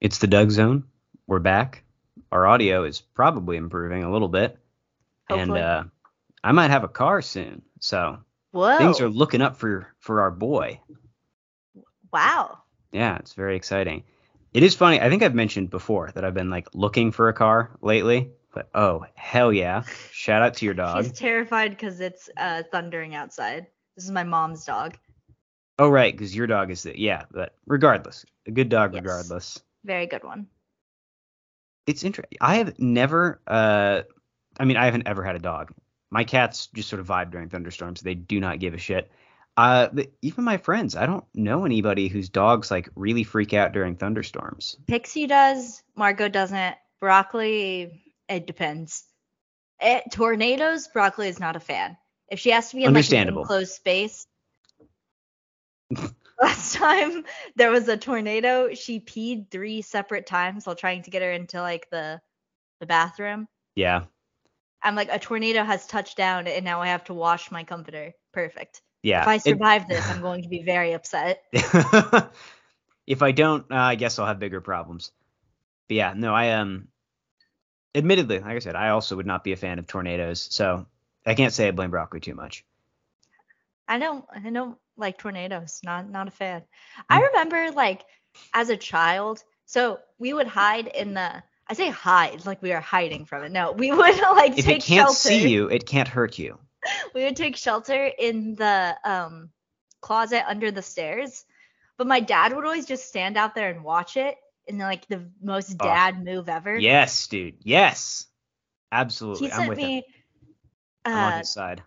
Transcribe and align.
It's 0.00 0.18
the 0.18 0.26
Doug 0.26 0.50
Zone. 0.50 0.84
We're 1.26 1.40
back. 1.40 1.82
Our 2.30 2.46
audio 2.46 2.84
is 2.84 3.00
probably 3.00 3.56
improving 3.56 4.04
a 4.04 4.12
little 4.12 4.28
bit. 4.28 4.58
And 5.28 5.50
uh, 5.56 5.84
I 6.42 6.52
might 6.52 6.70
have 6.70 6.84
a 6.84 6.88
car 6.88 7.20
soon. 7.20 7.62
So 7.80 8.18
Whoa. 8.52 8.78
things 8.78 9.00
are 9.00 9.08
looking 9.08 9.42
up 9.42 9.56
for 9.56 9.88
for 9.98 10.22
our 10.22 10.30
boy. 10.30 10.80
wow. 12.12 12.58
Yeah, 12.92 13.16
it's 13.18 13.34
very 13.34 13.56
exciting. 13.56 14.04
It 14.54 14.62
is 14.62 14.74
funny. 14.74 15.00
I 15.00 15.10
think 15.10 15.22
I've 15.22 15.34
mentioned 15.34 15.68
before 15.70 16.10
that 16.14 16.24
I've 16.24 16.34
been 16.34 16.48
like 16.48 16.68
looking 16.74 17.12
for 17.12 17.28
a 17.28 17.34
car 17.34 17.70
lately. 17.82 18.30
But 18.54 18.70
oh 18.74 19.04
hell 19.14 19.52
yeah! 19.52 19.82
Shout 20.10 20.40
out 20.42 20.54
to 20.54 20.64
your 20.64 20.74
dog. 20.74 21.04
She's 21.04 21.12
terrified 21.12 21.70
because 21.70 22.00
it's 22.00 22.30
uh, 22.36 22.62
thundering 22.72 23.14
outside. 23.14 23.66
This 23.94 24.04
is 24.04 24.10
my 24.10 24.24
mom's 24.24 24.64
dog. 24.64 24.96
Oh 25.78 25.90
right, 25.90 26.12
because 26.12 26.34
your 26.34 26.46
dog 26.46 26.70
is 26.70 26.84
the 26.84 26.98
yeah. 26.98 27.24
But 27.30 27.54
regardless, 27.66 28.24
a 28.46 28.50
good 28.50 28.70
dog 28.70 28.94
Yes. 28.94 29.02
regardless. 29.02 29.62
Very 29.84 30.06
good 30.06 30.24
one. 30.24 30.48
It's 31.86 32.02
interesting. 32.04 32.38
I 32.40 32.56
have 32.56 32.78
never. 32.78 33.40
Uh, 33.46 34.02
I 34.58 34.64
mean, 34.64 34.76
I 34.76 34.84
haven't 34.84 35.08
ever 35.08 35.22
had 35.22 35.36
a 35.36 35.40
dog. 35.40 35.72
My 36.10 36.24
cats 36.24 36.68
just 36.74 36.88
sort 36.88 37.00
of 37.00 37.06
vibe 37.06 37.30
during 37.30 37.48
thunderstorms. 37.48 38.00
They 38.00 38.14
do 38.14 38.40
not 38.40 38.58
give 38.58 38.74
a 38.74 38.78
shit. 38.78 39.10
Uh, 39.56 39.88
but 39.92 40.08
even 40.22 40.44
my 40.44 40.56
friends, 40.56 40.94
I 40.94 41.06
don't 41.06 41.24
know 41.34 41.64
anybody 41.64 42.08
whose 42.08 42.28
dogs 42.28 42.70
like 42.70 42.88
really 42.94 43.24
freak 43.24 43.52
out 43.54 43.72
during 43.72 43.96
thunderstorms. 43.96 44.76
Pixie 44.86 45.26
does. 45.26 45.82
Margot 45.96 46.28
doesn't. 46.28 46.76
Broccoli, 47.00 48.02
it 48.28 48.46
depends. 48.46 49.04
Eh, 49.80 50.00
tornadoes, 50.12 50.88
Broccoli 50.88 51.28
is 51.28 51.40
not 51.40 51.56
a 51.56 51.60
fan. 51.60 51.96
If 52.28 52.40
she 52.40 52.50
has 52.50 52.70
to 52.70 52.76
be 52.76 52.82
in 52.82 52.86
like 52.86 52.96
Understandable. 52.98 53.42
enclosed 53.42 53.72
space. 53.72 54.26
Last 56.40 56.74
time 56.76 57.24
there 57.56 57.70
was 57.70 57.88
a 57.88 57.96
tornado, 57.96 58.74
she 58.74 59.00
peed 59.00 59.50
three 59.50 59.82
separate 59.82 60.26
times 60.26 60.66
while 60.66 60.76
trying 60.76 61.02
to 61.02 61.10
get 61.10 61.22
her 61.22 61.32
into 61.32 61.60
like 61.60 61.88
the 61.90 62.20
the 62.80 62.86
bathroom. 62.86 63.48
Yeah, 63.74 64.04
I'm 64.82 64.94
like, 64.94 65.08
a 65.10 65.18
tornado 65.18 65.64
has 65.64 65.86
touched 65.86 66.16
down 66.16 66.46
and 66.46 66.64
now 66.64 66.80
I 66.80 66.88
have 66.88 67.04
to 67.04 67.14
wash 67.14 67.50
my 67.50 67.64
comforter. 67.64 68.12
Perfect. 68.32 68.82
yeah. 69.02 69.22
if 69.22 69.28
I 69.28 69.34
It- 69.36 69.42
survive 69.42 69.88
this, 69.88 70.08
I'm 70.08 70.20
going 70.20 70.42
to 70.42 70.48
be 70.48 70.62
very 70.62 70.92
upset. 70.92 71.42
if 71.52 73.22
I 73.22 73.32
don't, 73.32 73.64
uh, 73.70 73.74
I 73.76 73.94
guess 73.96 74.18
I'll 74.18 74.26
have 74.26 74.38
bigger 74.38 74.60
problems. 74.60 75.10
But 75.88 75.96
yeah, 75.96 76.14
no, 76.16 76.34
I 76.34 76.52
um, 76.52 76.88
admittedly, 77.94 78.38
like 78.38 78.54
I 78.56 78.58
said, 78.60 78.76
I 78.76 78.90
also 78.90 79.16
would 79.16 79.26
not 79.26 79.42
be 79.42 79.52
a 79.52 79.56
fan 79.56 79.78
of 79.78 79.86
tornadoes, 79.86 80.46
so 80.50 80.86
I 81.26 81.34
can't 81.34 81.52
say 81.52 81.66
I 81.68 81.70
blame 81.72 81.90
broccoli 81.90 82.20
too 82.20 82.34
much. 82.34 82.64
I 83.88 83.98
don't 83.98 84.24
I 84.32 84.50
don't 84.50 84.78
like 84.98 85.18
tornadoes. 85.18 85.80
Not 85.84 86.08
not 86.10 86.28
a 86.28 86.32
fan. 86.32 86.62
I 87.08 87.20
remember 87.20 87.70
like 87.72 88.04
as 88.54 88.70
a 88.70 88.76
child, 88.76 89.42
so 89.66 89.98
we 90.18 90.32
would 90.32 90.48
hide 90.48 90.88
in 90.88 91.14
the 91.14 91.42
I 91.68 91.74
say 91.74 91.90
hide 91.90 92.46
like 92.46 92.62
we 92.62 92.72
are 92.72 92.80
hiding 92.80 93.24
from 93.26 93.44
it. 93.44 93.52
No, 93.52 93.72
we 93.72 93.90
would 93.92 94.20
like 94.20 94.56
If 94.56 94.64
take 94.64 94.78
it 94.78 94.82
can't 94.82 95.08
shelter. 95.08 95.10
see 95.10 95.48
you, 95.48 95.68
it 95.68 95.86
can't 95.86 96.08
hurt 96.08 96.38
you. 96.38 96.58
We 97.14 97.24
would 97.24 97.36
take 97.36 97.56
shelter 97.56 98.06
in 98.06 98.54
the 98.56 98.96
um 99.04 99.50
closet 100.00 100.44
under 100.48 100.70
the 100.70 100.82
stairs. 100.82 101.44
But 101.98 102.06
my 102.06 102.20
dad 102.20 102.54
would 102.54 102.64
always 102.64 102.86
just 102.86 103.08
stand 103.08 103.36
out 103.36 103.54
there 103.54 103.70
and 103.70 103.84
watch 103.84 104.16
it 104.16 104.36
in 104.66 104.78
like 104.78 105.06
the 105.08 105.30
most 105.42 105.78
Oh. 105.80 105.84
dad 105.84 106.24
move 106.24 106.48
ever. 106.48 106.76
Yes, 106.78 107.26
dude. 107.28 107.56
Yes, 107.62 108.26
absolutely. 108.92 109.48
He 109.48 109.50
I'm 109.50 109.66
sent 109.66 109.68
with 109.68 109.78
him. 109.78 109.90
me 109.90 110.04
I'm 111.12 111.22
on 111.24 111.34
uh, 111.34 111.38
his 111.38 111.50
side. 111.52 111.82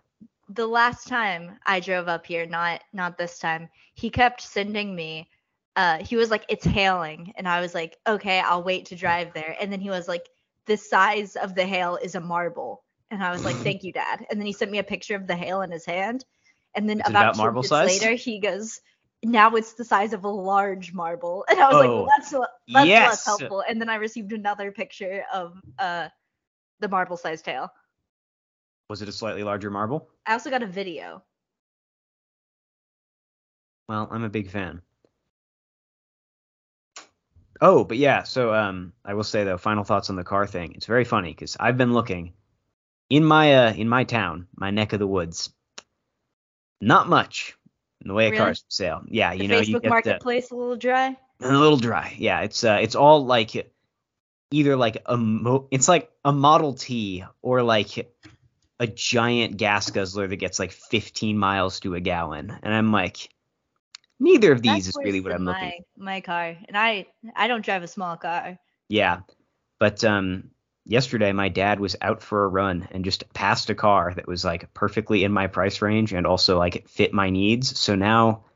The 0.54 0.66
last 0.66 1.08
time 1.08 1.58
I 1.66 1.80
drove 1.80 2.08
up 2.08 2.26
here, 2.26 2.46
not 2.46 2.82
not 2.92 3.18
this 3.18 3.38
time, 3.38 3.68
he 3.94 4.10
kept 4.10 4.40
sending 4.40 4.94
me 4.94 5.28
uh 5.76 5.98
he 5.98 6.16
was 6.16 6.30
like 6.30 6.44
it's 6.48 6.64
hailing 6.66 7.32
and 7.36 7.48
I 7.48 7.60
was 7.60 7.74
like 7.74 7.96
okay, 8.06 8.40
I'll 8.40 8.62
wait 8.62 8.86
to 8.86 8.96
drive 8.96 9.32
there. 9.32 9.56
And 9.60 9.72
then 9.72 9.80
he 9.80 9.90
was 9.90 10.08
like 10.08 10.28
the 10.66 10.76
size 10.76 11.36
of 11.36 11.54
the 11.54 11.64
hail 11.64 11.96
is 11.96 12.14
a 12.14 12.20
marble. 12.20 12.84
And 13.10 13.22
I 13.22 13.30
was 13.30 13.44
like 13.44 13.56
thank 13.56 13.82
you 13.82 13.92
dad. 13.92 14.26
And 14.30 14.38
then 14.38 14.46
he 14.46 14.52
sent 14.52 14.70
me 14.70 14.78
a 14.78 14.84
picture 14.84 15.16
of 15.16 15.26
the 15.26 15.36
hail 15.36 15.62
in 15.62 15.70
his 15.70 15.86
hand. 15.86 16.24
And 16.74 16.88
then 16.88 17.02
about, 17.04 17.36
marble 17.36 17.62
size? 17.62 17.88
later 17.88 18.14
he 18.14 18.38
goes 18.40 18.80
now 19.24 19.54
it's 19.54 19.74
the 19.74 19.84
size 19.84 20.12
of 20.12 20.24
a 20.24 20.28
large 20.28 20.92
marble. 20.92 21.44
And 21.48 21.60
I 21.60 21.68
was 21.68 21.76
like 21.76 21.88
Oh, 21.88 21.96
well 22.02 22.08
that's 22.16 22.32
that's 22.32 22.86
yes. 22.88 23.08
less 23.08 23.24
helpful. 23.24 23.64
And 23.68 23.80
then 23.80 23.88
I 23.88 23.96
received 23.96 24.32
another 24.32 24.72
picture 24.72 25.24
of 25.32 25.54
uh 25.78 26.08
the 26.80 26.88
marble 26.88 27.16
sized 27.16 27.46
hail. 27.46 27.70
Was 28.88 29.02
it 29.02 29.08
a 29.08 29.12
slightly 29.12 29.42
larger 29.42 29.70
marble? 29.70 30.08
I 30.26 30.32
also 30.34 30.50
got 30.50 30.62
a 30.62 30.66
video. 30.66 31.22
Well, 33.88 34.08
I'm 34.10 34.24
a 34.24 34.28
big 34.28 34.50
fan. 34.50 34.82
Oh, 37.60 37.84
but 37.84 37.96
yeah, 37.96 38.24
so 38.24 38.52
um 38.54 38.92
I 39.04 39.14
will 39.14 39.24
say 39.24 39.44
though, 39.44 39.58
final 39.58 39.84
thoughts 39.84 40.10
on 40.10 40.16
the 40.16 40.24
car 40.24 40.46
thing. 40.46 40.72
It's 40.74 40.86
very 40.86 41.04
funny 41.04 41.30
because 41.30 41.56
I've 41.58 41.76
been 41.78 41.92
looking 41.92 42.32
in 43.08 43.24
my 43.24 43.54
uh 43.54 43.72
in 43.72 43.88
my 43.88 44.04
town, 44.04 44.48
my 44.56 44.70
neck 44.70 44.92
of 44.92 44.98
the 44.98 45.06
woods. 45.06 45.52
Not 46.80 47.08
much 47.08 47.56
in 48.00 48.08
the 48.08 48.14
way 48.14 48.28
of 48.28 48.34
cars 48.34 48.60
for 48.60 48.70
sale. 48.70 49.02
Yeah, 49.08 49.32
The 49.32 49.42
you 49.42 49.48
know, 49.48 49.60
you 49.60 49.76
Facebook 49.76 49.82
get 49.82 49.82
the, 49.82 49.88
marketplace 49.90 50.50
a 50.50 50.56
little 50.56 50.76
dry. 50.76 51.16
a 51.40 51.52
little 51.52 51.76
dry. 51.76 52.14
Yeah, 52.18 52.40
it's 52.40 52.64
uh 52.64 52.78
it's 52.82 52.96
all 52.96 53.24
like 53.24 53.70
either 54.50 54.76
like 54.76 55.02
a 55.06 55.16
mo- 55.16 55.68
it's 55.70 55.88
like 55.88 56.10
a 56.24 56.32
Model 56.32 56.74
T 56.74 57.24
or 57.42 57.62
like 57.62 58.12
a 58.82 58.86
giant 58.88 59.56
gas 59.56 59.90
guzzler 59.90 60.26
that 60.26 60.36
gets 60.36 60.58
like 60.58 60.72
15 60.72 61.38
miles 61.38 61.78
to 61.80 61.94
a 61.94 62.00
gallon. 62.00 62.52
And 62.64 62.74
I'm 62.74 62.90
like 62.90 63.28
neither 64.18 64.50
of 64.50 64.60
these 64.60 64.86
That's 64.86 64.88
is 64.88 64.96
really 64.98 65.20
what 65.20 65.32
I'm 65.32 65.44
my, 65.44 65.52
looking 65.52 65.84
For. 65.96 66.02
My 66.02 66.20
car, 66.20 66.56
and 66.66 66.76
I 66.76 67.06
I 67.36 67.46
don't 67.46 67.64
drive 67.64 67.84
a 67.84 67.88
small 67.88 68.16
car. 68.16 68.58
Yeah. 68.88 69.20
But 69.78 70.02
um 70.02 70.50
yesterday 70.84 71.30
my 71.30 71.48
dad 71.48 71.78
was 71.78 71.94
out 72.00 72.22
for 72.22 72.44
a 72.44 72.48
run 72.48 72.88
and 72.90 73.04
just 73.04 73.32
passed 73.32 73.70
a 73.70 73.74
car 73.76 74.12
that 74.16 74.26
was 74.26 74.44
like 74.44 74.74
perfectly 74.74 75.22
in 75.22 75.30
my 75.30 75.46
price 75.46 75.80
range 75.80 76.12
and 76.12 76.26
also 76.26 76.58
like 76.58 76.88
fit 76.88 77.14
my 77.14 77.30
needs. 77.30 77.78
So 77.78 77.94
now 77.94 78.46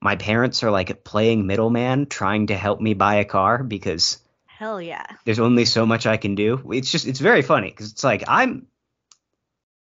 my 0.00 0.16
parents 0.16 0.62
are 0.62 0.70
like 0.70 1.04
playing 1.04 1.46
middleman 1.46 2.06
trying 2.06 2.46
to 2.46 2.56
help 2.56 2.80
me 2.80 2.94
buy 2.94 3.16
a 3.16 3.26
car 3.26 3.62
because 3.62 4.18
Hell 4.46 4.80
yeah. 4.80 5.04
there's 5.26 5.40
only 5.40 5.66
so 5.66 5.84
much 5.84 6.06
I 6.06 6.16
can 6.16 6.36
do. 6.36 6.70
It's 6.72 6.90
just 6.90 7.06
it's 7.06 7.20
very 7.20 7.42
funny 7.42 7.70
cuz 7.70 7.92
it's 7.92 8.04
like 8.04 8.24
I'm 8.26 8.66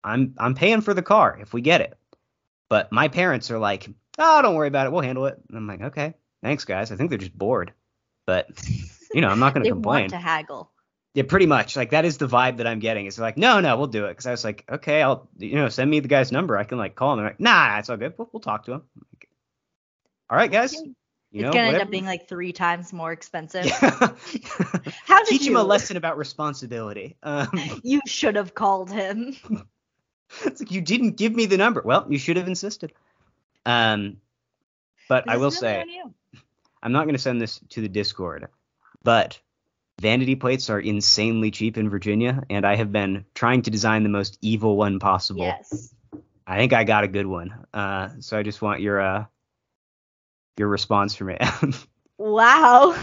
I'm 0.06 0.34
I'm 0.38 0.54
paying 0.54 0.80
for 0.80 0.94
the 0.94 1.02
car 1.02 1.38
if 1.40 1.52
we 1.52 1.60
get 1.60 1.80
it. 1.80 1.96
But 2.68 2.90
my 2.92 3.08
parents 3.08 3.50
are 3.50 3.58
like, 3.58 3.88
"Oh, 4.18 4.40
don't 4.42 4.54
worry 4.54 4.68
about 4.68 4.86
it. 4.86 4.92
We'll 4.92 5.02
handle 5.02 5.26
it." 5.26 5.38
And 5.48 5.56
I'm 5.58 5.66
like, 5.66 5.82
"Okay. 5.82 6.14
Thanks 6.42 6.64
guys. 6.64 6.90
I 6.92 6.96
think 6.96 7.10
they're 7.10 7.18
just 7.18 7.36
bored." 7.36 7.72
But 8.26 8.48
you 9.12 9.20
know, 9.20 9.28
I'm 9.28 9.38
not 9.38 9.54
going 9.54 9.64
to 9.64 9.70
complain. 9.70 10.02
want 10.02 10.10
to 10.10 10.16
haggle. 10.18 10.70
Yeah, 11.14 11.22
pretty 11.28 11.46
much. 11.46 11.76
Like 11.76 11.90
that 11.90 12.04
is 12.04 12.18
the 12.18 12.26
vibe 12.26 12.58
that 12.58 12.66
I'm 12.66 12.78
getting. 12.78 13.06
It's 13.06 13.18
like, 13.18 13.38
no, 13.38 13.60
no, 13.60 13.76
we'll 13.78 13.86
do 13.86 14.04
it. 14.04 14.10
Because 14.10 14.26
I 14.26 14.32
was 14.32 14.44
like, 14.44 14.64
okay, 14.70 15.00
I'll, 15.00 15.28
you 15.38 15.54
know, 15.54 15.68
send 15.70 15.90
me 15.90 16.00
the 16.00 16.08
guy's 16.08 16.30
number. 16.30 16.58
I 16.58 16.64
can 16.64 16.76
like 16.76 16.94
call 16.94 17.12
him. 17.14 17.18
They're 17.20 17.28
like, 17.28 17.40
nah, 17.40 17.78
it's 17.78 17.88
all 17.88 17.96
good. 17.96 18.12
We'll, 18.18 18.28
we'll 18.32 18.40
talk 18.40 18.66
to 18.66 18.72
him. 18.72 18.82
Like, 19.14 19.28
all 20.28 20.36
right, 20.36 20.50
guys. 20.52 20.74
You 20.74 20.94
it's 21.32 21.42
know, 21.42 21.52
gonna 21.52 21.68
end 21.68 21.82
up 21.82 21.90
being 21.90 22.04
like 22.04 22.28
three 22.28 22.52
times 22.52 22.92
more 22.92 23.12
expensive. 23.12 23.64
Yeah. 23.82 23.90
How 25.06 25.18
did 25.24 25.28
Teach 25.28 25.42
you? 25.46 25.52
him 25.52 25.56
a 25.56 25.64
lesson 25.64 25.96
about 25.96 26.18
responsibility. 26.18 27.16
Um, 27.22 27.48
You 27.82 28.00
should 28.06 28.36
have 28.36 28.54
called 28.54 28.90
him. 28.90 29.36
It's 30.44 30.60
like 30.60 30.70
you 30.70 30.80
didn't 30.80 31.16
give 31.16 31.34
me 31.34 31.46
the 31.46 31.56
number. 31.56 31.82
Well, 31.84 32.06
you 32.08 32.18
should 32.18 32.36
have 32.36 32.48
insisted. 32.48 32.92
Um, 33.64 34.18
but 35.08 35.28
I 35.28 35.36
will 35.36 35.50
say. 35.50 35.84
I'm 36.82 36.92
not 36.92 37.04
going 37.04 37.14
to 37.14 37.20
send 37.20 37.40
this 37.40 37.60
to 37.70 37.80
the 37.80 37.88
Discord, 37.88 38.46
but 39.02 39.40
vanity 40.00 40.36
plates 40.36 40.70
are 40.70 40.78
insanely 40.78 41.50
cheap 41.50 41.78
in 41.78 41.88
Virginia, 41.88 42.44
and 42.48 42.64
I 42.64 42.76
have 42.76 42.92
been 42.92 43.24
trying 43.34 43.62
to 43.62 43.70
design 43.70 44.02
the 44.02 44.08
most 44.08 44.38
evil 44.40 44.76
one 44.76 45.00
possible. 45.00 45.42
Yes. 45.42 45.92
I 46.46 46.58
think 46.58 46.72
I 46.72 46.84
got 46.84 47.02
a 47.02 47.08
good 47.08 47.26
one. 47.26 47.66
Uh, 47.74 48.10
so 48.20 48.38
I 48.38 48.44
just 48.44 48.62
want 48.62 48.82
your 48.82 49.00
uh, 49.00 49.24
your 50.56 50.68
response 50.68 51.14
from 51.14 51.30
it. 51.30 51.42
Wow. 52.18 52.96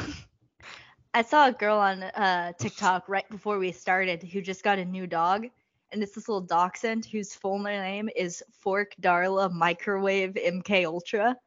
I 1.13 1.21
saw 1.21 1.47
a 1.47 1.51
girl 1.51 1.77
on 1.77 2.01
uh, 2.01 2.53
TikTok 2.57 3.07
right 3.07 3.29
before 3.29 3.59
we 3.59 3.71
started 3.71 4.23
who 4.23 4.41
just 4.41 4.63
got 4.63 4.79
a 4.79 4.85
new 4.85 5.05
dog, 5.05 5.45
and 5.93 6.03
it's 6.03 6.13
this 6.13 6.27
little 6.27 6.41
dachshund 6.41 7.05
whose 7.05 7.33
full 7.35 7.59
name 7.59 8.09
is 8.15 8.43
Fork 8.59 8.93
Darla 8.99 9.51
Microwave 9.51 10.33
MK 10.33 10.85
Ultra. 10.85 11.37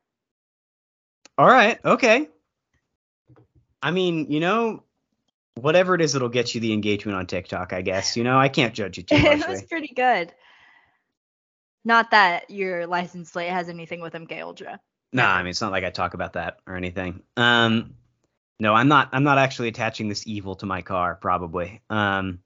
All 1.36 1.46
right, 1.46 1.78
okay. 1.84 2.28
I 3.82 3.90
mean, 3.90 4.30
you 4.30 4.40
know, 4.40 4.84
whatever 5.54 5.94
it 5.94 6.00
is 6.00 6.14
it'll 6.14 6.28
get 6.28 6.54
you 6.54 6.60
the 6.60 6.72
engagement 6.72 7.18
on 7.18 7.26
TikTok, 7.26 7.72
I 7.72 7.82
guess. 7.82 8.16
You 8.16 8.24
know, 8.24 8.38
I 8.38 8.48
can't 8.48 8.72
judge 8.72 8.98
it 8.98 9.08
too 9.08 9.18
much. 9.18 9.40
it 9.40 9.48
was 9.48 9.62
pretty 9.62 9.92
good. 9.94 10.32
Not 11.84 12.10
that 12.12 12.50
your 12.50 12.86
license 12.86 13.30
plate 13.30 13.50
has 13.50 13.68
anything 13.68 14.00
with 14.00 14.14
MK 14.14 14.40
Ultra. 14.42 14.80
no, 15.12 15.24
I 15.24 15.42
mean, 15.42 15.50
it's 15.50 15.60
not 15.60 15.72
like 15.72 15.84
I 15.84 15.90
talk 15.90 16.14
about 16.14 16.32
that 16.34 16.58
or 16.66 16.76
anything. 16.76 17.22
Um, 17.36 17.94
no, 18.58 18.74
I'm 18.74 18.88
not. 18.88 19.10
I'm 19.12 19.22
not 19.22 19.38
actually 19.38 19.68
attaching 19.68 20.08
this 20.08 20.26
evil 20.26 20.56
to 20.56 20.66
my 20.66 20.82
car. 20.82 21.14
Probably. 21.14 21.82
Um, 21.90 22.40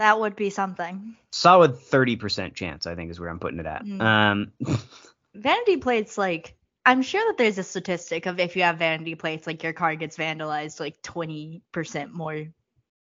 That 0.00 0.18
would 0.18 0.34
be 0.34 0.48
something. 0.48 1.14
solid 1.30 1.74
30% 1.74 2.54
chance, 2.54 2.86
I 2.86 2.94
think, 2.94 3.10
is 3.10 3.20
where 3.20 3.28
I'm 3.28 3.38
putting 3.38 3.60
it 3.60 3.66
at. 3.66 3.84
Mm. 3.84 4.00
Um, 4.00 4.52
Vanity 5.34 5.76
plates 5.76 6.16
like 6.16 6.56
I'm 6.86 7.02
sure 7.02 7.22
that 7.26 7.36
there's 7.36 7.58
a 7.58 7.62
statistic 7.62 8.24
of 8.24 8.40
if 8.40 8.56
you 8.56 8.62
have 8.62 8.78
vanity 8.78 9.14
plates, 9.14 9.46
like 9.46 9.62
your 9.62 9.74
car 9.74 9.94
gets 9.96 10.16
vandalized 10.16 10.80
like 10.80 11.02
20% 11.02 12.12
more 12.12 12.46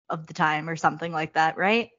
of 0.10 0.28
the 0.28 0.34
time 0.34 0.70
or 0.70 0.76
something 0.76 1.14
like 1.14 1.36
that, 1.36 1.56
right? 1.56 1.92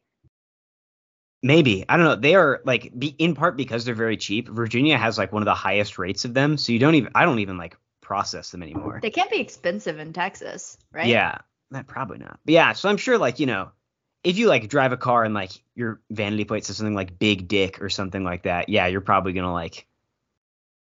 Maybe 1.43 1.87
I 1.89 1.97
don't 1.97 2.05
know. 2.05 2.17
They 2.17 2.35
are 2.35 2.61
like 2.67 2.93
be, 2.97 3.09
in 3.19 3.35
part 3.35 3.57
because 3.57 3.87
they're 3.87 3.95
very 3.95 4.19
cheap. 4.19 4.47
Virginia 4.47 4.99
has 4.99 5.17
like 5.17 5.33
one 5.33 5.41
of 5.41 5.47
the 5.47 5.55
highest 5.55 5.99
rates 5.99 6.27
of 6.27 6.35
them, 6.35 6.59
so 6.59 6.71
you 6.71 6.79
don't 6.79 6.97
even. 6.97 7.13
I 7.15 7.25
don't 7.25 7.39
even 7.39 7.57
like 7.57 7.79
process 8.03 8.51
them 8.51 8.63
anymore. 8.63 8.99
They 9.01 9.11
can't 9.11 9.31
be 9.31 9.41
expensive 9.41 9.99
in 9.99 10.13
Texas, 10.13 10.77
right? 10.93 11.07
Yeah, 11.07 11.39
that 11.71 11.87
probably 11.87 12.19
not. 12.19 12.39
But 12.45 12.53
yeah, 12.53 12.75
so 12.75 12.91
I'm 12.91 12.99
sure 12.99 13.17
like 13.17 13.41
you 13.41 13.47
know, 13.47 13.71
if 14.25 14.39
you 14.39 14.49
like 14.49 14.69
drive 14.69 14.93
a 14.93 14.97
car 14.97 15.25
and 15.25 15.35
like 15.35 15.53
your 15.75 16.01
vanity 16.11 16.45
plate 16.45 16.65
says 16.65 16.77
something 16.77 16.95
like 16.95 17.19
Big 17.19 17.49
Dick 17.49 17.83
or 17.83 17.89
something 17.89 18.23
like 18.23 18.45
that, 18.45 18.69
yeah, 18.69 18.87
you're 18.87 19.01
probably 19.01 19.33
gonna 19.33 19.53
like, 19.53 19.87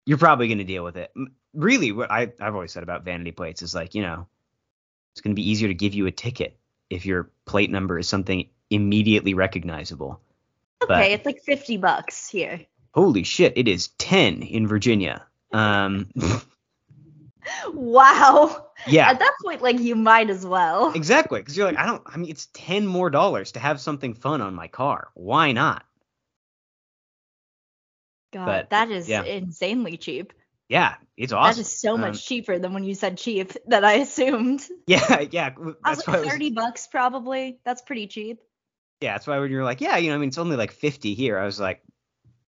you're 0.06 0.18
probably 0.18 0.48
gonna 0.48 0.64
deal 0.64 0.84
with 0.84 0.98
it. 0.98 1.12
Really, 1.54 1.92
what 1.92 2.12
I 2.12 2.32
I've 2.40 2.56
always 2.56 2.72
said 2.72 2.84
about 2.84 3.04
vanity 3.04 3.32
plates 3.32 3.62
is 3.62 3.74
like 3.74 3.96
you 3.96 4.02
know, 4.02 4.28
it's 5.14 5.22
gonna 5.22 5.36
be 5.36 5.50
easier 5.50 5.68
to 5.68 5.74
give 5.74 5.94
you 5.94 6.06
a 6.06 6.12
ticket 6.12 6.58
if 6.90 7.06
your 7.06 7.32
plate 7.46 7.72
number 7.72 7.98
is 7.98 8.08
something 8.08 8.48
immediately 8.70 9.34
recognizable. 9.34 10.20
Okay, 10.84 10.88
but, 10.88 11.12
it's 11.12 11.26
like 11.26 11.42
50 11.42 11.78
bucks 11.78 12.28
here. 12.30 12.62
Holy 12.94 13.24
shit, 13.24 13.58
it 13.58 13.68
is 13.68 13.88
10 14.00 14.44
in 14.44 14.68
Virginia. 14.68 15.26
Um 15.52 16.10
Wow. 17.74 18.68
Yeah. 18.88 19.10
At 19.10 19.20
that 19.20 19.34
point, 19.44 19.62
like 19.62 19.80
you 19.80 19.96
might 19.96 20.30
as 20.30 20.46
well. 20.46 20.92
Exactly, 20.94 21.40
because 21.40 21.56
you're 21.56 21.66
like, 21.66 21.78
I 21.78 21.86
don't. 21.86 22.02
I 22.06 22.18
mean, 22.18 22.30
it's 22.30 22.48
ten 22.54 22.86
more 22.86 23.10
dollars 23.10 23.54
to 23.54 23.60
have 23.60 23.80
something 23.80 24.14
fun 24.14 24.42
on 24.42 24.54
my 24.54 24.68
car. 24.68 25.10
Why 25.14 25.52
not? 25.54 25.86
God, 28.34 28.46
but, 28.46 28.70
that 28.72 28.92
is 28.92 29.08
yeah. 29.08 29.24
insanely 29.24 29.98
cheap. 29.98 30.34
Yeah, 30.68 30.96
it's 31.16 31.32
awesome. 31.32 31.56
That 31.56 31.62
is 31.62 31.80
so 31.80 31.98
much 31.98 32.16
um, 32.16 32.20
cheaper 32.20 32.58
than 32.58 32.74
when 32.74 32.84
you 32.84 32.96
said 32.96 33.18
cheap 33.18 33.54
that 33.68 33.86
I 33.86 33.94
assumed. 33.94 34.68
Yeah, 34.88 35.22
yeah. 35.32 35.52
That's 35.52 35.78
I 35.84 35.90
was 35.92 36.08
like 36.08 36.30
thirty 36.30 36.50
was, 36.50 36.56
bucks 36.56 36.88
probably. 36.88 37.60
That's 37.64 37.82
pretty 37.82 38.08
cheap. 38.08 38.40
Yeah, 39.00 39.14
that's 39.14 39.28
why 39.28 39.40
when 39.40 39.52
you're 39.52 39.64
like, 39.64 39.82
yeah, 39.82 39.98
you 39.98 40.10
know, 40.10 40.16
I 40.16 40.18
mean, 40.18 40.30
it's 40.30 40.38
only 40.38 40.58
like 40.58 40.72
fifty 40.72 41.14
here. 41.14 41.38
I 41.38 41.46
was 41.46 41.60
like, 41.60 41.82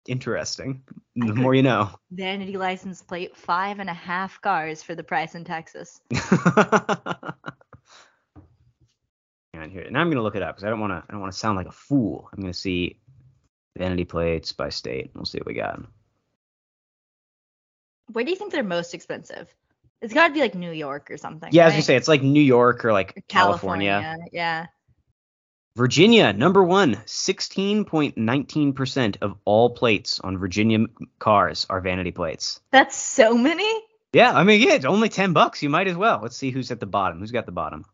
interesting. 0.07 0.83
The 1.17 1.35
more 1.35 1.55
you 1.55 1.63
know. 1.63 1.91
Vanity 2.11 2.57
license 2.57 3.03
plate, 3.03 3.37
five 3.37 3.79
and 3.79 3.89
a 3.89 3.95
half 3.95 4.41
cars 4.41 4.83
for 4.83 4.95
the 4.95 5.03
price 5.03 5.35
in 5.35 5.45
Texas. 5.45 6.01
and 9.53 9.71
here, 9.71 9.89
now 9.91 10.01
I'm 10.01 10.11
gonna 10.11 10.23
look 10.23 10.37
it 10.37 10.43
up 10.43 10.57
because 10.57 10.65
I 10.65 10.71
don't 10.71 10.81
want 10.81 10.93
to. 10.93 11.05
I 11.09 11.13
don't 11.13 11.21
want 11.21 11.33
to 11.33 11.39
sound 11.39 11.57
like 11.57 11.69
a 11.69 11.73
fool. 11.73 12.29
I'm 12.33 12.41
gonna 12.41 12.53
see 12.53 13.01
vanity 13.77 14.05
plates 14.05 14.53
by 14.53 14.69
state. 14.69 15.11
We'll 15.15 15.25
see 15.25 15.39
what 15.39 15.47
we 15.47 15.55
got. 15.55 15.81
Where 18.13 18.25
do 18.25 18.31
you 18.31 18.37
think 18.37 18.53
they're 18.53 18.63
most 18.63 18.95
expensive? 18.95 19.53
It's 20.01 20.13
got 20.13 20.29
to 20.29 20.35
be 20.35 20.41
like 20.41 20.55
New 20.55 20.73
York 20.73 21.11
or 21.11 21.17
something. 21.17 21.49
Yeah, 21.51 21.63
right? 21.63 21.69
as 21.71 21.77
you 21.77 21.83
say, 21.83 21.97
it's 21.97 22.09
like 22.09 22.23
New 22.23 22.43
York 22.43 22.85
or 22.85 22.93
like 22.93 23.25
California. 23.27 23.91
California. 23.91 24.27
Yeah. 24.33 24.67
Virginia, 25.77 26.33
number 26.33 26.63
one, 26.63 26.95
16.19% 26.95 29.17
of 29.23 29.35
all 29.45 29.71
plates 29.71 30.21
on 30.21 30.39
Virginia 30.39 30.87
cars 31.19 31.67
are 31.69 31.81
vanity 31.81 32.13
plates. 32.13 32.61
That's 32.71 32.97
so 32.97 33.37
many? 33.37 33.69
Yeah, 34.13 34.33
I 34.33 34.45
mean, 34.45 34.61
yeah, 34.61 34.75
it's 34.75 34.85
only 34.85 35.09
10 35.09 35.33
bucks. 35.33 35.65
You 35.65 35.71
might 35.71 35.89
as 35.89 35.97
well. 35.97 36.21
Let's 36.23 36.37
see 36.37 36.53
who's 36.53 36.71
at 36.71 36.79
the 36.79 36.87
bottom. 36.87 37.19
Who's 37.19 37.33
got 37.33 37.47
the 37.47 37.53
bottom? 37.53 37.85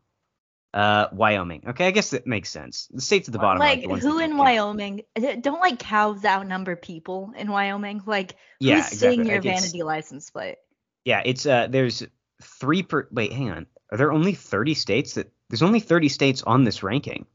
Uh, 0.71 1.07
Wyoming. 1.11 1.63
Okay, 1.69 1.87
I 1.87 1.91
guess 1.91 2.11
that 2.11 2.27
makes 2.27 2.51
sense. 2.51 2.87
The 2.91 3.01
states 3.01 3.27
at 3.27 3.33
the 3.33 3.39
bottom. 3.39 3.59
Like, 3.59 3.87
like 3.87 4.01
who 4.01 4.19
in 4.19 4.37
Wyoming? 4.37 5.01
Don't 5.15 5.59
like 5.59 5.79
cows 5.79 6.23
outnumber 6.23 6.75
people 6.75 7.33
in 7.35 7.51
Wyoming? 7.51 8.03
Like, 8.05 8.35
yeah, 8.59 8.75
who's 8.75 8.91
exactly. 8.93 9.15
seeing 9.15 9.27
your 9.27 9.41
vanity 9.41 9.81
license 9.81 10.29
plate? 10.29 10.57
Yeah, 11.03 11.23
it's 11.25 11.47
uh, 11.47 11.65
there's 11.67 12.03
three 12.43 12.83
per. 12.83 13.07
Wait, 13.11 13.33
hang 13.33 13.49
on. 13.49 13.65
Are 13.91 13.97
there 13.97 14.11
only 14.11 14.33
30 14.33 14.75
states 14.75 15.15
that? 15.15 15.31
There's 15.49 15.63
only 15.63 15.81
30 15.81 16.07
states 16.07 16.43
on 16.43 16.63
this 16.63 16.83
ranking. 16.83 17.25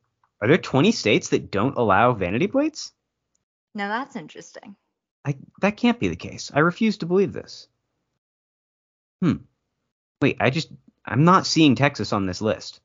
Are 0.41 0.49
there 0.49 0.59
20 0.59 0.93
states 0.93 1.31
that 1.31 1.51
don't 1.51 1.77
allow 1.77 2.13
vanity 2.13 2.47
plates? 2.47 2.93
Now 3.75 3.89
that's 3.89 4.17
interesting. 4.17 4.77
I 5.25 5.37
that 5.61 5.77
can't 5.77 5.99
be 5.99 6.09
the 6.09 6.17
case. 6.17 6.51
I 6.55 6.61
refuse 6.61 6.99
to 6.99 7.07
believe 7.07 7.33
this. 7.33 7.69
Hmm. 9.21 9.37
Wait, 10.23 10.37
I 10.41 10.51
just 10.51 10.71
I'm 11.05 11.25
not 11.25 11.47
seeing 11.47 11.75
Texas 11.75 12.13
on 12.13 12.27
this 12.27 12.41
list. 12.41 12.81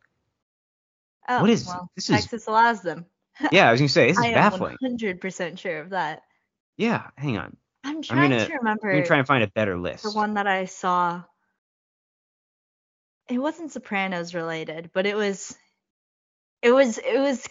Oh, 1.28 1.42
what 1.42 1.50
is 1.50 1.68
well, 1.68 1.90
this? 1.96 2.08
Texas 2.08 2.44
is, 2.44 2.48
allows 2.48 2.82
them. 2.82 3.06
yeah, 3.52 3.68
I 3.68 3.72
was 3.72 3.80
gonna 3.80 3.90
say 3.90 4.08
this 4.08 4.18
is 4.18 4.26
I 4.26 4.34
baffling. 4.34 4.76
I'm 4.84 4.98
100% 4.98 5.58
sure 5.58 5.80
of 5.80 5.92
that. 5.92 6.24
Yeah, 6.78 7.08
hang 7.16 7.38
on. 7.38 7.56
I'm 7.84 8.02
trying 8.02 8.20
I'm 8.20 8.30
gonna, 8.32 8.48
to 8.48 8.54
remember. 8.58 8.90
I'm 8.90 8.96
gonna 8.98 9.06
try 9.06 9.18
and 9.18 9.28
find 9.28 9.44
a 9.44 9.48
better 9.48 9.78
list. 9.78 10.04
The 10.04 10.12
one 10.12 10.36
that 10.36 10.48
I 10.48 10.66
saw. 10.66 11.24
It 13.30 13.38
wasn't 13.38 13.72
Sopranos 13.72 14.34
related, 14.36 14.92
but 14.94 15.06
it 15.06 15.16
was 15.16 15.56
it 16.62 16.72
was 16.72 16.98
it 16.98 17.20
was 17.20 17.48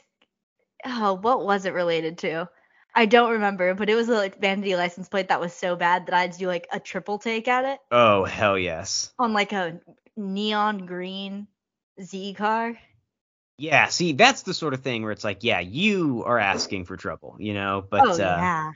oh, 0.84 1.14
what 1.14 1.44
was 1.44 1.64
it 1.64 1.74
related 1.74 2.18
to? 2.18 2.48
I 2.94 3.06
don't 3.06 3.32
remember, 3.32 3.74
but 3.74 3.88
it 3.88 3.94
was 3.94 4.08
a 4.08 4.14
like 4.14 4.40
vanity 4.40 4.74
license 4.74 5.08
plate 5.08 5.28
that 5.28 5.40
was 5.40 5.52
so 5.52 5.76
bad 5.76 6.06
that 6.06 6.14
I 6.14 6.22
had 6.22 6.32
to 6.32 6.38
do 6.38 6.46
like 6.46 6.66
a 6.72 6.80
triple 6.80 7.18
take 7.18 7.46
at 7.48 7.64
it. 7.64 7.78
Oh 7.90 8.24
hell 8.24 8.58
yes. 8.58 9.12
On 9.18 9.32
like 9.32 9.52
a 9.52 9.80
neon 10.16 10.86
green 10.86 11.46
Z 12.02 12.34
car. 12.34 12.76
Yeah, 13.58 13.88
see, 13.88 14.14
that's 14.14 14.42
the 14.42 14.54
sort 14.54 14.72
of 14.72 14.80
thing 14.80 15.02
where 15.02 15.12
it's 15.12 15.22
like, 15.22 15.44
yeah, 15.44 15.60
you 15.60 16.24
are 16.24 16.38
asking 16.38 16.86
for 16.86 16.96
trouble, 16.96 17.36
you 17.38 17.52
know, 17.52 17.84
but 17.88 18.00
oh, 18.00 18.12
uh, 18.12 18.16
yeah. 18.16 18.72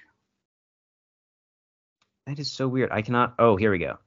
That 2.27 2.39
is 2.39 2.53
so 2.53 2.69
weird. 2.69 2.91
I 2.93 3.03
cannot 3.03 3.35
Oh, 3.39 3.57
here 3.57 3.71
we 3.71 3.79
go. 3.79 3.99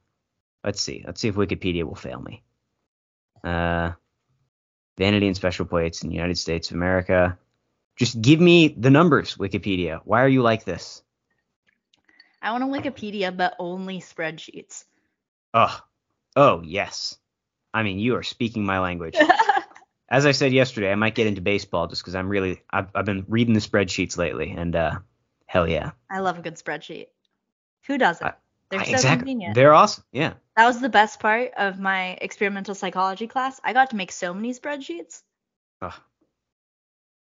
Let's 0.63 0.81
see. 0.81 1.03
Let's 1.05 1.19
see 1.19 1.27
if 1.27 1.35
Wikipedia 1.35 1.83
will 1.83 1.95
fail 1.95 2.21
me. 2.21 2.43
Uh 3.43 3.91
vanity 4.97 5.27
and 5.27 5.35
special 5.35 5.65
plates 5.65 6.03
in 6.03 6.09
the 6.09 6.15
United 6.15 6.37
States 6.37 6.69
of 6.69 6.75
America. 6.75 7.37
Just 7.95 8.21
give 8.21 8.39
me 8.39 8.69
the 8.69 8.89
numbers, 8.89 9.35
Wikipedia. 9.37 10.01
Why 10.03 10.23
are 10.23 10.27
you 10.27 10.41
like 10.41 10.65
this? 10.65 11.01
I 12.41 12.51
want 12.51 12.63
a 12.63 12.67
Wikipedia, 12.67 13.35
but 13.35 13.55
only 13.59 13.99
spreadsheets. 13.99 14.85
Oh, 15.53 15.79
oh 16.35 16.61
yes. 16.63 17.17
I 17.73 17.83
mean, 17.83 17.99
you 17.99 18.15
are 18.15 18.23
speaking 18.23 18.65
my 18.65 18.79
language. 18.79 19.15
As 20.09 20.25
I 20.25 20.31
said 20.31 20.53
yesterday, 20.53 20.91
I 20.91 20.95
might 20.95 21.15
get 21.15 21.27
into 21.27 21.41
baseball 21.41 21.87
just 21.87 22.01
because 22.01 22.15
I'm 22.15 22.29
really 22.29 22.61
I've, 22.69 22.87
I've 22.95 23.05
been 23.05 23.25
reading 23.27 23.53
the 23.53 23.59
spreadsheets 23.59 24.17
lately, 24.17 24.51
and 24.55 24.73
uh, 24.75 24.99
hell 25.47 25.67
yeah. 25.67 25.91
I 26.09 26.19
love 26.19 26.39
a 26.39 26.41
good 26.41 26.55
spreadsheet. 26.55 27.07
Who 27.87 27.97
doesn't? 27.97 28.33
They're 28.69 28.85
so 28.85 28.91
exactly. 28.91 29.17
convenient. 29.17 29.55
They're 29.55 29.73
awesome. 29.73 30.03
Yeah. 30.11 30.33
That 30.57 30.65
was 30.65 30.81
the 30.81 30.89
best 30.89 31.19
part 31.19 31.51
of 31.55 31.79
my 31.79 32.17
experimental 32.19 32.73
psychology 32.73 33.27
class. 33.27 33.61
I 33.63 33.73
got 33.73 33.91
to 33.91 33.95
make 33.95 34.11
so 34.11 34.33
many 34.33 34.53
spreadsheets. 34.53 35.21
Oh, 35.83 35.95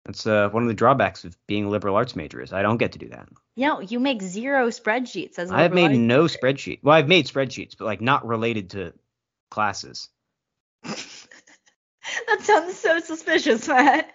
that's 0.05 0.27
uh, 0.27 0.49
one 0.49 0.63
of 0.63 0.67
the 0.67 0.75
drawbacks 0.75 1.23
of 1.23 1.37
being 1.47 1.65
a 1.65 1.69
liberal 1.69 1.95
arts 1.95 2.15
major 2.15 2.41
is 2.41 2.51
I 2.51 2.61
don't 2.61 2.77
get 2.77 2.91
to 2.93 2.99
do 2.99 3.07
that. 3.09 3.29
No, 3.55 3.79
you 3.79 4.01
make 4.01 4.21
zero 4.21 4.67
spreadsheets 4.67 5.39
as 5.39 5.49
a 5.49 5.53
I 5.53 5.61
have 5.61 5.73
made 5.73 5.97
no 5.97 6.23
major. 6.23 6.37
spreadsheet. 6.37 6.79
Well, 6.83 6.95
I've 6.95 7.07
made 7.07 7.25
spreadsheets, 7.27 7.77
but 7.77 7.85
like 7.85 8.01
not 8.01 8.27
related 8.27 8.71
to 8.71 8.93
classes. 9.49 10.09
that 10.83 12.41
sounds 12.41 12.77
so 12.77 12.99
suspicious, 12.99 13.65
Matt. 13.67 14.11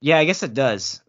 Yeah, 0.00 0.18
I 0.18 0.24
guess 0.24 0.42
it 0.42 0.54
does. 0.54 1.00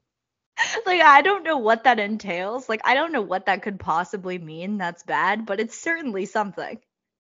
Like 0.86 1.02
I 1.02 1.22
don't 1.22 1.44
know 1.44 1.58
what 1.58 1.86
that 1.86 2.00
entails. 2.00 2.68
Like 2.70 2.82
I 2.84 2.94
don't 2.94 3.12
know 3.12 3.22
what 3.22 3.46
that 3.46 3.64
could 3.64 3.80
possibly 3.80 4.38
mean. 4.38 4.78
That's 4.78 5.04
bad, 5.04 5.46
but 5.46 5.60
it's 5.60 5.78
certainly 5.78 6.26
something. 6.26 6.80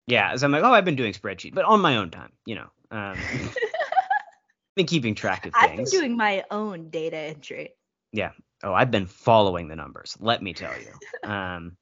Yeah, 0.06 0.32
as 0.32 0.42
I'm 0.42 0.50
like, 0.50 0.64
oh, 0.64 0.72
I've 0.72 0.84
been 0.84 0.96
doing 0.96 1.12
spreadsheet, 1.12 1.54
but 1.54 1.64
on 1.64 1.80
my 1.80 1.96
own 1.96 2.10
time, 2.10 2.32
you 2.44 2.56
know. 2.56 2.66
Um, 2.90 3.16
been 4.76 4.87
keeping 4.87 5.14
track 5.14 5.46
of 5.46 5.52
things. 5.52 5.70
I've 5.70 5.76
been 5.76 5.84
doing 5.84 6.16
my 6.16 6.44
own 6.50 6.90
data 6.90 7.16
entry. 7.16 7.70
Yeah. 8.12 8.30
Oh, 8.62 8.75
I've 8.75 8.90
been 8.90 9.06
following 9.06 9.68
the 9.68 9.76
numbers. 9.76 10.16
Let 10.20 10.42
me 10.42 10.52
tell 10.52 10.72
you. 10.80 11.28
Um, 11.28 11.76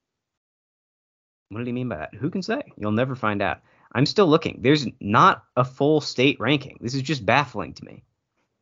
what 1.48 1.58
did 1.58 1.66
he 1.66 1.72
mean 1.72 1.88
by 1.88 1.96
that? 1.96 2.14
Who 2.14 2.30
can 2.30 2.42
say? 2.42 2.62
You'll 2.76 2.92
never 2.92 3.16
find 3.16 3.40
out. 3.40 3.60
I'm 3.92 4.06
still 4.06 4.26
looking. 4.26 4.58
There's 4.60 4.86
not 5.00 5.44
a 5.56 5.64
full 5.64 6.00
state 6.00 6.38
ranking. 6.38 6.78
This 6.80 6.94
is 6.94 7.02
just 7.02 7.24
baffling 7.24 7.72
to 7.74 7.84
me. 7.84 8.04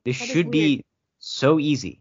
This 0.04 0.18
That 0.20 0.28
should 0.28 0.50
be 0.50 0.84
so 1.18 1.58
easy. 1.58 2.00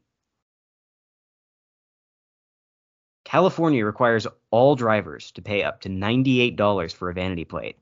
California 3.35 3.85
requires 3.85 4.27
all 4.49 4.77
drivers 4.77 5.31
to 5.31 5.41
pay 5.41 5.61
up 5.61 5.81
to 5.81 5.89
$98 5.89 6.93
for 6.93 7.09
a 7.09 7.13
vanity 7.13 7.43
plate. 7.43 7.77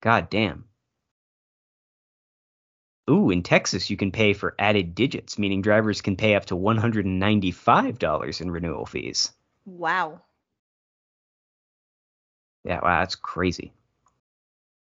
God 0.00 0.30
damn. 0.30 0.66
Ooh, 3.10 3.30
in 3.30 3.42
Texas, 3.42 3.90
you 3.90 3.96
can 3.96 4.12
pay 4.12 4.32
for 4.32 4.54
added 4.60 4.94
digits, 4.94 5.40
meaning 5.40 5.60
drivers 5.60 6.02
can 6.02 6.14
pay 6.14 6.36
up 6.36 6.44
to 6.44 6.54
$195 6.54 8.40
in 8.40 8.50
renewal 8.52 8.86
fees. 8.86 9.32
Wow. 9.66 10.20
Yeah, 12.62 12.78
wow, 12.80 13.00
that's 13.00 13.16
crazy. 13.16 13.72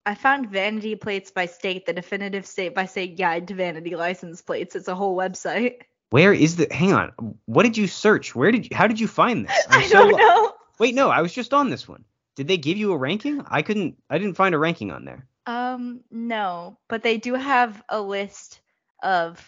I 0.05 0.15
found 0.15 0.49
vanity 0.49 0.95
plates 0.95 1.31
by 1.31 1.45
state, 1.45 1.85
the 1.85 1.93
definitive 1.93 2.45
state 2.45 2.75
by 2.75 2.87
state 2.87 3.17
guide 3.17 3.47
to 3.47 3.55
vanity 3.55 3.95
license 3.95 4.41
plates. 4.41 4.75
It's 4.75 4.89
a 4.89 4.95
whole 4.95 5.15
website. 5.15 5.83
Where 6.13 6.31
is 6.31 6.57
the? 6.57 6.67
Hang 6.69 6.93
on. 6.93 7.11
What 7.47 7.63
did 7.63 7.75
you 7.75 7.87
search? 7.87 8.35
Where 8.35 8.51
did 8.51 8.69
you? 8.69 8.77
How 8.77 8.85
did 8.85 8.99
you 8.99 9.07
find 9.07 9.47
this? 9.47 9.65
I'm 9.71 9.79
I 9.79 9.87
so 9.87 9.93
don't 9.97 10.11
lo- 10.11 10.17
know. 10.19 10.53
Wait, 10.77 10.93
no, 10.93 11.09
I 11.09 11.21
was 11.23 11.33
just 11.33 11.55
on 11.55 11.71
this 11.71 11.87
one. 11.87 12.03
Did 12.35 12.47
they 12.47 12.57
give 12.57 12.77
you 12.77 12.91
a 12.93 12.97
ranking? 12.97 13.41
I 13.47 13.63
couldn't. 13.63 13.97
I 14.11 14.19
didn't 14.19 14.35
find 14.35 14.53
a 14.53 14.59
ranking 14.59 14.91
on 14.91 15.05
there. 15.05 15.25
Um, 15.47 16.01
no, 16.11 16.77
but 16.87 17.01
they 17.01 17.17
do 17.17 17.33
have 17.33 17.81
a 17.89 17.99
list 17.99 18.61
of 19.01 19.43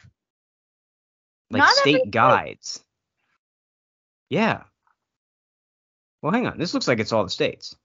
Like 1.51 1.59
Not 1.59 1.69
state 1.75 1.97
every- 1.97 2.09
guides. 2.09 2.83
Yeah. 4.31 4.63
Well, 6.23 6.31
hang 6.33 6.47
on. 6.47 6.57
This 6.57 6.73
looks 6.73 6.87
like 6.87 6.99
it's 6.99 7.13
all 7.13 7.23
the 7.23 7.29
states. 7.29 7.75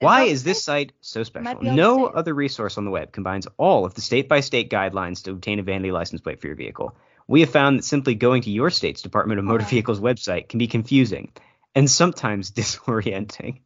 Why 0.00 0.24
is 0.24 0.44
this 0.44 0.62
site 0.62 0.92
so 1.00 1.22
special? 1.22 1.54
be 1.60 1.68
all 1.68 1.74
the 1.74 1.76
No 1.76 2.04
other 2.06 2.34
resource 2.34 2.76
on 2.76 2.84
the 2.84 2.90
web 2.90 3.10
combines 3.10 3.48
all 3.56 3.86
of 3.86 3.94
the 3.94 4.02
state 4.02 4.28
by 4.28 4.40
state 4.40 4.68
guidelines 4.70 5.22
to 5.24 5.30
obtain 5.30 5.60
a 5.60 5.62
vanity 5.62 5.92
license 5.92 6.20
plate 6.20 6.42
for 6.42 6.46
your 6.48 6.56
vehicle. 6.56 6.94
We 7.28 7.40
have 7.40 7.50
found 7.50 7.78
that 7.78 7.84
simply 7.84 8.14
going 8.14 8.42
to 8.42 8.50
your 8.50 8.70
state's 8.70 9.02
Department 9.02 9.38
of 9.38 9.44
Motor. 9.44 9.64
Vehicles 9.64 10.00
website 10.00 10.48
can 10.48 10.58
be 10.58 10.66
confusing 10.66 11.30
and 11.74 11.88
sometimes 11.90 12.50
disorienting. 12.52 13.60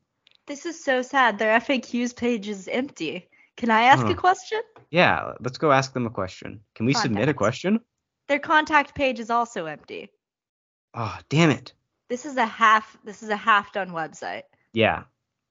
This 0.47 0.67
is 0.67 0.83
so 0.85 1.03
sad. 1.03 1.39
Their 1.39 1.59
FAQs 1.61 2.15
page 2.17 2.49
is 2.49 2.69
empty. 2.69 3.29
Can 3.57 3.71
I 3.71 3.83
ask 3.83 4.05
Huh. 4.05 4.13
a 4.13 4.15
question? 4.15 4.61
Yeah, 4.91 5.35
let's 5.41 5.59
go 5.59 5.71
ask 5.71 5.93
them 5.93 6.07
a 6.07 6.11
question. 6.11 6.61
Can 6.75 6.87
we 6.87 6.95
submit 6.95 7.29
a 7.29 7.35
question? 7.35 7.81
Their 8.29 8.41
contact 8.41 8.95
page 8.95 9.21
is 9.21 9.31
also 9.31 9.67
empty. 9.67 10.11
Oh, 10.95 11.17
damn 11.29 11.51
it. 11.51 11.73
This 12.09 12.27
is 12.27 12.37
a 12.37 12.45
half 12.45 12.99
this 13.05 13.23
is 13.23 13.29
a 13.29 13.37
half 13.37 13.73
done 13.73 13.91
website. 13.91 14.43
Yeah. 14.73 15.05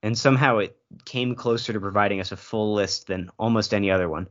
And 0.03 0.17
somehow 0.17 0.57
it 0.57 0.77
came 1.05 1.35
closer 1.35 1.73
to 1.73 1.79
providing 1.79 2.19
us 2.19 2.31
a 2.31 2.37
full 2.37 2.73
list 2.73 3.07
than 3.07 3.29
almost 3.39 3.73
any 3.73 3.89
other 3.91 4.09
one. 4.09 4.27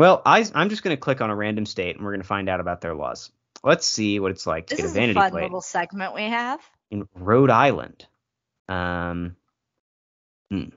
Well, 0.00 0.22
I, 0.24 0.46
I'm 0.54 0.70
just 0.70 0.82
going 0.82 0.96
to 0.96 1.00
click 1.00 1.20
on 1.20 1.28
a 1.28 1.36
random 1.36 1.66
state 1.66 1.94
and 1.94 2.02
we're 2.02 2.12
going 2.12 2.22
to 2.22 2.26
find 2.26 2.48
out 2.48 2.58
about 2.58 2.80
their 2.80 2.94
laws. 2.94 3.30
Let's 3.62 3.86
see 3.86 4.18
what 4.18 4.30
it's 4.30 4.46
like 4.46 4.68
to 4.68 4.74
This 4.74 4.78
get 4.78 4.84
a 4.84 4.86
is 4.86 4.92
a 4.92 4.98
vanity 4.98 5.20
fun 5.20 5.30
plate 5.30 5.42
little 5.42 5.60
segment 5.60 6.14
we 6.14 6.22
have. 6.22 6.58
in 6.90 7.06
Rhode 7.14 7.50
Island. 7.50 8.06
Um, 8.66 9.36
hmm. 10.50 10.70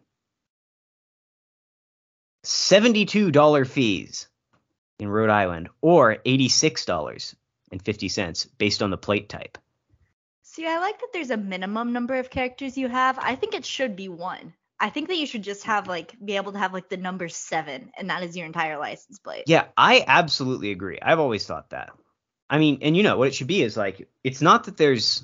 $72 2.43 3.65
fees 3.65 4.27
in 4.99 5.07
Rhode 5.07 5.29
Island 5.29 5.69
or 5.79 6.17
$86.50 6.17 8.47
based 8.57 8.83
on 8.83 8.89
the 8.89 8.97
plate 8.97 9.29
type. 9.29 9.57
See, 10.41 10.67
I 10.67 10.79
like 10.79 10.99
that 10.99 11.13
there's 11.13 11.31
a 11.31 11.37
minimum 11.37 11.93
number 11.93 12.15
of 12.15 12.29
characters 12.29 12.77
you 12.77 12.89
have. 12.89 13.17
I 13.19 13.35
think 13.35 13.55
it 13.55 13.63
should 13.63 13.95
be 13.95 14.09
one. 14.09 14.53
I 14.83 14.89
think 14.89 15.07
that 15.07 15.17
you 15.17 15.25
should 15.25 15.43
just 15.43 15.63
have 15.63 15.87
like 15.87 16.13
be 16.23 16.35
able 16.35 16.51
to 16.51 16.59
have 16.59 16.73
like 16.73 16.89
the 16.89 16.97
number 16.97 17.29
seven, 17.29 17.89
and 17.97 18.09
that 18.09 18.21
is 18.21 18.35
your 18.35 18.45
entire 18.45 18.77
license 18.77 19.17
plate. 19.17 19.45
Yeah, 19.47 19.67
I 19.77 20.03
absolutely 20.05 20.71
agree. 20.71 20.99
I've 21.01 21.19
always 21.19 21.45
thought 21.45 21.69
that. 21.69 21.91
I 22.49 22.57
mean, 22.57 22.79
and 22.81 22.95
you 22.97 23.01
know 23.01 23.17
what 23.17 23.29
it 23.29 23.33
should 23.33 23.47
be 23.47 23.63
is 23.63 23.77
like 23.77 24.09
it's 24.25 24.41
not 24.41 24.65
that 24.65 24.75
there's 24.75 25.23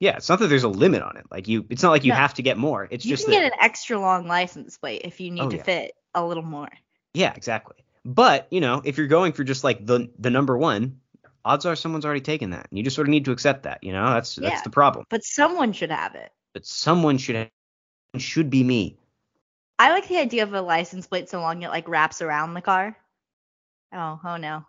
yeah, 0.00 0.16
it's 0.16 0.30
not 0.30 0.38
that 0.38 0.48
there's 0.48 0.64
a 0.64 0.68
limit 0.68 1.02
on 1.02 1.18
it. 1.18 1.26
Like 1.30 1.48
you 1.48 1.66
it's 1.68 1.82
not 1.82 1.90
like 1.90 2.04
you 2.04 2.12
No. 2.12 2.16
have 2.16 2.32
to 2.34 2.42
get 2.42 2.56
more. 2.56 2.88
It's 2.90 3.04
you 3.04 3.10
just 3.10 3.28
you 3.28 3.34
can 3.34 3.42
that 3.42 3.50
get 3.50 3.52
an 3.52 3.64
extra 3.64 4.00
long 4.00 4.26
license 4.26 4.78
plate 4.78 5.02
if 5.04 5.20
you 5.20 5.30
need 5.30 5.42
Oh, 5.42 5.50
to 5.50 5.58
yeah. 5.58 5.62
fit 5.62 5.92
a 6.14 6.24
little 6.24 6.42
more. 6.42 6.70
Yeah, 7.12 7.34
exactly. 7.36 7.76
But, 8.04 8.48
you 8.50 8.60
know, 8.60 8.80
if 8.84 8.96
you're 8.96 9.06
going 9.06 9.32
for 9.32 9.44
just 9.44 9.64
like 9.64 9.84
the 9.84 10.10
the 10.18 10.30
number 10.30 10.56
1, 10.56 10.98
odds 11.44 11.66
are 11.66 11.76
someone's 11.76 12.04
already 12.04 12.20
taken 12.22 12.50
that. 12.50 12.68
And 12.70 12.78
you 12.78 12.84
just 12.84 12.96
sort 12.96 13.06
of 13.06 13.10
need 13.10 13.26
to 13.26 13.32
accept 13.32 13.64
that, 13.64 13.84
you 13.84 13.92
know? 13.92 14.06
That's 14.14 14.34
that's 14.36 14.62
the 14.62 14.70
problem. 14.70 15.04
But 15.10 15.24
someone 15.24 15.72
should 15.72 15.90
have 15.90 16.14
it. 16.14 16.32
But 16.54 16.66
someone 16.66 17.18
should 17.18 17.36
have, 17.36 17.50
should 18.20 18.50
be 18.50 18.62
me. 18.62 18.98
I 19.78 19.90
like 19.90 20.06
the 20.08 20.18
idea 20.18 20.42
of 20.42 20.52
a 20.52 20.60
license 20.60 21.06
plate 21.06 21.28
so 21.28 21.40
long 21.40 21.62
it 21.62 21.70
like 21.70 21.88
wraps 21.88 22.22
around 22.22 22.54
the 22.54 22.60
car. 22.60 22.96
Oh, 23.92 24.20
oh 24.24 24.36
no. 24.36 24.64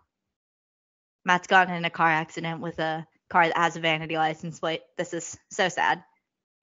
Matt's 1.24 1.46
gotten 1.46 1.74
in 1.74 1.84
a 1.84 1.90
car 1.90 2.08
accident 2.08 2.60
with 2.60 2.78
a 2.78 3.06
car 3.28 3.46
that 3.46 3.56
has 3.56 3.76
a 3.76 3.80
vanity 3.80 4.16
license 4.16 4.60
plate. 4.60 4.82
This 4.96 5.14
is 5.14 5.38
so 5.50 5.68
sad. 5.68 6.02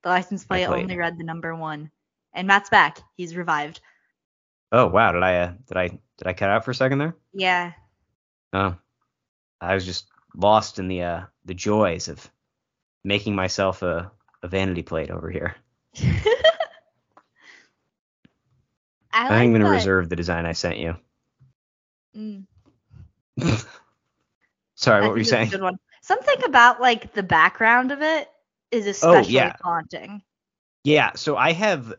The 0.04 0.10
license 0.10 0.44
plate 0.44 0.66
only 0.66 0.98
read 0.98 1.18
the 1.18 1.24
number 1.24 1.56
one. 1.56 1.92
And 2.34 2.48
Matt's 2.48 2.70
back. 2.70 3.00
He's 3.16 3.36
revived. 3.36 3.82
Oh, 4.72 4.88
wow, 4.88 5.12
did 5.12 5.24
I 5.24 5.36
uh, 5.38 5.54
did 5.68 5.78
I 5.78 5.88
did 5.88 6.28
I 6.28 6.34
cut 6.34 6.50
out 6.50 6.64
for 6.64 6.72
a 6.72 6.76
second 6.76 7.00
there? 7.00 7.16
Yeah. 7.34 7.74
Oh. 8.54 8.76
I 9.60 9.76
was 9.76 9.86
just 9.86 10.08
lost 10.36 10.80
in 10.80 10.88
the 10.88 11.04
uh 11.04 11.22
the 11.46 11.54
joys 11.54 12.08
of 12.08 12.30
making 13.04 13.36
myself 13.36 13.82
a, 13.82 14.12
a 14.44 14.48
vanity 14.48 14.82
plate 14.82 15.12
over 15.12 15.30
here. 15.30 15.56
I 19.14 19.24
like 19.30 19.32
I'm 19.34 19.50
going 19.52 19.62
to 19.62 19.68
reserve 19.70 20.10
the 20.10 20.16
design 20.16 20.46
I 20.46 20.54
sent 20.54 20.78
you. 20.78 20.96
Mm, 22.16 22.46
Sorry, 24.76 25.02
I 25.02 25.06
what 25.06 25.12
were 25.12 25.18
you 25.18 25.24
saying? 25.24 25.52
Something 26.02 26.44
about 26.46 26.82
like 26.82 27.14
the 27.14 27.24
background 27.24 27.92
of 27.92 28.02
it 28.02 28.30
is 28.72 28.88
especially 28.88 29.18
Oh, 29.18 29.30
yeah. 29.30 29.54
haunting. 29.64 30.22
Yeah, 30.84 31.12
so 31.16 31.38
I 31.38 31.52
have 31.52 31.94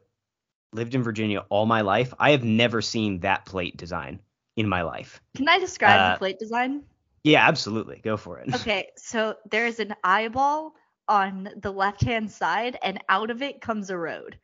lived 0.73 0.95
in 0.95 1.03
Virginia 1.03 1.45
all 1.51 1.67
my 1.67 1.83
life. 1.83 2.13
I 2.19 2.31
have 2.33 2.43
never 2.45 2.83
seen 2.83 3.21
that 3.21 3.45
plate 3.45 3.77
design 3.77 4.21
in 4.57 4.69
my 4.69 4.83
life. 4.83 5.21
Can 5.37 5.49
I 5.49 5.59
describe 5.59 6.01
Uh, 6.01 6.13
the 6.15 6.19
plate 6.19 6.39
design? 6.39 6.83
Yeah, 7.25 7.47
absolutely. 7.47 8.01
Go 8.03 8.17
for 8.17 8.39
it. 8.41 8.53
Okay, 8.53 8.89
so 8.97 9.37
there's 9.51 9.79
an 9.79 9.95
eyeball 10.03 10.75
on 11.09 11.49
the 11.57 11.73
left 11.73 12.03
hand 12.03 12.31
side, 12.31 12.77
and 12.83 12.99
out 13.09 13.31
of 13.31 13.43
it 13.43 13.61
comes 13.61 13.91
a 13.91 13.97
road. 13.97 14.39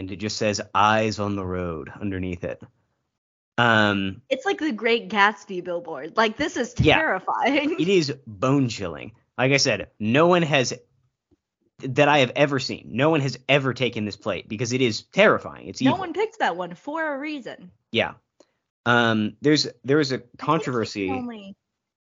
And 0.00 0.10
it 0.10 0.16
just 0.16 0.38
says 0.38 0.62
eyes 0.74 1.18
on 1.18 1.36
the 1.36 1.44
road 1.44 1.92
underneath 2.00 2.42
it. 2.42 2.62
Um 3.58 4.22
It's 4.30 4.46
like 4.46 4.58
the 4.58 4.72
Great 4.72 5.10
Gatsby 5.10 5.62
billboard. 5.62 6.16
Like 6.16 6.38
this 6.38 6.56
is 6.56 6.72
terrifying. 6.72 7.68
Yeah. 7.70 7.76
it 7.78 7.88
is 7.88 8.14
bone 8.26 8.70
chilling. 8.70 9.12
Like 9.36 9.52
I 9.52 9.58
said, 9.58 9.88
no 9.98 10.26
one 10.26 10.40
has 10.40 10.72
that 11.80 12.08
I 12.08 12.20
have 12.20 12.32
ever 12.34 12.58
seen. 12.58 12.88
No 12.92 13.10
one 13.10 13.20
has 13.20 13.38
ever 13.46 13.74
taken 13.74 14.06
this 14.06 14.16
plate 14.16 14.48
because 14.48 14.72
it 14.72 14.80
is 14.80 15.02
terrifying. 15.02 15.68
It's 15.68 15.82
no 15.82 15.96
one 15.96 16.14
picked 16.14 16.38
that 16.38 16.56
one 16.56 16.74
for 16.74 17.14
a 17.14 17.18
reason. 17.18 17.70
Yeah. 17.92 18.14
Um 18.86 19.36
there's 19.42 19.68
there 19.84 19.98
was 19.98 20.12
a 20.12 20.14
I 20.14 20.18
think 20.18 20.30
you 20.32 20.38
controversy. 20.46 21.10
only 21.10 21.56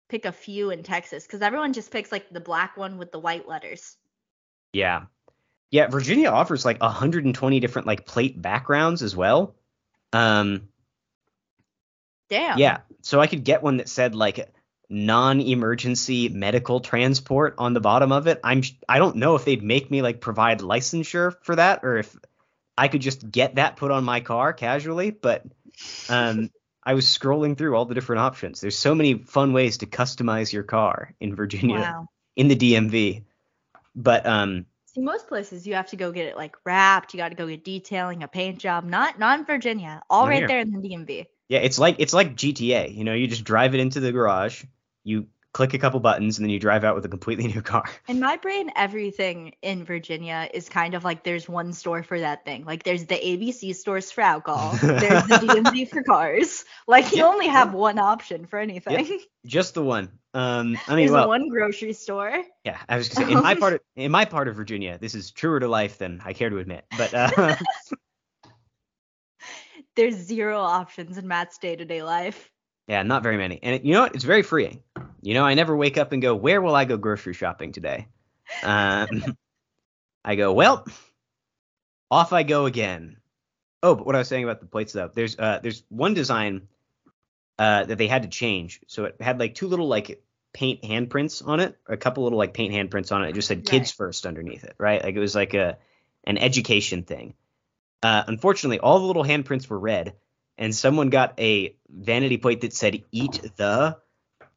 pick 0.09 0.25
a 0.25 0.33
few 0.33 0.71
in 0.71 0.83
Texas 0.83 1.25
because 1.25 1.41
everyone 1.41 1.71
just 1.71 1.89
picks 1.89 2.11
like 2.11 2.29
the 2.31 2.41
black 2.41 2.75
one 2.75 2.97
with 2.97 3.13
the 3.13 3.19
white 3.19 3.47
letters. 3.47 3.95
Yeah. 4.73 5.05
Yeah, 5.71 5.87
Virginia 5.87 6.29
offers 6.29 6.63
like 6.63 6.81
120 6.81 7.59
different 7.59 7.87
like 7.87 8.05
plate 8.05 8.41
backgrounds 8.41 9.01
as 9.03 9.15
well. 9.15 9.55
Um 10.13 10.69
Damn. 12.29 12.57
yeah, 12.57 12.79
so 13.01 13.19
I 13.21 13.27
could 13.27 13.43
get 13.43 13.63
one 13.63 13.77
that 13.77 13.87
said 13.89 14.13
like 14.15 14.53
non-emergency 14.89 16.29
medical 16.29 16.79
transport 16.79 17.55
on 17.57 17.73
the 17.73 17.79
bottom 17.81 18.11
of 18.11 18.27
it. 18.27 18.39
I'm 18.43 18.61
I 18.87 18.99
don't 18.99 19.17
know 19.17 19.35
if 19.35 19.45
they'd 19.45 19.63
make 19.63 19.89
me 19.91 20.01
like 20.01 20.21
provide 20.21 20.59
licensure 20.59 21.35
for 21.41 21.55
that 21.55 21.81
or 21.83 21.97
if 21.97 22.15
I 22.77 22.87
could 22.87 23.01
just 23.01 23.29
get 23.29 23.55
that 23.55 23.75
put 23.77 23.91
on 23.91 24.03
my 24.03 24.19
car 24.21 24.53
casually, 24.53 25.11
but 25.11 25.43
um 26.09 26.49
I 26.83 26.93
was 26.93 27.05
scrolling 27.05 27.57
through 27.57 27.75
all 27.75 27.85
the 27.85 27.95
different 27.95 28.21
options. 28.21 28.61
There's 28.61 28.77
so 28.77 28.95
many 28.95 29.15
fun 29.15 29.51
ways 29.51 29.79
to 29.79 29.85
customize 29.85 30.53
your 30.53 30.63
car 30.63 31.13
in 31.19 31.35
Virginia 31.35 31.79
Wow. 31.79 32.07
in 32.37 32.47
the 32.47 32.55
DMV. 32.55 33.23
But 33.95 34.25
um 34.25 34.65
See, 34.97 35.03
most 35.03 35.27
places 35.27 35.67
you 35.67 35.75
have 35.75 35.87
to 35.89 35.95
go 35.95 36.11
get 36.11 36.25
it 36.25 36.35
like 36.35 36.55
wrapped. 36.65 37.13
You 37.13 37.19
got 37.19 37.29
to 37.29 37.35
go 37.35 37.47
get 37.47 37.63
detailing, 37.63 38.23
a 38.23 38.27
paint 38.27 38.57
job. 38.57 38.83
Not 38.83 39.19
not 39.19 39.39
in 39.39 39.45
Virginia. 39.45 40.01
All 40.09 40.23
Not 40.23 40.29
right 40.29 40.37
here. 40.39 40.47
there 40.47 40.59
in 40.59 40.71
the 40.71 40.79
DMV. 40.79 41.27
Yeah, 41.49 41.59
it's 41.59 41.77
like 41.77 41.97
it's 41.99 42.13
like 42.13 42.35
GTA. 42.35 42.95
You 42.95 43.03
know, 43.03 43.13
you 43.13 43.27
just 43.27 43.43
drive 43.43 43.75
it 43.75 43.79
into 43.79 43.99
the 43.99 44.11
garage, 44.11 44.65
you 45.03 45.27
click 45.57 45.73
a 45.73 45.79
couple 45.79 45.99
buttons, 45.99 46.37
and 46.37 46.45
then 46.45 46.51
you 46.51 46.59
drive 46.59 46.83
out 46.83 46.93
with 46.93 47.03
a 47.03 47.09
completely 47.09 47.47
new 47.53 47.63
car. 47.63 47.83
In 48.07 48.19
my 48.19 48.37
brain, 48.37 48.69
everything 48.75 49.55
in 49.63 49.83
Virginia 49.83 50.47
is 50.53 50.69
kind 50.69 50.93
of 50.93 51.03
like 51.03 51.23
there's 51.23 51.49
one 51.49 51.73
store 51.73 52.03
for 52.03 52.19
that 52.19 52.45
thing. 52.45 52.63
Like 52.63 52.83
there's 52.83 53.07
the 53.07 53.15
ABC 53.15 53.75
stores 53.75 54.11
for 54.11 54.21
alcohol, 54.21 54.73
there's 54.79 55.23
the 55.25 55.33
DMV 55.41 55.89
for 55.89 56.03
cars. 56.03 56.63
Like 56.87 57.11
you 57.11 57.17
Yeah. 57.23 57.25
only 57.25 57.47
have 57.47 57.73
one 57.73 57.97
option 57.97 58.45
for 58.45 58.59
anything. 58.59 59.19
Just 59.47 59.73
the 59.73 59.81
one. 59.83 60.11
Um, 60.35 60.77
I 60.87 60.91
mean, 60.95 61.07
there's 61.07 61.11
well, 61.11 61.27
one 61.27 61.49
grocery 61.49 61.93
store. 61.93 62.43
yeah. 62.63 62.77
I 62.87 62.97
was 62.97 63.09
gonna 63.09 63.25
say 63.27 63.33
in 63.33 63.41
my 63.41 63.55
part 63.59 63.73
of 63.73 63.79
in 63.95 64.11
my 64.11 64.25
part 64.25 64.47
of 64.47 64.55
Virginia, 64.55 64.99
this 65.01 65.15
is 65.15 65.31
truer 65.31 65.59
to 65.59 65.67
life 65.67 65.97
than 65.97 66.21
I 66.23 66.33
care 66.33 66.51
to 66.51 66.59
admit. 66.59 66.85
But 66.95 67.13
uh, 67.15 67.55
There's 69.95 70.13
zero 70.15 70.59
options 70.59 71.17
in 71.17 71.27
Matt's 71.27 71.57
day-to-day 71.57 72.03
life. 72.03 72.51
yeah, 72.87 73.01
not 73.01 73.23
very 73.23 73.37
many. 73.37 73.59
And 73.63 73.73
it, 73.75 73.83
you 73.83 73.93
know 73.93 74.01
what? 74.01 74.13
It's 74.13 74.23
very 74.23 74.43
freeing. 74.43 74.83
You 75.21 75.33
know, 75.33 75.43
I 75.43 75.53
never 75.53 75.75
wake 75.75 75.97
up 75.97 76.11
and 76.11 76.21
go, 76.21 76.35
"Where 76.35 76.61
will 76.61 76.75
I 76.75 76.85
go 76.85 76.97
grocery 76.97 77.33
shopping 77.33 77.71
today?" 77.71 78.07
Um, 78.63 79.23
I 80.25 80.35
go, 80.35 80.53
"Well, 80.53 80.85
off 82.11 82.33
I 82.33 82.43
go 82.43 82.65
again." 82.65 83.17
Oh, 83.83 83.95
but 83.95 84.05
what 84.05 84.15
I 84.15 84.19
was 84.19 84.27
saying 84.27 84.43
about 84.43 84.59
the 84.59 84.65
plates 84.65 84.93
though, 84.93 85.09
there's 85.13 85.37
uh 85.37 85.59
there's 85.61 85.83
one 85.89 86.13
design 86.13 86.67
uh 87.59 87.85
that 87.85 87.97
they 87.97 88.07
had 88.07 88.23
to 88.23 88.29
change. 88.29 88.81
So 88.87 89.05
it 89.05 89.21
had 89.21 89.39
like 89.39 89.55
two 89.55 89.67
little 89.67 89.87
like 89.87 90.23
paint 90.53 90.81
handprints 90.81 91.45
on 91.45 91.59
it, 91.59 91.77
a 91.87 91.97
couple 91.97 92.23
little 92.23 92.39
like 92.39 92.53
paint 92.53 92.73
handprints 92.73 93.11
on 93.11 93.23
it. 93.23 93.29
It 93.29 93.35
just 93.35 93.47
said 93.47 93.65
kids 93.65 93.91
first 93.91 94.25
underneath 94.25 94.63
it, 94.63 94.75
right? 94.77 95.03
Like 95.03 95.15
it 95.15 95.19
was 95.19 95.35
like 95.35 95.53
a 95.53 95.77
an 96.23 96.37
education 96.37 97.03
thing. 97.03 97.35
Uh 98.01 98.23
unfortunately, 98.27 98.79
all 98.79 98.99
the 98.99 99.05
little 99.05 99.23
handprints 99.23 99.67
were 99.69 99.79
red 99.79 100.15
and 100.57 100.75
someone 100.75 101.09
got 101.09 101.39
a 101.39 101.75
vanity 101.89 102.37
plate 102.37 102.61
that 102.61 102.73
said 102.73 103.03
eat 103.11 103.41
the 103.57 103.97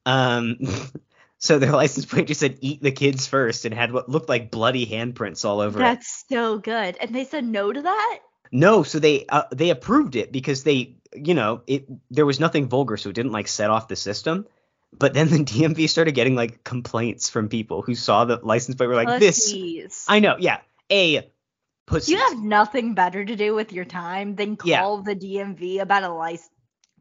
um 0.06 0.56
So 1.42 1.58
their 1.58 1.72
license 1.72 2.04
plate 2.04 2.26
just 2.26 2.40
said 2.40 2.58
"Eat 2.60 2.82
the 2.82 2.92
kids 2.92 3.26
first 3.26 3.64
and 3.64 3.74
had 3.74 3.92
what 3.92 4.10
looked 4.10 4.28
like 4.28 4.50
bloody 4.50 4.86
handprints 4.86 5.46
all 5.46 5.60
over 5.60 5.80
it. 5.80 5.82
That's 5.82 6.24
so 6.28 6.58
good. 6.58 6.98
And 7.00 7.14
they 7.14 7.24
said 7.24 7.46
no 7.46 7.72
to 7.72 7.80
that? 7.80 8.18
No, 8.52 8.82
so 8.82 8.98
they 8.98 9.24
uh, 9.26 9.44
they 9.50 9.70
approved 9.70 10.16
it 10.16 10.32
because 10.32 10.64
they, 10.64 10.96
you 11.14 11.32
know, 11.32 11.62
it 11.66 11.86
there 12.10 12.26
was 12.26 12.40
nothing 12.40 12.68
vulgar, 12.68 12.98
so 12.98 13.08
it 13.08 13.14
didn't 13.14 13.32
like 13.32 13.48
set 13.48 13.70
off 13.70 13.88
the 13.88 13.96
system. 13.96 14.46
But 14.92 15.14
then 15.14 15.28
the 15.28 15.38
DMV 15.44 15.88
started 15.88 16.14
getting 16.14 16.34
like 16.34 16.62
complaints 16.62 17.30
from 17.30 17.48
people 17.48 17.80
who 17.80 17.94
saw 17.94 18.26
the 18.26 18.38
license 18.42 18.76
plate 18.76 18.88
were 18.88 18.94
like 18.94 19.18
this. 19.18 19.54
I 20.08 20.20
know, 20.20 20.36
yeah, 20.38 20.60
a 20.92 21.32
pussy. 21.86 22.12
You 22.12 22.18
have 22.18 22.38
nothing 22.38 22.94
better 22.94 23.24
to 23.24 23.34
do 23.34 23.54
with 23.54 23.72
your 23.72 23.86
time 23.86 24.34
than 24.36 24.56
call 24.56 24.68
Yeah. 24.68 25.02
the 25.06 25.16
DMV 25.16 25.80
about 25.80 26.02
a 26.02 26.12
license 26.12 26.50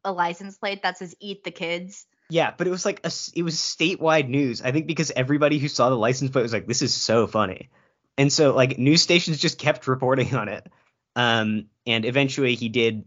a 0.06 0.14
license 0.14 0.58
plate 0.58 0.84
that 0.84 0.98
says 0.98 1.14
"Eat 1.20 1.44
the 1.44 1.52
kids." 1.52 2.06
Yeah, 2.30 2.54
but 2.56 2.68
it 2.68 2.70
was 2.72 2.86
like 2.86 3.00
a 3.04 3.12
it 3.36 3.44
was 3.44 3.56
statewide 3.56 4.28
news. 4.30 4.62
I 4.62 4.72
think 4.72 4.86
because 4.88 5.12
everybody 5.16 5.58
who 5.58 5.68
saw 5.68 5.90
the 5.90 5.96
license 5.98 6.32
plate 6.32 6.44
was 6.44 6.54
like, 6.54 6.68
"This 6.68 6.82
is 6.84 6.94
so 6.94 7.26
funny," 7.26 7.70
and 8.18 8.32
so 8.32 8.54
like 8.56 8.78
news 8.78 9.02
stations 9.02 9.40
just 9.40 9.58
kept 9.58 9.88
reporting 9.88 10.36
on 10.36 10.48
it. 10.50 10.68
Um, 11.16 11.66
and 11.88 12.06
eventually 12.06 12.56
he 12.56 12.70
did 12.70 13.06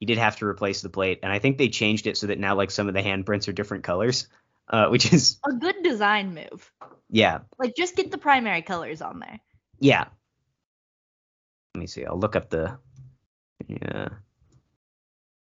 he 0.00 0.06
did 0.06 0.18
have 0.18 0.36
to 0.36 0.46
replace 0.46 0.80
the 0.80 0.88
plate, 0.88 1.20
and 1.22 1.30
I 1.30 1.38
think 1.38 1.58
they 1.58 1.68
changed 1.68 2.06
it 2.06 2.16
so 2.16 2.28
that 2.28 2.38
now 2.38 2.54
like 2.54 2.70
some 2.70 2.88
of 2.88 2.94
the 2.94 3.02
handprints 3.02 3.46
are 3.48 3.52
different 3.52 3.84
colors, 3.84 4.26
uh, 4.68 4.86
which 4.90 5.12
is 5.12 5.38
A 5.46 5.52
good 5.52 5.76
design 5.82 6.34
move. 6.34 6.72
yeah 7.10 7.40
Like 7.58 7.76
just 7.76 7.94
get 7.94 8.10
the 8.10 8.18
primary 8.18 8.62
colors 8.62 9.02
on 9.02 9.20
there. 9.20 9.40
yeah. 9.80 10.06
Let 11.74 11.80
me 11.80 11.86
see. 11.86 12.06
I'll 12.06 12.18
look 12.18 12.36
up 12.36 12.48
the 12.48 12.78
yeah. 13.68 14.08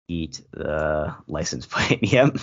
Eat 0.09 0.41
the 0.53 1.15
license 1.27 1.67
plate. 1.71 2.01
yep. 2.03 2.37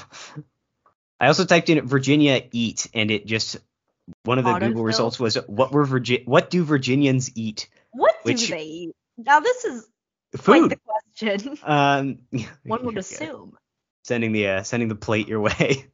I 1.19 1.27
also 1.27 1.45
typed 1.45 1.69
in 1.69 1.85
Virginia 1.87 2.41
eat, 2.51 2.89
and 2.93 3.09
it 3.11 3.25
just 3.25 3.57
one 4.23 4.37
of 4.39 4.45
the? 4.45 4.59
Google 4.59 4.83
results 4.83 5.19
was 5.19 5.35
what 5.47 5.71
were 5.71 5.85
Virgi- 5.85 6.27
what 6.27 6.49
do 6.49 6.63
Virginians 6.63 7.31
eat? 7.35 7.69
What 7.91 8.15
do 8.25 8.31
Which- 8.33 8.49
they 8.49 8.63
eat? 8.63 8.95
Now 9.17 9.39
this 9.39 9.63
is 9.63 9.87
Food. 10.37 10.71
the 10.71 10.77
question. 11.15 11.57
Um, 11.63 12.17
One 12.63 12.83
would 12.85 12.97
assume. 12.97 13.55
sending 14.03 14.31
the 14.31 14.47
uh, 14.47 14.63
sending 14.63 14.89
the 14.89 14.95
plate 14.95 15.27
your 15.27 15.39
way. 15.41 15.85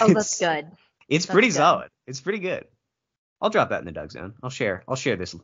Oh, 0.00 0.12
that's 0.12 0.38
good. 0.38 0.70
It's 1.08 1.26
That's 1.26 1.32
pretty 1.34 1.48
good. 1.48 1.54
solid. 1.54 1.88
It's 2.06 2.20
pretty 2.20 2.38
good. 2.40 2.66
I'll 3.40 3.50
drop 3.50 3.70
that 3.70 3.80
in 3.80 3.86
the 3.86 3.92
Doug 3.92 4.10
Zone. 4.12 4.34
I'll 4.42 4.50
share. 4.50 4.82
I'll 4.88 4.96
share 4.96 5.16
this 5.16 5.34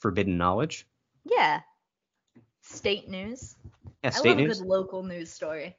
forbidden 0.00 0.38
knowledge. 0.38 0.86
Yeah. 1.24 1.60
State 2.72 3.08
news. 3.08 3.56
Yeah, 4.02 4.08
I 4.08 4.10
state 4.10 4.28
love 4.30 4.38
news. 4.38 4.58
a 4.58 4.62
good 4.62 4.68
local 4.68 5.02
news 5.02 5.30
story. 5.32 5.76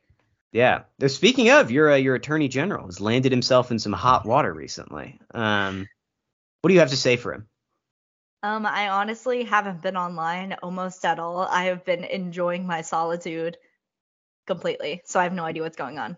Yeah. 0.52 0.84
Speaking 1.08 1.50
of, 1.50 1.72
your 1.72 1.92
uh, 1.92 1.96
your 1.96 2.16
attorney 2.16 2.48
general 2.48 2.86
has 2.86 3.02
landed 3.02 3.32
himself 3.32 3.72
in 3.72 3.80
some 3.80 3.94
hot 3.94 4.26
water 4.26 4.54
recently. 4.54 5.20
Um, 5.34 5.88
what 6.62 6.70
do 6.70 6.74
you 6.76 6.80
have 6.80 6.92
to 6.92 6.98
say 6.98 7.18
for 7.18 7.34
him? 7.34 7.48
Um, 8.44 8.66
I 8.66 8.90
honestly 8.90 9.44
haven't 9.44 9.82
been 9.82 9.98
online 9.98 10.56
almost 10.62 11.04
at 11.06 11.18
all. 11.18 11.40
I 11.40 11.66
have 11.66 11.86
been 11.86 12.04
enjoying 12.04 12.68
my 12.68 12.82
solitude 12.82 13.58
completely, 14.46 15.02
so 15.06 15.20
I 15.20 15.24
have 15.24 15.34
no 15.34 15.44
idea 15.44 15.64
what's 15.64 15.78
going 15.78 15.98
on. 15.98 16.18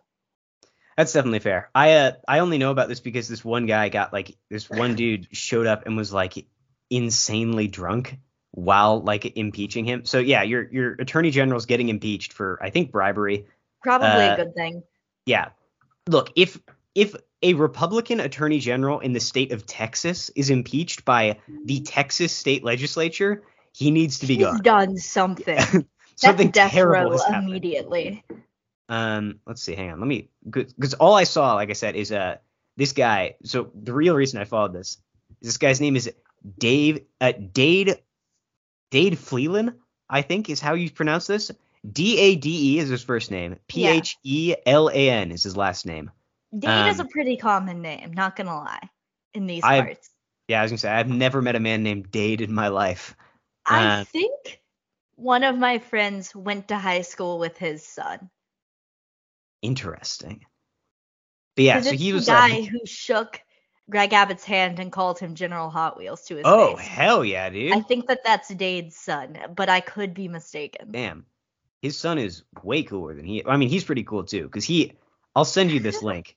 That's 0.98 1.14
definitely 1.14 1.40
fair. 1.40 1.70
I 1.74 1.94
uh, 1.94 2.12
I 2.28 2.40
only 2.40 2.58
know 2.58 2.72
about 2.72 2.90
this 2.90 3.00
because 3.00 3.28
this 3.28 3.46
one 3.46 3.66
guy 3.66 3.90
got 3.90 4.12
like 4.12 4.38
this 4.50 4.70
one 4.70 4.96
dude 5.02 5.28
showed 5.32 5.68
up 5.68 5.86
and 5.86 5.96
was 5.96 6.12
like 6.12 6.46
insanely 6.90 7.68
drunk 7.68 8.18
while 8.56 9.02
like 9.02 9.38
impeaching 9.38 9.86
him. 9.86 10.06
So 10.06 10.20
yeah, 10.20 10.42
your 10.42 10.64
your 10.72 10.94
attorney 10.94 11.30
general's 11.30 11.66
getting 11.66 11.90
impeached 11.90 12.34
for 12.34 12.58
I 12.62 12.70
think 12.70 12.92
bribery. 12.92 13.46
Probably 13.84 14.08
Uh, 14.08 14.34
a 14.34 14.38
good 14.38 14.56
thing. 14.56 14.84
Yeah. 15.26 15.50
Look, 16.08 16.32
if 16.36 16.60
if 16.96 17.16
a 17.44 17.54
Republican 17.54 18.20
attorney 18.22 18.60
general 18.60 19.00
in 19.02 19.14
the 19.14 19.20
state 19.20 19.52
of 19.52 19.66
Texas 19.66 20.32
is 20.36 20.50
impeached 20.50 21.06
by 21.06 21.38
the 21.66 21.82
Texas 21.82 22.32
state 22.32 22.64
legislature, 22.64 23.44
he 23.74 23.92
needs 23.92 24.20
to 24.20 24.26
be 24.28 24.36
He's 24.36 24.46
gone. 24.46 24.62
done 24.62 24.98
something. 24.98 25.58
Something 26.18 26.48
That's 26.48 26.56
death 26.56 26.72
terrible 26.72 27.18
row 27.18 27.38
immediately. 27.38 28.24
Um, 28.88 29.42
let's 29.46 29.62
see. 29.62 29.76
Hang 29.76 29.92
on. 29.92 30.00
Let 30.00 30.08
me 30.08 30.30
because 30.50 30.94
all 30.94 31.14
I 31.14 31.26
saw, 31.26 31.56
like 31.56 31.70
I 31.70 31.74
said, 31.74 31.98
is 31.98 32.10
uh 32.10 32.38
this 32.78 32.94
guy. 32.94 33.36
So 33.44 33.70
the 33.76 33.92
real 33.94 34.16
reason 34.16 34.40
I 34.40 34.46
followed 34.46 34.72
this, 34.72 34.98
this 35.42 35.58
guy's 35.58 35.82
name 35.82 35.98
is 35.98 36.10
Dave 36.58 37.02
uh 37.20 37.34
Dade 37.34 37.98
Dade 38.92 39.18
Phelan, 39.18 39.76
I 40.10 40.22
think 40.22 40.50
is 40.50 40.62
how 40.62 40.74
you 40.74 40.90
pronounce 40.90 41.28
this. 41.28 41.52
D 41.90 42.18
A 42.20 42.36
D 42.36 42.76
E 42.76 42.80
is 42.80 42.90
his 42.90 43.04
first 43.04 43.30
name. 43.32 43.58
P 43.68 43.86
H 43.86 44.18
E 44.24 44.56
L 44.66 44.90
A 44.90 45.10
N 45.10 45.32
is 45.32 45.44
his 45.44 45.56
last 45.56 45.86
name. 45.86 46.12
Dade 46.58 46.88
is 46.88 47.00
a 47.00 47.04
Um, 47.04 47.10
pretty 47.10 47.38
common 47.38 47.82
name, 47.82 48.14
not 48.14 48.36
gonna 48.36 48.56
lie, 48.56 48.90
in 49.34 49.46
these 49.46 49.64
I- 49.64 49.82
parts. 49.82 50.10
Yeah, 50.48 50.60
I 50.60 50.64
was 50.64 50.72
gonna 50.72 50.78
say 50.80 50.92
I've 50.92 51.10
never 51.10 51.42
met 51.42 51.56
a 51.56 51.60
man 51.60 51.82
named 51.84 52.12
Dade 52.12 52.42
in 52.42 52.54
my 52.54 52.68
life. 52.68 53.16
I 53.66 54.02
uh, 54.02 54.04
think 54.06 54.62
one 55.16 55.44
of 55.44 55.58
my 55.58 55.80
friends 55.80 56.36
went 56.36 56.68
to 56.68 56.78
high 56.78 57.02
school 57.02 57.40
with 57.40 57.58
his 57.58 57.86
son. 57.86 58.30
Interesting. 59.62 60.46
But 61.56 61.64
yeah, 61.64 61.82
so 61.82 61.92
he 61.94 62.12
the 62.12 62.14
was 62.14 62.28
guy 62.28 62.50
like, 62.50 62.66
who 62.70 62.86
shook 62.86 63.42
Greg 63.90 64.14
Abbott's 64.14 64.44
hand 64.44 64.80
and 64.80 64.92
called 64.92 65.20
him 65.20 65.36
General 65.36 65.70
Hot 65.70 65.98
Wheels 65.98 66.24
to 66.24 66.36
his 66.36 66.44
oh 66.46 66.76
face. 66.76 66.88
hell 66.88 67.24
yeah, 67.24 67.50
dude. 67.50 67.72
I 67.74 67.82
think 67.82 68.08
that 68.08 68.24
that's 68.24 68.50
Dade's 68.50 68.96
son, 68.96 69.38
but 69.56 69.70
I 69.70 69.80
could 69.80 70.14
be 70.14 70.28
mistaken. 70.28 70.92
Damn. 70.92 71.26
His 71.82 71.98
son 71.98 72.18
is 72.18 72.44
way 72.64 72.82
cooler 72.82 73.14
than 73.14 73.26
he. 73.26 73.46
I 73.46 73.58
mean, 73.58 73.70
he's 73.70 73.84
pretty 73.84 74.04
cool 74.04 74.24
too, 74.24 74.44
because 74.44 74.66
he. 74.66 74.94
I'll 75.36 75.46
send 75.46 75.72
you 75.72 75.80
this 75.80 76.02
link. 76.04 76.36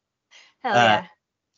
Hell 0.62 0.72
uh, 0.72 0.76
yeah. 0.76 1.06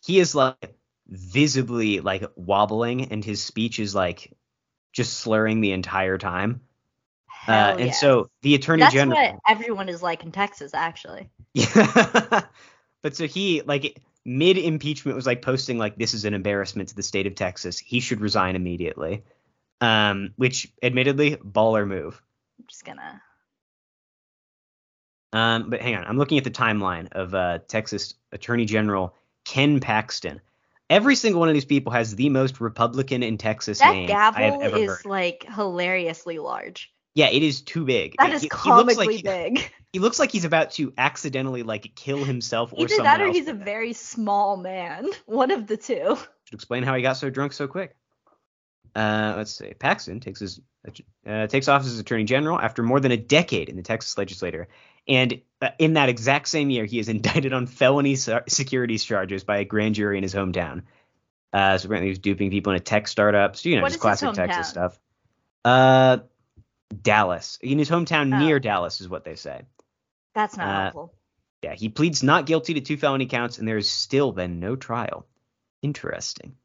He 0.05 0.21
is 0.21 0.35
like 0.35 0.77
visibly 1.09 2.01
like 2.01 2.25
wobbling, 2.37 3.11
and 3.11 3.25
his 3.25 3.43
speech 3.43 3.81
is 3.81 3.95
like 3.95 4.33
just 4.93 5.19
slurring 5.19 5.61
the 5.61 5.73
entire 5.73 6.19
time. 6.19 6.61
Uh, 7.49 7.53
Hell 7.53 7.77
and 7.79 7.87
yeah. 7.87 7.93
so 7.93 8.31
the 8.43 8.55
attorney 8.55 8.83
that's 8.83 8.95
general. 8.95 9.19
That's 9.19 9.33
what 9.33 9.43
everyone 9.49 9.89
is 9.89 10.03
like 10.03 10.23
in 10.23 10.31
Texas, 10.31 10.73
actually. 10.75 11.31
Yeah. 11.53 12.43
but 13.03 13.17
so 13.17 13.27
he 13.27 13.63
like 13.63 14.01
mid 14.25 14.59
impeachment 14.59 15.17
was 15.17 15.27
like 15.27 15.43
posting 15.43 15.79
like 15.79 15.97
this 15.97 16.15
is 16.15 16.25
an 16.25 16.35
embarrassment 16.35 16.89
to 16.91 16.97
the 16.97 17.03
state 17.03 17.27
of 17.27 17.35
Texas. 17.35 17.79
He 17.79 18.01
should 18.01 18.21
resign 18.21 18.57
immediately. 18.57 19.25
Um, 19.83 20.35
which 20.37 20.71
admittedly 20.83 21.37
baller 21.37 21.87
move. 21.89 22.21
I'm 22.59 22.67
just 22.69 22.85
gonna. 22.85 23.23
Um, 25.33 25.71
but 25.71 25.81
hang 25.81 25.95
on, 25.97 26.05
I'm 26.05 26.19
looking 26.19 26.39
at 26.39 26.45
the 26.45 26.51
timeline 26.51 27.11
of 27.13 27.35
uh, 27.35 27.61
Texas 27.69 28.15
Attorney 28.33 28.65
General 28.67 29.15
Ken 29.45 29.81
Paxton. 29.81 30.41
Every 30.91 31.15
single 31.15 31.39
one 31.39 31.49
of 31.49 31.55
these 31.55 31.65
people 31.65 31.93
has 31.93 32.17
the 32.17 32.29
most 32.29 32.61
Republican 32.61 33.23
in 33.23 33.39
Texas 33.39 33.79
That 33.79 33.93
name 33.93 34.11
I 34.11 34.13
have 34.13 34.37
gavel 34.37 34.63
ever 34.63 34.77
is 34.77 34.89
heard. 34.89 35.05
like 35.07 35.47
hilariously 35.49 36.39
large. 36.41 36.93
Yeah, 37.15 37.29
it 37.31 37.43
is 37.43 37.63
too 37.63 37.85
big. 37.85 38.15
That 38.19 38.29
He- 38.31 38.35
is 38.37 38.43
he, 38.43 38.47
looks 38.49 38.63
comically 38.63 39.07
like 39.07 39.17
he, 39.17 39.23
big. 39.23 39.73
he 39.93 39.99
looks 39.99 40.19
like 40.19 40.31
he's 40.31 40.45
about 40.45 40.71
to 40.73 40.93
accidentally 40.97 41.63
like 41.63 41.95
kill 41.97 42.25
himself 42.25 42.73
or 42.73 42.77
something. 42.77 42.85
Either 42.85 42.95
someone 42.97 43.05
that 43.19 43.21
or 43.21 43.27
else. 43.29 43.37
he's 43.37 43.49
a 43.49 43.53
very 43.55 43.93
small 43.93 44.57
man. 44.57 45.09
One 45.27 45.51
of 45.51 45.67
the 45.67 45.77
two. 45.77 46.17
Should 46.45 46.55
explain 46.55 46.83
how 46.85 46.95
he 46.95 47.03
got 47.03 47.15
so 47.17 47.31
drunk 47.31 47.53
so 47.53 47.67
quick. 47.67 47.97
Uh, 48.95 49.35
let's 49.37 49.53
see. 49.53 49.73
Paxton 49.75 50.21
takes 50.21 50.41
his 50.41 50.61
uh, 51.27 51.47
takes 51.47 51.69
office 51.69 51.89
as 51.89 51.99
Attorney 51.99 52.25
General 52.25 52.59
after 52.59 52.83
more 52.83 52.99
than 53.01 53.13
a 53.13 53.17
decade 53.17 53.69
in 53.69 53.77
the 53.77 53.83
Texas 53.83 54.17
legislature, 54.19 54.69
and 55.07 55.41
uh, 55.61 55.69
in 55.79 55.93
that 55.95 56.09
exact 56.09 56.49
same 56.49 56.71
year, 56.71 56.85
he 56.87 56.99
is 56.99 57.09
indicted 57.11 57.53
on 57.53 57.67
felony 57.67 58.17
se- 58.17 58.41
securities 58.49 59.05
charges 59.05 59.45
by 59.45 59.59
a 59.59 59.65
grand 59.65 59.95
jury 59.95 60.17
in 60.17 60.23
his 60.23 60.35
hometown. 60.35 60.83
Uh, 61.53 61.77
so 61.79 61.87
apparently, 61.87 62.07
he 62.07 62.11
was 62.11 62.19
duping 62.19 62.51
people 62.51 62.73
in 62.73 62.79
a 62.79 62.81
tech 62.81 63.07
startup. 63.07 63.57
So 63.57 63.69
you 63.69 63.77
know, 63.77 63.83
What 63.83 63.89
just 63.91 64.01
classic 64.01 64.33
Texas 64.33 64.69
stuff. 64.69 64.99
Uh, 65.65 66.19
Dallas. 67.03 67.59
In 67.61 67.79
his 67.79 67.89
hometown 67.91 68.35
Oh. 68.35 68.39
near 68.39 68.59
Dallas 68.61 69.01
is 69.01 69.09
what 69.09 69.25
they 69.25 69.35
say. 69.37 69.63
That's 70.35 70.57
not 70.57 70.67
Uh, 70.69 70.81
helpful. 70.83 71.15
Yeah, 71.63 71.75
he 71.75 71.89
pleads 71.89 72.23
not 72.23 72.47
guilty 72.47 72.75
to 72.75 72.81
two 72.81 72.97
felony 72.97 73.27
counts, 73.27 73.59
and 73.59 73.69
there 73.69 73.77
has 73.77 73.91
still 73.91 74.33
been 74.33 74.61
no 74.61 74.77
trial. 74.77 75.27
Interesting. 75.83 76.57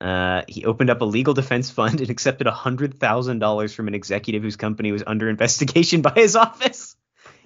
Uh, 0.00 0.42
he 0.48 0.64
opened 0.64 0.90
up 0.90 1.00
a 1.00 1.04
legal 1.04 1.32
defense 1.32 1.70
fund 1.70 2.00
and 2.00 2.10
accepted 2.10 2.46
hundred 2.48 2.98
thousand 2.98 3.38
dollars 3.38 3.72
from 3.72 3.86
an 3.88 3.94
executive 3.94 4.42
whose 4.42 4.56
company 4.56 4.90
was 4.92 5.02
under 5.06 5.28
investigation 5.28 6.02
by 6.02 6.12
his 6.14 6.34
office. 6.36 6.96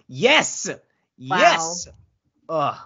Yes, 0.08 0.68
yes. 1.16 1.88
Ugh. 2.48 2.76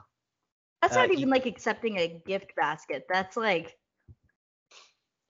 That's 0.83 0.96
uh, 0.96 1.00
not 1.00 1.11
he- 1.11 1.16
even 1.18 1.28
like 1.30 1.46
accepting 1.46 1.98
a 1.98 2.09
gift 2.09 2.56
basket. 2.56 3.06
That's 3.09 3.37
like 3.37 3.76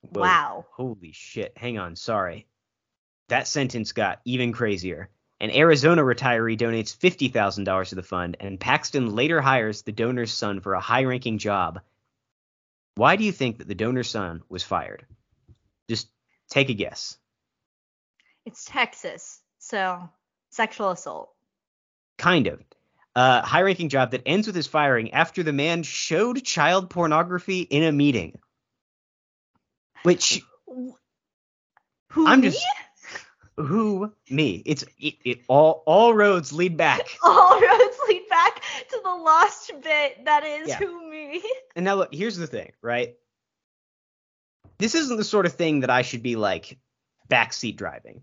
Whoa. 0.02 0.20
wow. 0.22 0.66
Holy 0.72 1.12
shit. 1.12 1.52
Hang 1.56 1.78
on. 1.78 1.94
Sorry. 1.96 2.46
That 3.30 3.48
sentence 3.48 3.92
got 3.92 4.20
even 4.24 4.52
crazier. 4.52 5.08
An 5.40 5.50
Arizona 5.50 6.02
retiree 6.02 6.58
donates 6.58 6.94
$50,000 6.96 7.88
to 7.88 7.94
the 7.94 8.02
fund, 8.02 8.36
and 8.40 8.60
Paxton 8.60 9.14
later 9.14 9.40
hires 9.40 9.82
the 9.82 9.92
donor's 9.92 10.32
son 10.32 10.60
for 10.60 10.74
a 10.74 10.80
high 10.80 11.04
ranking 11.04 11.38
job. 11.38 11.80
Why 12.96 13.16
do 13.16 13.24
you 13.24 13.32
think 13.32 13.58
that 13.58 13.68
the 13.68 13.74
donor's 13.74 14.10
son 14.10 14.42
was 14.48 14.62
fired? 14.62 15.06
Just 15.88 16.08
take 16.50 16.68
a 16.68 16.74
guess. 16.74 17.16
It's 18.44 18.64
Texas, 18.64 19.40
so 19.58 20.08
sexual 20.50 20.90
assault. 20.90 21.30
Kind 22.18 22.48
of. 22.48 22.60
Uh, 23.14 23.42
high 23.42 23.62
ranking 23.62 23.88
job 23.88 24.10
that 24.10 24.22
ends 24.26 24.46
with 24.46 24.56
his 24.56 24.66
firing 24.66 25.12
after 25.12 25.42
the 25.42 25.52
man 25.52 25.82
showed 25.84 26.44
child 26.44 26.90
pornography 26.90 27.60
in 27.60 27.82
a 27.84 27.92
meeting. 27.92 28.38
Which 30.02 30.42
Who 30.66 32.26
I'm 32.26 32.40
me? 32.40 32.48
just- 32.50 32.64
who 33.56 34.12
me? 34.30 34.62
It's 34.66 34.84
it, 34.98 35.14
it 35.24 35.40
all 35.48 35.82
all 35.86 36.14
roads 36.14 36.52
lead 36.52 36.76
back. 36.76 37.00
All 37.22 37.60
roads 37.60 37.96
lead 38.08 38.28
back 38.28 38.62
to 38.90 39.00
the 39.02 39.10
lost 39.10 39.72
bit 39.82 40.24
that 40.24 40.44
is 40.44 40.68
Yeah. 40.68 40.76
who 40.78 41.10
me. 41.10 41.42
And 41.76 41.84
now 41.84 41.94
look, 41.96 42.12
here's 42.12 42.36
the 42.36 42.46
thing, 42.46 42.72
right? 42.82 43.16
This 44.78 44.94
isn't 44.94 45.16
the 45.16 45.24
sort 45.24 45.46
of 45.46 45.52
thing 45.52 45.80
that 45.80 45.90
I 45.90 46.02
should 46.02 46.22
be 46.22 46.36
like 46.36 46.78
backseat 47.30 47.76
driving. 47.76 48.22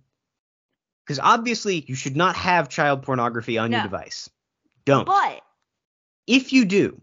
Because 1.05 1.19
obviously 1.19 1.85
you 1.87 1.95
should 1.95 2.17
not 2.17 2.35
have 2.35 2.67
child 2.67 3.03
pornography 3.03 3.57
on 3.57 3.71
your 3.71 3.81
device. 3.83 4.29
Don't. 4.85 5.05
But 5.05 5.41
if 6.25 6.51
you 6.51 6.65
do, 6.65 7.01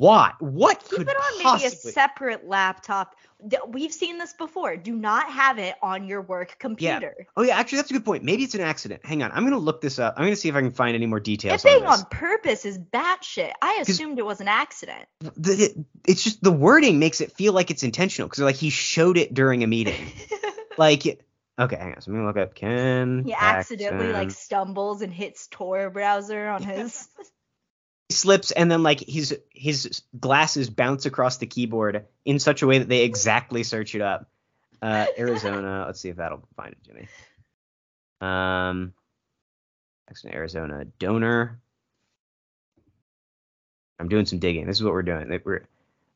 why? 0.00 0.32
What 0.40 0.80
keep 0.80 0.98
could 0.98 1.08
it 1.08 1.16
on 1.16 1.58
maybe 1.60 1.66
a 1.66 1.70
separate 1.70 2.48
laptop. 2.48 3.14
We've 3.68 3.92
seen 3.92 4.18
this 4.18 4.32
before. 4.34 4.76
Do 4.76 4.94
not 4.94 5.30
have 5.30 5.58
it 5.58 5.74
on 5.82 6.04
your 6.04 6.20
work 6.22 6.56
computer. 6.58 7.14
Yeah. 7.18 7.24
Oh 7.36 7.42
yeah, 7.42 7.58
actually 7.58 7.76
that's 7.76 7.90
a 7.90 7.94
good 7.94 8.04
point. 8.04 8.22
Maybe 8.24 8.42
it's 8.44 8.54
an 8.54 8.60
accident. 8.60 9.04
Hang 9.04 9.22
on, 9.22 9.30
I'm 9.32 9.44
gonna 9.44 9.58
look 9.58 9.80
this 9.80 9.98
up. 9.98 10.14
I'm 10.16 10.24
gonna 10.24 10.36
see 10.36 10.48
if 10.48 10.54
I 10.54 10.60
can 10.60 10.70
find 10.72 10.94
any 10.94 11.06
more 11.06 11.20
details 11.20 11.64
It 11.64 11.68
being 11.68 11.84
on 11.86 12.00
on 12.00 12.04
purpose 12.06 12.64
is 12.64 12.78
batshit. 12.78 13.52
I 13.62 13.78
assumed 13.80 14.18
it 14.18 14.26
was 14.26 14.40
an 14.40 14.48
accident. 14.48 15.06
The, 15.36 15.52
it- 15.52 15.76
it's 16.06 16.24
just 16.24 16.42
the 16.42 16.52
wording 16.52 16.98
makes 16.98 17.20
it 17.20 17.32
feel 17.32 17.52
like 17.52 17.70
it's 17.70 17.82
intentional 17.82 18.28
because 18.28 18.42
like 18.42 18.56
he 18.56 18.70
showed 18.70 19.16
it 19.16 19.32
during 19.32 19.62
a 19.62 19.66
meeting. 19.66 20.12
like, 20.78 21.04
okay, 21.58 21.76
hang 21.76 21.94
on. 21.94 22.00
So 22.00 22.10
let 22.10 22.18
me 22.20 22.26
look 22.26 22.36
up 22.36 22.54
Ken. 22.54 23.22
he 23.24 23.34
accidentally 23.34 24.12
like 24.12 24.30
stumbles 24.30 25.02
and 25.02 25.12
hits 25.12 25.46
Tor 25.46 25.88
browser 25.90 26.48
on 26.48 26.62
his. 26.62 27.08
Slips 28.10 28.50
and 28.50 28.70
then 28.70 28.82
like 28.82 29.00
his 29.00 29.38
his 29.50 30.02
glasses 30.18 30.68
bounce 30.70 31.06
across 31.06 31.38
the 31.38 31.46
keyboard 31.46 32.06
in 32.24 32.38
such 32.38 32.62
a 32.62 32.66
way 32.66 32.78
that 32.78 32.88
they 32.88 33.04
exactly 33.04 33.62
search 33.62 33.94
it 33.94 34.00
up. 34.00 34.28
Uh, 34.82 35.06
Arizona. 35.18 35.84
let's 35.86 36.00
see 36.00 36.08
if 36.08 36.16
that'll 36.16 36.42
find 36.56 36.72
it, 36.72 36.78
Jimmy. 36.82 37.08
Um, 38.20 38.92
Arizona 40.26 40.84
donor. 40.98 41.60
I'm 43.98 44.08
doing 44.08 44.26
some 44.26 44.38
digging. 44.38 44.66
This 44.66 44.78
is 44.78 44.82
what 44.82 44.92
we're 44.92 45.02
doing. 45.02 45.40
We're 45.44 45.66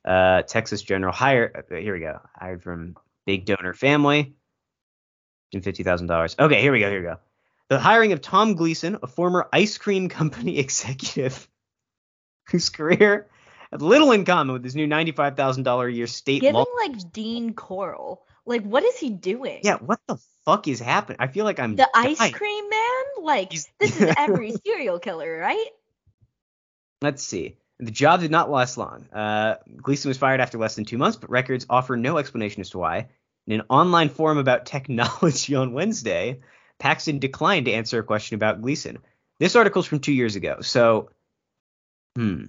uh, 0.05 0.43
Texas 0.43 0.83
General 0.83 1.13
hired. 1.13 1.65
uh, 1.71 1.75
Here 1.77 1.95
we 1.95 2.01
go. 2.01 2.21
Hired 2.35 2.63
from 2.63 2.97
big 3.27 3.45
donor 3.45 3.73
family. 3.75 4.35
And 5.53 5.63
fifty 5.63 5.83
thousand 5.85 6.09
dollars. 6.09 6.35
Okay, 6.39 6.61
here 6.61 6.73
we 6.73 6.81
go. 6.81 6.91
Here 6.91 7.01
we 7.01 7.07
go. 7.07 7.19
The 7.69 7.79
hiring 7.79 8.13
of 8.13 8.21
Tom 8.21 8.55
Gleason, 8.55 8.99
a 9.03 9.07
former 9.07 9.49
ice 9.53 9.79
cream 9.79 10.09
company 10.09 10.59
executive, 10.65 11.49
whose 12.51 12.69
career 12.69 13.29
had 13.71 13.83
little 13.83 14.13
in 14.13 14.25
common 14.25 14.53
with 14.53 14.65
his 14.65 14.75
new 14.77 14.87
ninety-five 14.87 15.37
thousand 15.37 15.63
dollar 15.65 15.89
a 15.89 15.93
year 15.93 16.07
state 16.07 16.41
Giving 16.41 16.55
law. 16.55 16.65
like 16.77 17.13
Dean 17.13 17.55
Corll. 17.55 18.25
Like 18.47 18.63
what 18.63 18.85
is 18.85 18.99
he 18.99 19.11
doing? 19.11 19.61
Yeah, 19.63 19.77
what 19.77 20.01
the 20.07 20.19
fuck 20.45 20.69
is 20.69 20.79
happening? 20.81 21.17
I 21.21 21.29
feel 21.29 21.45
like 21.45 21.59
I'm 21.59 21.77
The 21.77 21.89
ice 21.95 22.31
cream 22.33 22.69
man? 22.69 23.05
Like 23.25 23.53
He's- 23.53 23.69
this 23.81 24.01
is 24.01 24.15
every 24.19 24.53
serial 24.67 24.99
killer, 24.99 25.39
right? 25.39 25.67
Let's 27.03 27.23
see. 27.23 27.57
The 27.81 27.91
job 27.91 28.21
did 28.21 28.31
not 28.31 28.51
last 28.51 28.79
long. 28.79 29.07
Uh, 29.13 29.57
Gleason 29.83 30.09
was 30.09 30.17
fired 30.19 30.41
after 30.41 30.59
less 30.59 30.77
than 30.77 30.85
two 30.85 30.97
months, 30.99 31.17
but 31.17 31.29
records 31.31 31.67
offer 31.69 31.97
no 31.97 32.19
explanation 32.19 32.61
as 32.61 32.71
to 32.71 32.79
why. 32.79 33.09
In 33.47 33.61
an 33.61 33.67
online 33.69 34.09
forum 34.09 34.39
about 34.39 34.65
technology 34.67 35.55
on 35.55 35.73
Wednesday, 35.73 36.41
Paxton 36.79 37.19
declined 37.19 37.67
to 37.67 37.73
answer 37.73 37.99
a 37.99 38.05
question 38.05 38.37
about 38.37 38.63
Gleason. 38.63 38.99
This 39.41 39.57
article's 39.57 39.87
from 39.87 39.99
two 39.99 40.13
years 40.13 40.37
ago, 40.37 40.59
so 40.61 41.11
hmm. 42.17 42.45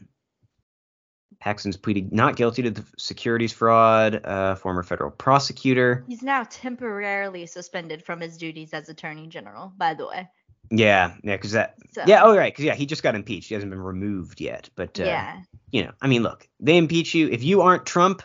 Paxton's 1.40 1.78
pleaded 1.78 2.12
not 2.12 2.36
guilty 2.36 2.64
to 2.64 2.72
the 2.72 2.84
securities 2.98 3.54
fraud. 3.54 4.26
Uh, 4.26 4.56
former 4.56 4.84
federal 4.84 5.12
prosecutor. 5.12 6.04
He's 6.08 6.24
now 6.24 6.46
temporarily 6.50 7.46
suspended 7.46 8.04
from 8.04 8.20
his 8.20 8.38
duties 8.38 8.74
as 8.74 8.90
attorney 8.90 9.28
general, 9.28 9.72
by 9.78 9.94
the 9.94 10.08
way. 10.08 10.28
Yeah, 10.72 11.14
yeah, 11.24 11.36
because 11.36 11.52
that. 11.52 11.76
So, 11.92 12.04
Yeah, 12.08 12.24
oh 12.24 12.36
right, 12.36 12.52
because 12.52 12.66
yeah, 12.66 12.74
he 12.74 12.86
just 12.86 13.04
got 13.04 13.16
impeached. 13.16 13.50
He 13.50 13.54
hasn't 13.54 13.70
been 13.70 13.82
removed 13.82 14.42
yet, 14.42 14.70
but 14.76 15.00
uh, 15.00 15.04
yeah. 15.04 15.42
you 15.72 15.84
know, 15.84 15.92
I 16.02 16.08
mean, 16.08 16.24
look, 16.24 16.48
they 16.60 16.78
impeach 16.78 17.14
you. 17.14 17.28
If 17.28 17.44
you 17.44 17.62
aren't 17.62 17.86
Trump, 17.86 18.24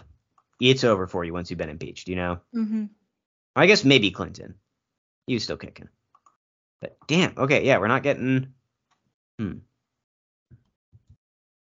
it's 0.60 0.84
over 0.84 1.06
for 1.06 1.24
you 1.24 1.32
once 1.32 1.50
you've 1.50 1.58
been 1.58 1.68
impeached. 1.68 2.08
You 2.08 2.16
know, 2.16 2.40
Mm-hmm. 2.54 2.84
I 3.54 3.66
guess 3.66 3.84
maybe 3.84 4.10
Clinton. 4.10 4.54
He 5.26 5.34
was 5.34 5.44
still 5.44 5.56
kicking. 5.56 5.88
But 6.80 6.96
damn, 7.06 7.34
okay, 7.36 7.66
yeah, 7.66 7.78
we're 7.78 7.88
not 7.88 8.02
getting. 8.02 8.54
Hmm. 9.38 9.58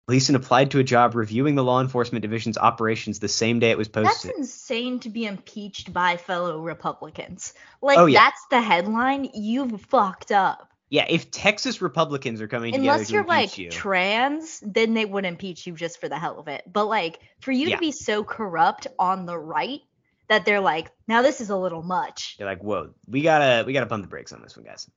Gleason 0.06 0.34
applied 0.34 0.70
to 0.72 0.78
a 0.80 0.84
job 0.84 1.14
reviewing 1.14 1.54
the 1.54 1.64
law 1.64 1.80
enforcement 1.80 2.20
division's 2.22 2.58
operations 2.58 3.20
the 3.20 3.28
same 3.28 3.58
day 3.58 3.70
it 3.70 3.78
was 3.78 3.88
posted. 3.88 4.30
That's 4.30 4.38
insane 4.38 5.00
to 5.00 5.08
be 5.08 5.24
impeached 5.24 5.92
by 5.94 6.18
fellow 6.18 6.60
Republicans. 6.60 7.54
Like 7.80 7.98
Oh, 7.98 8.04
yeah. 8.06 8.18
that's 8.20 8.46
the 8.50 8.60
headline. 8.60 9.30
You've 9.32 9.80
fucked 9.82 10.30
up. 10.30 10.70
Yeah, 10.90 11.06
if 11.08 11.30
Texas 11.30 11.80
Republicans 11.80 12.42
are 12.42 12.48
coming 12.48 12.72
to 12.74 12.78
you, 12.78 12.82
Unless 12.90 13.06
together 13.06 13.14
you're 13.14 13.22
to 13.24 13.28
like 13.28 13.58
you, 13.58 13.70
trans, 13.70 14.60
then 14.60 14.92
they 14.92 15.06
would 15.06 15.24
impeach 15.24 15.66
you 15.66 15.74
just 15.74 15.98
for 15.98 16.08
the 16.10 16.18
hell 16.18 16.38
of 16.38 16.48
it. 16.48 16.62
But 16.70 16.84
like 16.84 17.18
for 17.40 17.50
you 17.50 17.68
Yeah. 17.68 17.76
to 17.76 17.80
be 17.80 17.90
so 17.90 18.24
corrupt 18.24 18.86
on 18.98 19.24
the 19.24 19.38
right 19.38 19.80
that 20.28 20.44
they're 20.44 20.60
like, 20.60 20.90
now 21.08 21.22
this 21.22 21.40
is 21.40 21.48
a 21.48 21.56
little 21.56 21.82
much. 21.82 22.36
They're 22.36 22.46
like, 22.46 22.62
whoa, 22.62 22.90
we 23.08 23.22
gotta 23.22 23.64
we 23.64 23.72
gotta 23.72 23.86
pump 23.86 24.04
the 24.04 24.08
brakes 24.08 24.34
on 24.34 24.42
this 24.42 24.54
one, 24.54 24.66
guys. 24.66 24.88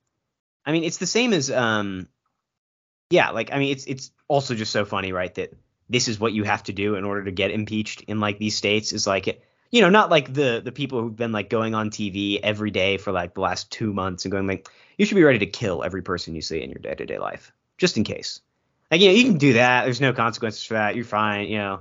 I 0.66 0.72
mean, 0.72 0.84
it's 0.84 0.98
the 0.98 1.06
same 1.06 1.32
as 1.32 1.50
um, 1.50 2.08
yeah, 3.10 3.30
like 3.30 3.52
I 3.52 3.58
mean, 3.58 3.72
it's 3.72 3.86
it's 3.86 4.10
also 4.28 4.54
just 4.54 4.72
so 4.72 4.84
funny, 4.84 5.12
right? 5.12 5.34
That 5.34 5.54
this 5.88 6.08
is 6.08 6.20
what 6.20 6.32
you 6.32 6.44
have 6.44 6.62
to 6.64 6.72
do 6.72 6.96
in 6.96 7.04
order 7.04 7.24
to 7.24 7.32
get 7.32 7.50
impeached 7.50 8.02
in 8.02 8.20
like 8.20 8.38
these 8.38 8.56
states 8.56 8.92
is 8.92 9.06
like, 9.06 9.42
you 9.70 9.80
know, 9.80 9.88
not 9.88 10.10
like 10.10 10.32
the 10.32 10.60
the 10.62 10.72
people 10.72 11.00
who've 11.00 11.16
been 11.16 11.32
like 11.32 11.48
going 11.48 11.74
on 11.74 11.90
TV 11.90 12.38
every 12.42 12.70
day 12.70 12.98
for 12.98 13.12
like 13.12 13.34
the 13.34 13.40
last 13.40 13.70
two 13.70 13.92
months 13.92 14.24
and 14.24 14.32
going 14.32 14.46
like, 14.46 14.68
you 14.96 15.06
should 15.06 15.14
be 15.14 15.24
ready 15.24 15.38
to 15.38 15.46
kill 15.46 15.82
every 15.82 16.02
person 16.02 16.34
you 16.34 16.42
see 16.42 16.62
in 16.62 16.70
your 16.70 16.80
day 16.80 16.94
to 16.94 17.06
day 17.06 17.18
life, 17.18 17.52
just 17.78 17.96
in 17.96 18.04
case. 18.04 18.40
Like, 18.90 19.00
you 19.00 19.08
know, 19.08 19.14
you 19.14 19.24
can 19.24 19.38
do 19.38 19.54
that. 19.54 19.84
There's 19.84 20.00
no 20.00 20.12
consequences 20.12 20.64
for 20.64 20.74
that. 20.74 20.96
You're 20.96 21.04
fine. 21.04 21.48
You 21.48 21.58
know, 21.58 21.80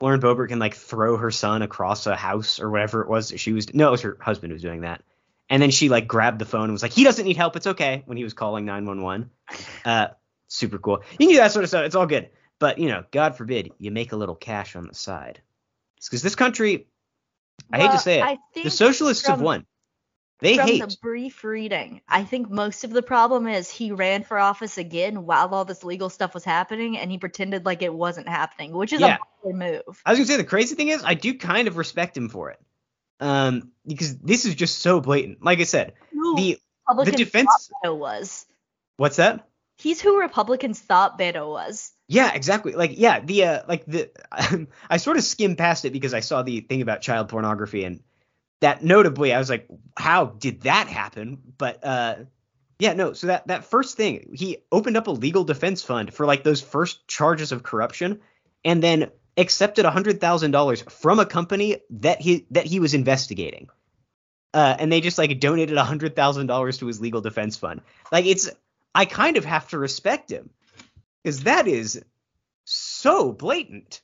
Lauren 0.00 0.20
Boebert 0.20 0.48
can 0.48 0.58
like 0.58 0.74
throw 0.74 1.16
her 1.16 1.30
son 1.30 1.62
across 1.62 2.06
a 2.06 2.16
house 2.16 2.60
or 2.60 2.70
whatever 2.70 3.02
it 3.02 3.08
was 3.08 3.30
that 3.30 3.38
she 3.38 3.52
was. 3.52 3.72
No, 3.74 3.88
it 3.88 3.92
was 3.92 4.02
her 4.02 4.16
husband 4.20 4.50
who 4.50 4.54
was 4.54 4.62
doing 4.62 4.82
that. 4.82 5.02
And 5.50 5.62
then 5.62 5.70
she 5.70 5.90
like 5.90 6.06
grabbed 6.06 6.38
the 6.38 6.46
phone 6.46 6.64
and 6.64 6.72
was 6.72 6.82
like, 6.82 6.92
he 6.92 7.04
doesn't 7.04 7.24
need 7.24 7.36
help. 7.36 7.56
It's 7.56 7.66
okay. 7.66 8.02
When 8.06 8.16
he 8.16 8.24
was 8.24 8.32
calling 8.32 8.64
911. 8.64 9.30
Uh, 9.84 10.08
super 10.54 10.78
cool. 10.78 11.02
You 11.12 11.18
can 11.18 11.28
do 11.28 11.36
that 11.36 11.52
sort 11.52 11.64
of 11.64 11.68
stuff. 11.68 11.84
It's 11.84 11.94
all 11.94 12.06
good. 12.06 12.30
But, 12.58 12.78
you 12.78 12.88
know, 12.88 13.04
God 13.10 13.36
forbid 13.36 13.72
you 13.78 13.90
make 13.90 14.12
a 14.12 14.16
little 14.16 14.34
cash 14.36 14.76
on 14.76 14.86
the 14.86 14.94
side. 14.94 15.40
It's 15.98 16.08
because 16.08 16.22
this 16.22 16.36
country, 16.36 16.86
I 17.72 17.78
hate 17.80 17.90
to 17.90 17.98
say 17.98 18.20
it, 18.20 18.24
I 18.24 18.38
think 18.52 18.64
the 18.64 18.70
socialists 18.70 19.26
have 19.26 19.40
won. 19.40 19.66
They 20.40 20.56
from 20.56 20.66
hate. 20.66 20.80
the 20.80 20.96
brief 21.00 21.42
reading, 21.44 22.00
I 22.08 22.24
think 22.24 22.50
most 22.50 22.84
of 22.84 22.90
the 22.90 23.02
problem 23.02 23.46
is 23.46 23.70
he 23.70 23.92
ran 23.92 24.24
for 24.24 24.38
office 24.38 24.78
again 24.78 25.24
while 25.24 25.54
all 25.54 25.64
this 25.64 25.84
legal 25.84 26.10
stuff 26.10 26.34
was 26.34 26.44
happening, 26.44 26.98
and 26.98 27.10
he 27.10 27.18
pretended 27.18 27.64
like 27.64 27.82
it 27.82 27.94
wasn't 27.94 28.28
happening, 28.28 28.72
which 28.72 28.92
is 28.92 29.00
Yeah. 29.00 29.18
a 29.44 29.52
move. 29.52 30.02
I 30.04 30.10
was 30.10 30.18
gonna 30.18 30.26
say 30.26 30.36
the 30.36 30.44
crazy 30.44 30.74
thing 30.74 30.88
is 30.88 31.02
I 31.04 31.14
do 31.14 31.38
kind 31.38 31.68
of 31.68 31.76
respect 31.76 32.16
him 32.16 32.28
for 32.28 32.50
it. 32.50 32.60
Um, 33.20 33.70
because 33.86 34.18
this 34.18 34.44
is 34.44 34.54
just 34.56 34.80
so 34.80 35.00
blatant. 35.00 35.42
Like 35.42 35.60
I 35.60 35.64
said, 35.64 35.94
the 36.36 36.58
Republicans 36.88 37.16
defense- 37.16 37.70
thought 37.82 37.96
was. 37.96 38.44
what's 38.96 39.16
that? 39.16 39.48
He's 39.76 40.00
who 40.00 40.20
Republicans 40.20 40.78
thought 40.80 41.18
Beto 41.18 41.48
was. 41.48 41.92
Yeah, 42.06 42.32
exactly. 42.32 42.74
Like, 42.74 42.92
yeah, 42.94 43.20
the 43.20 43.44
uh, 43.44 43.62
like 43.68 43.84
the 43.86 44.10
I 44.90 44.98
sort 44.98 45.16
of 45.16 45.24
skimmed 45.24 45.58
past 45.58 45.84
it 45.84 45.92
because 45.92 46.14
I 46.14 46.20
saw 46.20 46.42
the 46.42 46.60
thing 46.60 46.82
about 46.82 47.00
child 47.02 47.28
pornography 47.28 47.84
and 47.84 48.00
that 48.60 48.82
notably 48.82 49.32
I 49.32 49.38
was 49.38 49.50
like, 49.50 49.68
how 49.96 50.26
did 50.26 50.62
that 50.62 50.88
happen? 50.88 51.38
But 51.58 51.84
uh, 51.84 52.16
yeah, 52.78 52.94
no. 52.94 53.12
So 53.12 53.28
that 53.28 53.46
that 53.48 53.64
first 53.64 53.96
thing, 53.96 54.30
he 54.34 54.58
opened 54.70 54.96
up 54.96 55.06
a 55.06 55.12
legal 55.12 55.44
defense 55.44 55.82
fund 55.82 56.12
for 56.12 56.26
like 56.26 56.44
those 56.44 56.60
first 56.60 57.06
charges 57.06 57.52
of 57.52 57.62
corruption, 57.62 58.20
and 58.64 58.82
then 58.82 59.10
accepted 59.36 59.84
hundred 59.84 60.20
thousand 60.20 60.52
dollars 60.52 60.82
from 60.82 61.18
a 61.18 61.26
company 61.26 61.78
that 61.90 62.20
he 62.20 62.46
that 62.50 62.66
he 62.66 62.80
was 62.80 62.94
investigating. 62.94 63.68
Uh, 64.52 64.76
and 64.78 64.92
they 64.92 65.00
just 65.00 65.18
like 65.18 65.40
donated 65.40 65.76
hundred 65.76 66.14
thousand 66.14 66.46
dollars 66.46 66.78
to 66.78 66.86
his 66.86 67.00
legal 67.00 67.20
defense 67.20 67.56
fund. 67.56 67.80
Like 68.12 68.24
it's, 68.24 68.48
I 68.94 69.04
kind 69.04 69.36
of 69.36 69.44
have 69.44 69.68
to 69.68 69.78
respect 69.78 70.30
him 70.30 70.50
because 71.22 71.42
that 71.44 71.66
is 71.66 72.02
so 72.64 73.32
blatant. 73.32 74.02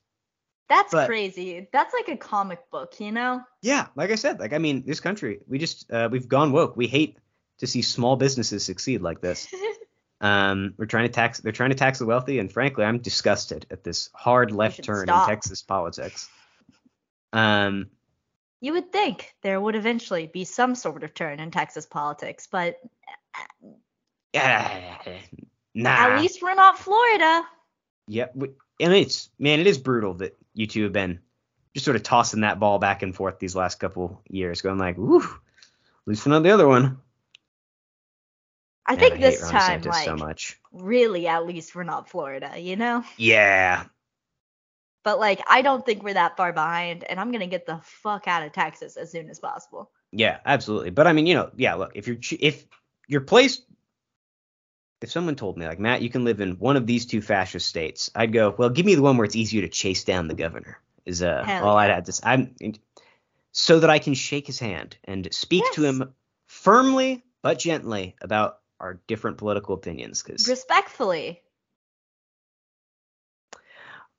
That's 0.68 0.92
But- 0.92 1.06
crazy. 1.08 1.68
That's 1.72 1.92
like 1.94 2.08
a 2.08 2.16
comic 2.16 2.70
book, 2.70 3.00
you 3.00 3.12
know? 3.12 3.42
Yeah, 3.62 3.88
like 3.96 4.10
I 4.10 4.14
said, 4.16 4.38
like 4.40 4.52
I 4.52 4.58
mean, 4.58 4.84
this 4.86 5.00
country, 5.00 5.40
we 5.48 5.58
just 5.58 5.90
uh, 5.92 6.08
we've 6.10 6.28
gone 6.28 6.52
woke. 6.52 6.76
We 6.76 6.86
hate 6.86 7.18
to 7.58 7.66
see 7.66 7.82
small 7.82 8.16
businesses 8.16 8.64
succeed 8.64 9.00
like 9.02 9.20
this. 9.20 9.46
Um, 10.22 10.74
we're 10.76 10.84
trying 10.84 11.06
to 11.06 11.12
tax. 11.12 11.40
They're 11.40 11.50
trying 11.50 11.70
to 11.70 11.76
tax 11.76 11.98
the 11.98 12.04
wealthy, 12.04 12.40
and 12.40 12.52
frankly, 12.52 12.84
I'm 12.84 12.98
disgusted 12.98 13.64
at 13.70 13.82
this 13.84 14.10
hard 14.12 14.52
left 14.52 14.84
turn 14.84 15.06
stop. 15.06 15.26
in 15.26 15.34
Texas 15.34 15.62
politics. 15.62 16.28
Um, 17.32 17.88
You 18.60 18.74
would 18.74 18.92
think 18.92 19.34
there 19.40 19.58
would 19.58 19.76
eventually 19.76 20.26
be 20.26 20.44
some 20.44 20.74
sort 20.74 21.04
of 21.04 21.14
turn 21.14 21.40
in 21.40 21.50
Texas 21.50 21.86
politics, 21.86 22.46
but 22.52 22.78
Uh, 24.34 24.68
nah. 25.74 25.90
At 25.90 26.20
least 26.20 26.42
we're 26.42 26.54
not 26.54 26.78
Florida. 26.78 27.42
Yeah, 28.06 28.26
and 28.80 28.92
it's 28.92 29.30
man, 29.38 29.60
it 29.60 29.66
is 29.66 29.78
brutal 29.78 30.14
that 30.14 30.36
you 30.54 30.66
two 30.66 30.84
have 30.84 30.92
been 30.92 31.20
just 31.74 31.84
sort 31.84 31.96
of 31.96 32.02
tossing 32.02 32.40
that 32.40 32.58
ball 32.58 32.78
back 32.78 33.02
and 33.02 33.14
forth 33.14 33.38
these 33.38 33.54
last 33.54 33.76
couple 33.80 34.22
years, 34.28 34.62
going 34.62 34.78
like, 34.78 34.98
"Ooh, 34.98 35.22
at 35.22 35.28
least 36.06 36.26
we're 36.26 36.32
not 36.32 36.42
the 36.42 36.50
other 36.50 36.66
one." 36.68 36.98
I 38.86 38.96
Man, 38.96 38.98
think 38.98 39.14
hate 39.18 39.20
this 39.20 39.48
time, 39.48 39.82
like, 39.82 40.04
so 40.04 40.16
much. 40.16 40.58
really, 40.72 41.28
at 41.28 41.46
least 41.46 41.74
we're 41.74 41.84
not 41.84 42.08
Florida, 42.10 42.58
you 42.58 42.76
know? 42.76 43.04
Yeah, 43.16 43.84
But 45.02 45.18
like, 45.18 45.40
I 45.48 45.62
don't 45.62 45.84
think 45.84 46.02
we're 46.02 46.14
that 46.14 46.36
far 46.36 46.52
behind, 46.52 47.04
and 47.04 47.18
I'm 47.20 47.32
gonna 47.32 47.46
get 47.46 47.66
the 47.66 47.80
fuck 47.82 48.26
out 48.28 48.42
of 48.42 48.52
Texas 48.52 48.96
as 48.96 49.10
soon 49.12 49.30
as 49.30 49.38
possible. 49.38 49.90
yeah, 50.12 50.40
absolutely. 50.44 50.90
But 50.90 51.06
I 51.06 51.12
mean, 51.12 51.26
you 51.26 51.34
know, 51.34 51.50
yeah, 51.56 51.74
look, 51.74 51.92
if 51.94 52.06
you're 52.06 52.18
if 52.40 52.66
your 53.08 53.20
place, 53.22 53.62
if 55.02 55.10
someone 55.10 55.36
told 55.36 55.56
me 55.56 55.66
like 55.66 55.78
Matt, 55.78 56.02
you 56.02 56.10
can 56.10 56.24
live 56.24 56.40
in 56.40 56.52
one 56.52 56.76
of 56.76 56.86
these 56.86 57.06
two 57.06 57.22
fascist 57.22 57.68
states, 57.68 58.10
I'd 58.14 58.32
go, 58.32 58.54
well, 58.56 58.70
give 58.70 58.86
me 58.86 58.94
the 58.94 59.02
one 59.02 59.16
where 59.16 59.24
it's 59.24 59.36
easier 59.36 59.62
to 59.62 59.68
chase 59.68 60.04
down 60.04 60.28
the 60.28 60.34
governor. 60.34 60.78
Is 61.06 61.22
uh 61.22 61.42
Hell 61.44 61.64
all 61.64 61.74
yeah. 61.76 61.80
I'd 61.80 61.90
had 61.90 62.04
to. 62.06 62.10
s- 62.10 62.20
I'm 62.22 62.54
so 63.52 63.80
that 63.80 63.90
I 63.90 63.98
can 63.98 64.14
shake 64.14 64.46
his 64.46 64.58
hand 64.58 64.96
and 65.04 65.32
speak 65.32 65.64
to 65.72 65.84
him 65.84 66.14
firmly 66.46 67.24
but 67.42 67.58
gently 67.58 68.16
about 68.20 68.58
our 68.78 69.00
different 69.06 69.38
political 69.38 69.74
opinions. 69.74 70.22
Because 70.22 70.46
Respectfully. 70.48 71.40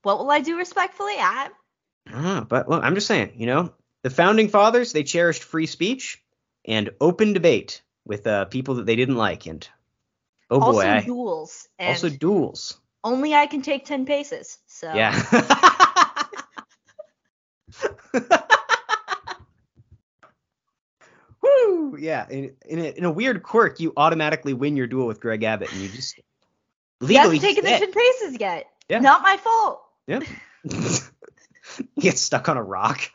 What 0.01 0.17
will 0.17 0.31
I 0.31 0.39
do 0.41 0.57
respectfully? 0.57 1.13
I 1.17 1.49
I 2.07 2.11
don't 2.11 2.23
know, 2.23 2.45
but 2.49 2.67
well, 2.67 2.81
I'm 2.81 2.95
just 2.95 3.07
saying, 3.07 3.33
you 3.35 3.45
know, 3.45 3.73
the 4.01 4.09
founding 4.09 4.49
fathers 4.49 4.91
they 4.91 5.03
cherished 5.03 5.43
free 5.43 5.67
speech 5.67 6.21
and 6.65 6.89
open 6.99 7.33
debate 7.33 7.83
with 8.05 8.25
uh, 8.25 8.45
people 8.45 8.75
that 8.75 8.85
they 8.87 8.95
didn't 8.95 9.15
like, 9.15 9.45
and 9.45 9.67
oh 10.51 10.59
boy, 10.59 10.65
also 10.65 10.87
I, 10.87 11.01
duels, 11.01 11.67
and 11.79 11.89
also 11.89 12.09
duels. 12.09 12.79
only 13.03 13.33
I 13.33 13.47
can 13.47 13.61
take 13.61 13.85
ten 13.85 14.05
paces. 14.05 14.59
So 14.67 14.93
Yeah. 14.93 15.19
Woo! 21.41 21.97
Yeah, 21.99 22.27
in, 22.29 22.55
in, 22.65 22.79
a, 22.79 22.97
in 22.97 23.03
a 23.05 23.11
weird 23.11 23.41
quirk, 23.41 23.79
you 23.79 23.93
automatically 23.97 24.53
win 24.53 24.75
your 24.75 24.87
duel 24.87 25.07
with 25.07 25.19
Greg 25.19 25.43
Abbott, 25.43 25.71
and 25.71 25.81
you 25.81 25.89
just 25.89 26.17
you 27.01 27.17
haven't 27.17 27.31
legally 27.31 27.39
taken 27.39 27.63
the 27.63 27.71
ten 27.71 27.91
paces 27.91 28.37
yet. 28.39 28.67
Yeah. 28.89 28.99
Not 28.99 29.21
my 29.23 29.37
fault. 29.37 29.81
Yeah. 30.07 30.19
you 30.63 30.99
get 31.99 32.17
stuck 32.17 32.49
on 32.49 32.57
a 32.57 32.63
rock. 32.63 33.09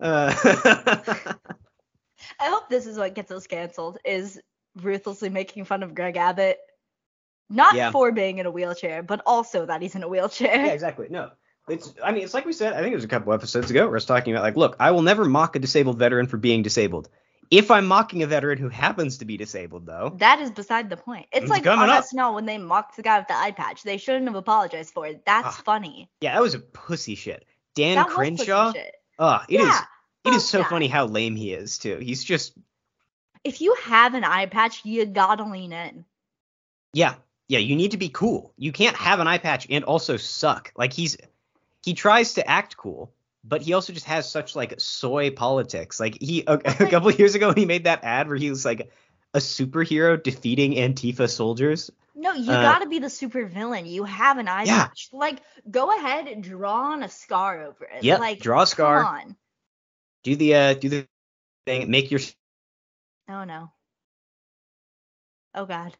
uh, 0.00 1.34
I 2.42 2.48
hope 2.50 2.68
this 2.68 2.86
is 2.86 2.98
what 2.98 3.14
gets 3.14 3.30
us 3.30 3.46
canceled 3.46 3.98
is 4.04 4.40
ruthlessly 4.82 5.28
making 5.28 5.64
fun 5.64 5.82
of 5.82 5.94
Greg 5.94 6.16
Abbott. 6.16 6.58
Not 7.50 7.74
Yeah. 7.74 7.90
for 7.90 8.12
being 8.12 8.38
in 8.38 8.46
a 8.46 8.50
wheelchair, 8.50 9.02
but 9.02 9.20
also 9.26 9.66
that 9.66 9.82
he's 9.82 9.94
in 9.94 10.02
a 10.02 10.08
wheelchair. 10.08 10.54
yeah, 10.66 10.72
exactly. 10.72 11.06
No. 11.10 11.30
It's 11.68 11.94
I 12.02 12.10
mean, 12.12 12.24
it's 12.24 12.34
like 12.34 12.44
we 12.46 12.52
said, 12.52 12.72
I 12.72 12.80
think 12.80 12.92
it 12.92 12.96
was 12.96 13.04
a 13.04 13.08
couple 13.08 13.32
episodes 13.32 13.70
ago 13.70 13.80
where 13.82 13.90
I 13.90 13.92
was 13.94 14.04
talking 14.06 14.32
about 14.34 14.42
like, 14.42 14.56
look, 14.56 14.76
I 14.80 14.90
will 14.90 15.02
never 15.02 15.24
mock 15.24 15.54
a 15.54 15.58
disabled 15.60 15.98
veteran 15.98 16.26
for 16.26 16.36
being 16.36 16.62
disabled. 16.62 17.08
If 17.50 17.70
I'm 17.70 17.86
mocking 17.86 18.22
a 18.22 18.26
veteran 18.26 18.56
who 18.58 18.68
happens 18.70 19.18
to 19.18 19.26
be 19.26 19.36
disabled 19.36 19.86
though, 19.86 20.14
That 20.16 20.40
is 20.40 20.50
beside 20.50 20.88
the 20.90 20.96
point. 20.96 21.26
It's 21.32 21.42
It's 21.42 21.50
like 21.50 21.66
on 21.66 21.88
up. 21.90 22.04
SNL 22.04 22.34
when 22.34 22.46
they 22.46 22.58
mocked 22.58 22.96
the 22.96 23.02
guy 23.02 23.18
with 23.18 23.28
the 23.28 23.36
eye 23.36 23.52
patch. 23.52 23.82
They 23.82 23.98
shouldn't 23.98 24.24
have 24.26 24.34
apologized 24.34 24.92
for 24.94 25.06
it. 25.06 25.22
That's 25.26 25.46
Ah. 25.48 25.62
funny. 25.64 26.10
yeah, 26.20 26.34
that 26.34 26.40
was 26.42 26.54
a 26.54 26.58
pussy 26.60 27.14
shit. 27.14 27.44
Dan 27.76 27.94
that 27.96 28.06
was 28.08 28.16
pussy 28.16 28.36
Crenshaw, 28.36 28.72
shit. 28.72 28.94
oh, 29.18 29.40
it 29.48 29.60
is 29.60 29.66
yeah. 29.66 29.84
It 30.24 30.34
is 30.34 30.48
so 30.48 30.58
that. 30.58 30.68
funny 30.68 30.88
how 30.88 31.06
lame 31.06 31.36
he 31.36 31.52
is 31.52 31.78
too. 31.78 31.98
He's 31.98 32.22
just 32.24 32.54
If 33.44 33.60
you 33.60 33.74
have 33.74 34.14
an 34.14 34.24
eye 34.24 34.46
patch, 34.46 34.84
you 34.84 35.06
gotta 35.06 35.44
lean 35.44 35.72
in. 35.72 36.04
yeah, 36.92 37.14
yeah, 37.48 37.58
you 37.58 37.76
need 37.76 37.92
to 37.92 37.96
be 37.96 38.08
cool. 38.08 38.52
You 38.56 38.72
can't 38.72 38.96
have 38.96 39.20
an 39.20 39.26
eye 39.26 39.38
patch 39.38 39.66
and 39.70 39.84
also 39.84 40.16
suck. 40.16 40.72
Like 40.76 40.92
he's 40.92 41.16
he 41.84 41.94
tries 41.94 42.34
to 42.34 42.48
act 42.48 42.76
cool, 42.76 43.12
but 43.44 43.62
he 43.62 43.72
also 43.72 43.92
just 43.92 44.06
has 44.06 44.30
such 44.30 44.56
like 44.56 44.74
soy 44.78 45.30
politics. 45.30 46.00
Like 46.00 46.18
he 46.20 46.44
a, 46.46 46.54
a 46.64 46.86
couple 46.88 47.10
years 47.12 47.34
ago 47.34 47.52
he 47.52 47.66
made 47.66 47.84
that 47.84 48.04
ad 48.04 48.28
where 48.28 48.36
he 48.36 48.50
was 48.50 48.64
like 48.64 48.90
a 49.34 49.38
superhero 49.38 50.22
defeating 50.22 50.72
Antifa 50.74 51.28
soldiers. 51.30 51.90
No, 52.14 52.32
you 52.34 52.52
Uh, 52.52 52.60
gotta 52.60 52.86
be 52.88 52.98
the 52.98 53.10
super 53.10 53.46
villain. 53.46 53.86
You 53.86 54.04
have 54.04 54.38
an 54.38 54.48
eye 54.48 54.66
Yeah. 54.66 54.88
patch. 54.88 55.08
Like, 55.12 55.42
go 55.70 55.94
ahead 55.96 56.26
and 56.28 56.42
draw 56.42 56.92
on 56.92 57.02
a 57.02 57.08
scar 57.08 57.62
over 57.64 57.84
it. 57.84 58.04
Yeah, 58.04 58.18
Like, 58.18 58.40
draw 58.40 58.62
a 58.62 58.66
scar. 58.66 59.10
Do 60.24 60.36
the 60.36 60.54
uh 60.54 60.74
do 60.74 60.88
the 60.88 61.08
thing, 61.66 61.90
make 61.90 62.10
your 62.10 62.20
Oh 63.28 63.44
no. 63.44 63.72
Oh 65.54 65.66
god. 65.66 65.96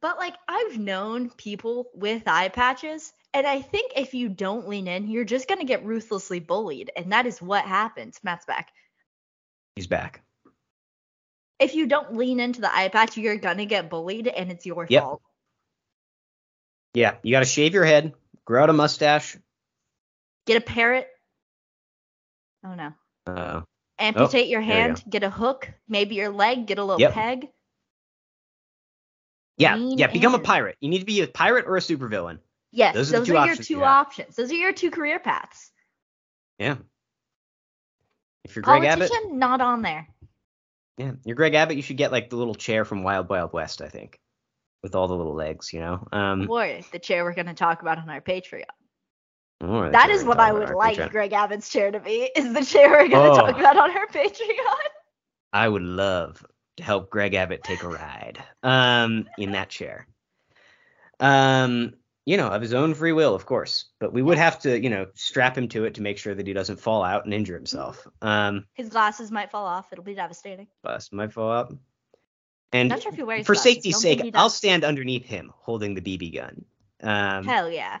But 0.00 0.18
like 0.18 0.34
I've 0.46 0.78
known 0.78 1.30
people 1.30 1.88
with 1.94 2.24
eye 2.26 2.48
patches, 2.50 3.12
and 3.32 3.46
I 3.46 3.62
think 3.62 3.92
if 3.96 4.12
you 4.14 4.28
don't 4.28 4.68
lean 4.68 4.86
in, 4.86 5.08
you're 5.08 5.24
just 5.24 5.48
gonna 5.48 5.64
get 5.64 5.84
ruthlessly 5.84 6.40
bullied, 6.40 6.90
and 6.96 7.12
that 7.12 7.26
is 7.26 7.40
what 7.40 7.64
happens. 7.64 8.20
Matt's 8.22 8.44
back. 8.44 8.70
he's 9.76 9.86
back. 9.86 10.22
If 11.58 11.74
you 11.74 11.86
don't 11.86 12.16
lean 12.16 12.38
into 12.40 12.60
the 12.60 12.74
eye 12.74 12.88
patch, 12.88 13.16
you're 13.16 13.36
gonna 13.36 13.66
get 13.66 13.88
bullied, 13.90 14.28
and 14.28 14.50
it's 14.50 14.66
your 14.66 14.86
Yep. 14.88 15.02
fault. 15.02 15.22
Yeah, 16.94 17.16
you 17.22 17.32
got 17.32 17.40
to 17.40 17.46
shave 17.46 17.74
your 17.74 17.84
head, 17.84 18.14
grow 18.44 18.62
out 18.62 18.70
a 18.70 18.72
mustache. 18.72 19.36
Get 20.48 20.56
a 20.56 20.60
parrot. 20.62 21.06
Oh 22.64 22.74
no. 22.74 22.92
Uh, 23.26 23.60
Amputate 23.98 24.48
your 24.48 24.62
there 24.62 24.76
you 24.76 24.82
hand, 24.82 25.04
get 25.10 25.22
a 25.22 25.28
hook, 25.28 25.70
maybe 25.88 26.14
your 26.14 26.30
leg, 26.30 26.66
get 26.66 26.78
a 26.78 26.84
little 26.84 27.00
Yep. 27.00 27.12
peg. 27.12 27.48
yeah, 29.58 29.76
yeah, 29.76 30.06
become 30.06 30.34
a 30.34 30.38
pirate. 30.38 30.76
You 30.80 30.88
need 30.88 31.00
to 31.00 31.04
be 31.04 31.20
a 31.20 31.26
pirate 31.28 31.66
or 31.66 31.76
a 31.76 31.80
supervillain. 31.80 32.38
Yes, 32.70 32.94
Those 32.94 33.10
those, 33.10 33.28
are 33.28 33.36
are 33.36 33.46
your 33.48 33.56
two 33.56 33.84
options. 33.84 34.36
Those 34.36 34.50
are 34.50 34.54
your 34.54 34.72
two 34.72 34.90
career 34.90 35.18
paths. 35.18 35.70
Yeah. 36.58 36.76
If 38.44 38.56
you're 38.56 38.62
Greg 38.62 38.84
Politician, 38.84 39.16
Abbott, 39.26 39.32
not 39.34 39.60
on 39.60 39.82
there. 39.82 40.08
yeah, 40.96 41.12
you're 41.24 41.36
Greg 41.36 41.54
Abbott. 41.54 41.76
You 41.76 41.82
should 41.82 41.98
get 41.98 42.10
like 42.10 42.30
the 42.30 42.36
little 42.36 42.54
chair 42.54 42.86
from 42.86 43.02
Wild 43.02 43.28
Wild 43.28 43.52
West, 43.52 43.82
I 43.82 43.88
think, 43.88 44.18
with 44.82 44.94
all 44.94 45.08
the 45.08 45.16
little 45.16 45.34
legs, 45.34 45.74
you 45.74 45.80
know. 45.80 46.08
Um, 46.10 46.48
Or 46.48 46.80
the 46.90 46.98
chair 46.98 47.24
we're 47.24 47.34
going 47.34 47.46
to 47.48 47.54
talk 47.54 47.82
about 47.82 47.98
on 47.98 48.08
our 48.08 48.22
Patreon. 48.22 48.64
The 49.60 49.88
That 49.92 50.10
is 50.10 50.24
what 50.24 50.38
I 50.40 50.52
would 50.52 50.70
like 50.70 50.98
Patreon. 50.98 51.10
Greg 51.10 51.32
Abbott's 51.32 51.68
chair 51.68 51.90
to 51.90 52.00
be, 52.00 52.30
is 52.36 52.52
the 52.54 52.64
chair 52.64 52.90
we're 52.90 53.08
going 53.08 53.10
to 53.10 53.42
Oh. 53.42 53.46
talk 53.46 53.58
about 53.58 53.76
on 53.76 53.90
her 53.90 54.06
Patreon. 54.08 54.86
I 55.52 55.68
would 55.68 55.82
love 55.82 56.44
to 56.76 56.82
help 56.82 57.10
Greg 57.10 57.34
Abbott 57.34 57.64
take 57.64 57.82
a 57.82 57.88
ride 57.88 58.42
um, 58.62 59.26
in 59.38 59.52
that 59.52 59.68
chair. 59.70 60.06
Um, 61.20 61.94
you 62.26 62.36
know, 62.36 62.48
of 62.48 62.60
his 62.60 62.74
own 62.74 62.94
free 62.94 63.12
will, 63.12 63.34
of 63.34 63.46
course, 63.46 63.86
but 63.98 64.12
we 64.12 64.20
would 64.22 64.36
have 64.38 64.60
to, 64.60 64.78
you 64.80 64.90
know, 64.90 65.06
strap 65.14 65.56
him 65.56 65.68
to 65.68 65.84
it 65.86 65.94
to 65.94 66.02
make 66.02 66.18
sure 66.18 66.34
that 66.34 66.46
he 66.46 66.52
doesn't 66.52 66.78
fall 66.78 67.02
out 67.02 67.24
and 67.24 67.32
injure 67.32 67.54
himself. 67.56 68.06
Um, 68.20 68.66
His 68.74 68.90
glasses 68.90 69.30
might 69.30 69.50
fall 69.50 69.64
off. 69.66 69.86
It'll 69.92 70.04
be 70.04 70.14
devastating. 70.14 70.68
bust 70.82 71.12
might 71.12 71.32
fall 71.32 71.50
out. 71.50 71.74
And 72.70 72.90
Not 72.90 73.00
sure 73.02 73.10
if 73.12 73.16
he 73.16 73.22
wears 73.22 73.46
for 73.46 73.54
glasses. 73.54 73.62
safety's 73.72 73.94
Don't 73.94 74.02
sake, 74.02 74.30
I'll 74.34 74.50
stand 74.50 74.84
underneath 74.84 75.24
him 75.24 75.50
holding 75.56 75.94
the 75.94 76.02
BB 76.02 76.34
gun. 76.34 76.64
Um, 77.02 77.44
Hell 77.44 77.70
yeah. 77.70 77.98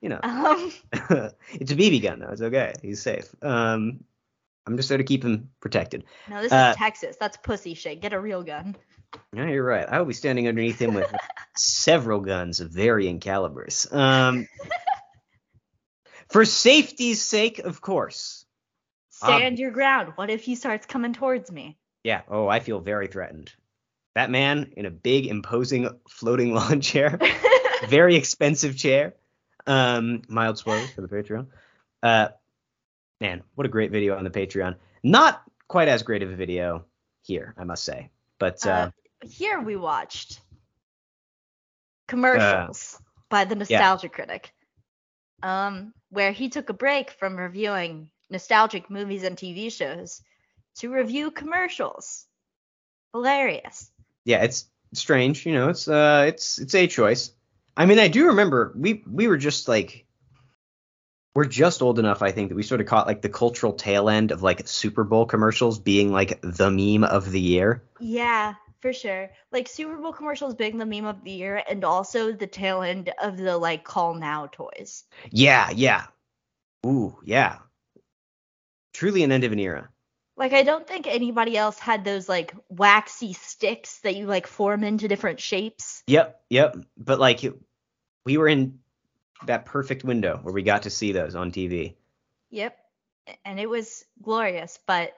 You 0.00 0.08
know, 0.08 0.20
Um, 0.22 0.72
it's 1.52 1.72
a 1.72 1.76
BB 1.76 2.02
gun 2.02 2.20
though. 2.20 2.30
It's 2.30 2.42
okay. 2.42 2.72
He's 2.82 3.02
safe. 3.02 3.28
Um, 3.42 4.04
I'm 4.66 4.76
just 4.76 4.88
there 4.88 4.98
to 4.98 5.04
keep 5.04 5.24
him 5.24 5.50
protected. 5.60 6.04
no, 6.28 6.42
this 6.42 6.52
Uh, 6.52 6.70
is 6.72 6.76
Texas. 6.76 7.16
That's 7.18 7.36
pussy 7.38 7.74
shit. 7.74 8.00
Get 8.00 8.12
a 8.12 8.20
real 8.20 8.42
gun. 8.42 8.76
No, 9.32 9.44
you're 9.46 9.64
right. 9.64 9.86
I 9.88 9.98
will 9.98 10.06
be 10.06 10.14
standing 10.14 10.46
underneath 10.46 10.80
him 10.80 10.94
with 10.94 11.12
several 11.56 12.20
guns 12.20 12.60
of 12.60 12.70
varying 12.70 13.18
calibers. 13.20 13.90
Um, 13.92 14.46
for 16.28 16.44
safety's 16.44 17.20
sake, 17.22 17.58
of 17.58 17.80
course. 17.80 18.44
Stand 19.10 19.58
your 19.58 19.70
ground. 19.72 20.12
What 20.14 20.30
if 20.30 20.42
he 20.44 20.54
starts 20.54 20.86
coming 20.86 21.12
towards 21.12 21.50
me? 21.50 21.76
Yeah. 22.04 22.22
Oh, 22.28 22.46
I 22.48 22.60
feel 22.60 22.80
very 22.80 23.08
threatened. 23.08 23.52
That 24.14 24.30
man 24.30 24.72
in 24.76 24.86
a 24.86 24.90
big, 24.90 25.26
imposing, 25.26 25.88
floating 26.08 26.54
lawn 26.54 26.80
chair, 26.80 27.18
very 27.88 28.16
expensive 28.16 28.76
chair. 28.76 29.14
Um, 29.66 30.22
mild 30.28 30.58
spoilers 30.58 30.90
for 30.90 31.00
the 31.02 31.08
Patreon. 31.08 31.46
Uh, 32.02 32.28
man, 33.20 33.42
what 33.54 33.66
a 33.66 33.70
great 33.70 33.90
video 33.90 34.16
on 34.16 34.24
the 34.24 34.30
Patreon. 34.30 34.76
Not 35.02 35.42
quite 35.68 35.88
as 35.88 36.02
great 36.02 36.22
of 36.22 36.30
a 36.30 36.36
video 36.36 36.84
here, 37.22 37.54
I 37.58 37.64
must 37.64 37.84
say. 37.84 38.10
But 38.38 38.66
uh, 38.66 38.70
Uh, 38.70 38.90
here 39.28 39.60
we 39.60 39.76
watched 39.76 40.40
commercials 42.08 43.00
by 43.28 43.44
the 43.44 43.54
Nostalgia 43.54 44.08
Critic, 44.08 44.52
um, 45.42 45.92
where 46.10 46.32
he 46.32 46.48
took 46.48 46.68
a 46.68 46.74
break 46.74 47.10
from 47.12 47.36
reviewing 47.36 48.10
nostalgic 48.30 48.90
movies 48.90 49.22
and 49.22 49.36
TV 49.36 49.70
shows 49.72 50.22
to 50.76 50.90
review 50.90 51.30
commercials. 51.30 52.26
Hilarious. 53.12 53.90
yeah, 54.24 54.42
it's 54.44 54.66
strange. 54.94 55.44
You 55.44 55.52
know, 55.52 55.68
it's 55.68 55.88
uh, 55.88 56.24
it's 56.28 56.58
it's 56.58 56.74
a 56.74 56.86
choice. 56.86 57.32
I 57.76 57.86
mean, 57.86 57.98
I 57.98 58.08
do 58.08 58.26
remember 58.28 58.72
we 58.76 59.02
we 59.10 59.28
were 59.28 59.38
just 59.38 59.68
like 59.68 60.06
we're 61.34 61.44
just 61.44 61.80
old 61.80 61.98
enough, 61.98 62.22
I 62.22 62.32
think, 62.32 62.48
that 62.48 62.56
we 62.56 62.62
sort 62.62 62.80
of 62.80 62.86
caught 62.86 63.06
like 63.06 63.22
the 63.22 63.28
cultural 63.28 63.72
tail 63.72 64.08
end 64.08 64.32
of 64.32 64.42
like 64.42 64.66
Super 64.66 65.04
Bowl 65.04 65.26
commercials 65.26 65.78
being 65.78 66.12
like 66.12 66.40
the 66.42 66.70
meme 66.70 67.04
of 67.04 67.30
the 67.30 67.40
year. 67.40 67.84
Yeah, 68.00 68.54
for 68.80 68.92
sure. 68.92 69.30
Like 69.52 69.68
Super 69.68 69.96
Bowl 69.96 70.12
commercials 70.12 70.54
being 70.54 70.78
the 70.78 70.86
meme 70.86 71.04
of 71.04 71.22
the 71.22 71.30
year 71.30 71.62
and 71.68 71.84
also 71.84 72.32
the 72.32 72.46
tail 72.46 72.82
end 72.82 73.12
of 73.22 73.36
the 73.36 73.56
like 73.56 73.84
call 73.84 74.14
now 74.14 74.48
toys. 74.50 75.04
Yeah, 75.30 75.70
yeah. 75.70 76.06
Ooh, 76.84 77.18
yeah. 77.24 77.58
Truly 78.92 79.22
an 79.22 79.32
end 79.32 79.44
of 79.44 79.52
an 79.52 79.60
era. 79.60 79.88
Like 80.40 80.54
I 80.54 80.62
don't 80.62 80.88
think 80.88 81.06
anybody 81.06 81.56
else 81.56 81.78
had 81.78 82.02
those 82.04 82.28
like 82.28 82.54
waxy 82.70 83.34
sticks 83.34 83.98
that 84.00 84.16
you 84.16 84.26
like 84.26 84.46
form 84.46 84.82
into 84.82 85.06
different 85.06 85.38
shapes. 85.38 86.02
Yep, 86.06 86.40
yep. 86.48 86.76
But 86.96 87.20
like 87.20 87.42
we 88.24 88.38
were 88.38 88.48
in 88.48 88.78
that 89.46 89.66
perfect 89.66 90.02
window 90.02 90.38
where 90.42 90.54
we 90.54 90.62
got 90.62 90.82
to 90.84 90.90
see 90.90 91.12
those 91.12 91.34
on 91.34 91.52
TV. 91.52 91.94
Yep. 92.50 92.76
And 93.44 93.60
it 93.60 93.68
was 93.68 94.04
glorious, 94.22 94.78
but 94.86 95.12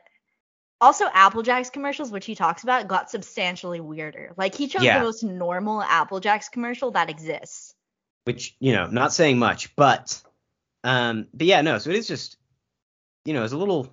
also 0.81 1.07
Apple 1.13 1.43
Jacks 1.43 1.71
commercials, 1.71 2.11
which 2.11 2.27
he 2.27 2.35
talks 2.35 2.65
about, 2.65 2.89
got 2.89 3.09
substantially 3.11 3.81
weirder. 3.81 4.33
Like 4.37 4.55
he 4.57 4.67
chose 4.67 4.83
Yeah. 4.83 4.99
the 4.99 5.05
most 5.05 5.23
normal 5.23 5.83
Apple 5.83 6.19
Jacks 6.21 6.49
commercial 6.49 6.91
that 6.91 7.09
exists. 7.11 7.75
which 8.25 8.57
you 8.61 8.73
know 8.73 8.87
not 8.87 9.13
saying 9.13 9.39
much 9.39 9.75
but 9.77 10.23
um 10.85 11.27
but 11.35 11.45
yeah 11.47 11.61
no 11.61 11.79
so 11.79 11.91
it 11.91 11.97
is 11.97 12.07
just 12.07 12.37
you 13.25 13.35
know 13.35 13.43
it's 13.43 13.53
a 13.53 13.57
little 13.57 13.93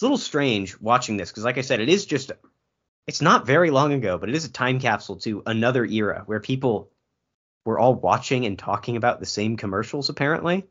it's 0.00 0.02
a 0.02 0.06
little 0.06 0.16
strange 0.16 0.80
watching 0.80 1.18
this 1.18 1.28
because 1.28 1.44
like 1.44 1.58
i 1.58 1.60
said 1.60 1.78
it 1.78 1.90
is 1.90 2.06
just 2.06 2.32
it's 3.06 3.20
not 3.20 3.44
very 3.44 3.70
long 3.70 3.92
ago 3.92 4.16
but 4.16 4.30
it 4.30 4.34
is 4.34 4.46
a 4.46 4.50
time 4.50 4.80
capsule 4.80 5.16
to 5.16 5.42
another 5.44 5.84
era 5.84 6.22
where 6.24 6.40
people 6.40 6.90
were 7.66 7.78
all 7.78 7.94
watching 7.94 8.46
and 8.46 8.58
talking 8.58 8.96
about 8.96 9.20
the 9.20 9.26
same 9.26 9.58
commercials 9.58 10.08
apparently. 10.08 10.64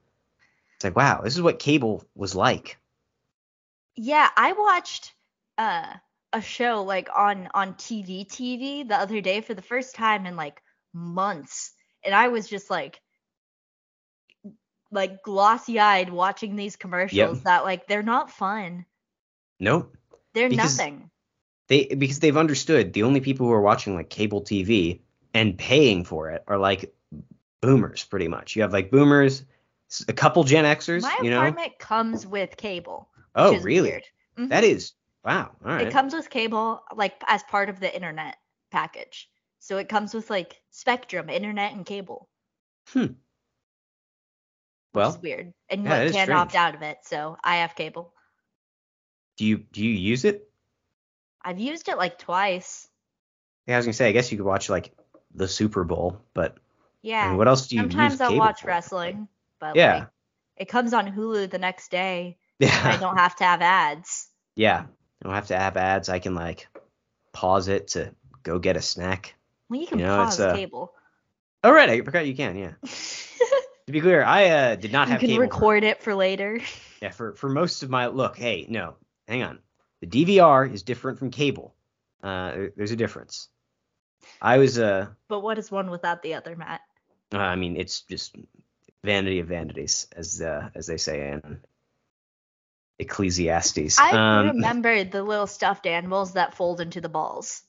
It's 0.77 0.83
like 0.83 0.95
wow 0.95 1.21
this 1.23 1.35
is 1.35 1.43
what 1.43 1.59
cable 1.59 2.03
was 2.15 2.33
like. 2.33 2.79
Yeah, 3.95 4.27
I 4.35 4.53
watched 4.53 5.13
uh 5.59 5.93
a 6.33 6.41
show 6.41 6.81
like 6.81 7.09
on 7.15 7.49
on 7.53 7.75
TV 7.75 8.27
TV 8.27 8.87
the 8.87 8.97
other 8.97 9.21
day 9.21 9.41
for 9.41 9.53
the 9.53 9.61
first 9.61 9.93
time 9.93 10.25
in 10.25 10.35
like 10.35 10.59
months 10.91 11.73
and 12.03 12.15
I 12.15 12.29
was 12.29 12.49
just 12.49 12.71
like 12.71 12.99
like 14.91 15.21
glossy-eyed 15.21 16.09
watching 16.09 16.55
these 16.55 16.75
commercials 16.75 17.43
that 17.43 17.63
like 17.63 17.87
they're 17.87 18.01
not 18.01 18.31
fun. 18.31 18.85
Nope 19.59 19.95
They're 20.33 20.49
Because- 20.49 20.77
nothing. 20.77 21.09
they 21.67 21.85
because 21.85 22.19
they've 22.19 22.37
understood 22.37 22.93
the 22.93 23.03
only 23.03 23.19
people 23.19 23.47
who 23.47 23.53
are 23.53 23.61
watching 23.61 23.95
like 23.95 24.09
cable 24.09 24.41
TV 24.41 25.01
and 25.33 25.57
paying 25.57 26.03
for 26.05 26.31
it 26.31 26.43
are 26.47 26.57
like 26.57 26.93
boomers 27.61 28.03
pretty 28.05 28.27
much. 28.27 28.55
You 28.55 28.61
have 28.63 28.73
like 28.73 28.89
boomers, 28.89 29.43
a 30.07 30.13
couple 30.13 30.43
Gen 30.43 30.65
Xers, 30.65 31.01
My 31.01 31.17
you 31.21 31.29
know. 31.29 31.37
apartment 31.39 31.77
comes 31.77 32.25
with 32.25 32.55
cable. 32.57 33.09
Oh, 33.35 33.59
really? 33.59 33.89
weird. 33.89 34.03
Mhm. 34.37 34.49
That 34.49 34.63
is 34.63 34.93
wow. 35.25 35.51
All 35.63 35.71
right. 35.71 35.87
It 35.87 35.93
comes 35.93 36.13
with 36.13 36.29
cable 36.29 36.81
like 36.95 37.21
as 37.27 37.43
part 37.43 37.69
of 37.69 37.79
the 37.79 37.93
internet 37.93 38.37
package. 38.71 39.29
So 39.59 39.77
it 39.77 39.89
comes 39.89 40.13
with 40.13 40.29
like 40.29 40.61
Spectrum, 40.71 41.29
internet 41.29 41.73
and 41.73 41.85
cable. 41.85 42.29
Which 42.93 43.11
well, 44.93 45.09
is 45.11 45.17
weird. 45.21 45.53
And 45.69 45.83
you 45.83 45.89
yeah, 45.89 46.03
like, 46.03 46.11
can't 46.13 46.31
opt 46.31 46.55
out 46.55 46.73
of 46.75 46.81
it, 46.81 46.99
so 47.03 47.37
I 47.43 47.57
have 47.57 47.75
cable. 47.75 48.13
Do 49.39 49.45
you 49.45 49.57
do 49.71 49.81
you 49.81 49.91
use 49.91 50.25
it? 50.25 50.49
I've 51.41 51.59
used 51.59 51.87
it 51.87 51.97
like 51.97 52.19
twice. 52.19 52.89
Yeah, 53.65 53.75
I 53.75 53.77
was 53.77 53.85
gonna 53.85 53.93
say 53.93 54.09
I 54.09 54.11
guess 54.11 54.31
you 54.31 54.37
could 54.37 54.45
watch 54.45 54.69
like 54.69 54.91
the 55.33 55.47
Super 55.47 55.85
Bowl, 55.85 56.21
but 56.33 56.57
Yeah. 57.01 57.23
I 57.25 57.29
mean, 57.29 57.37
what 57.37 57.47
else 57.47 57.67
do 57.67 57.77
you 57.77 57.83
use? 57.83 57.91
Sometimes 57.93 58.21
I'll 58.21 58.35
watch 58.35 58.61
for? 58.61 58.67
wrestling, 58.67 59.29
but 59.59 59.77
Yeah. 59.77 59.93
like 59.93 60.07
it 60.57 60.65
comes 60.67 60.93
on 60.93 61.09
Hulu 61.09 61.49
the 61.49 61.57
next 61.57 61.89
day. 61.89 62.37
and 62.59 62.69
I 62.69 62.97
don't 62.97 63.15
have 63.17 63.37
to 63.37 63.45
have 63.45 63.61
ads. 63.61 64.27
yeah. 64.57 64.83
I 65.21 65.25
don't 65.25 65.33
have 65.33 65.47
to 65.47 65.57
have 65.57 65.77
ads. 65.77 66.09
I 66.09 66.19
can 66.19 66.35
like 66.35 66.67
pause 67.31 67.69
it 67.69 67.87
to 67.89 68.13
go 68.43 68.59
get 68.59 68.75
a 68.75 68.81
snack. 68.81 69.35
Well, 69.69 69.79
you 69.79 69.87
can 69.87 69.99
You 69.99 70.05
know, 70.05 70.17
pause 70.17 70.39
uh, 70.41 70.53
cable. 70.53 70.93
Oh 71.63 71.71
right, 71.71 71.89
I 71.89 72.01
forgot 72.01 72.27
you 72.27 72.35
can. 72.35 72.57
Yeah. 72.57 72.73
To 73.87 73.93
be 73.93 74.01
clear, 74.01 74.23
I 74.23 74.49
uh, 74.49 74.75
did 74.75 74.91
not 74.91 75.07
you 75.07 75.13
have 75.13 75.19
can 75.21 75.29
cable. 75.29 75.41
record 75.41 75.83
it 75.83 76.03
for 76.03 76.13
later. 76.13 76.59
Yeah, 77.01 77.09
for 77.09 77.33
for 77.33 77.49
most 77.49 77.81
of 77.81 77.89
my 77.89 78.05
look, 78.05 78.37
hey, 78.37 78.67
no, 78.69 78.97
hang 79.29 79.43
on. 79.43 79.59
The 80.01 80.07
DVR 80.07 80.73
is 80.73 80.83
different 80.83 81.19
from 81.19 81.29
cable. 81.29 81.75
Uh, 82.21 82.67
there's 82.75 82.91
a 82.91 82.97
difference. 82.97 83.47
I 84.41 84.57
was 84.57 84.77
uh, 84.77 85.07
But 85.27 85.41
what 85.41 85.57
is 85.57 85.71
one 85.71 85.89
without 85.89 86.21
the 86.21 86.33
other, 86.33 86.55
Matt? 86.55 86.81
uh, 87.33 87.37
I 87.37 87.55
mean, 87.55 87.77
it's 87.77 88.01
just 88.01 88.35
vanity 89.03 89.39
of 89.39 89.47
vanities, 89.47 90.07
as 90.15 90.41
uh, 90.41 90.69
as 90.75 90.87
they 90.87 90.97
say 90.97 91.31
in 91.31 91.61
Ecclesiastes. 92.97 93.99
I 93.99 94.11
um, 94.11 94.47
remember 94.47 95.03
the 95.03 95.23
little 95.23 95.47
stuffed 95.47 95.85
animals 95.85 96.33
that 96.33 96.55
fold 96.55 96.81
into 96.81 96.99
the 96.99 97.09
balls. 97.09 97.61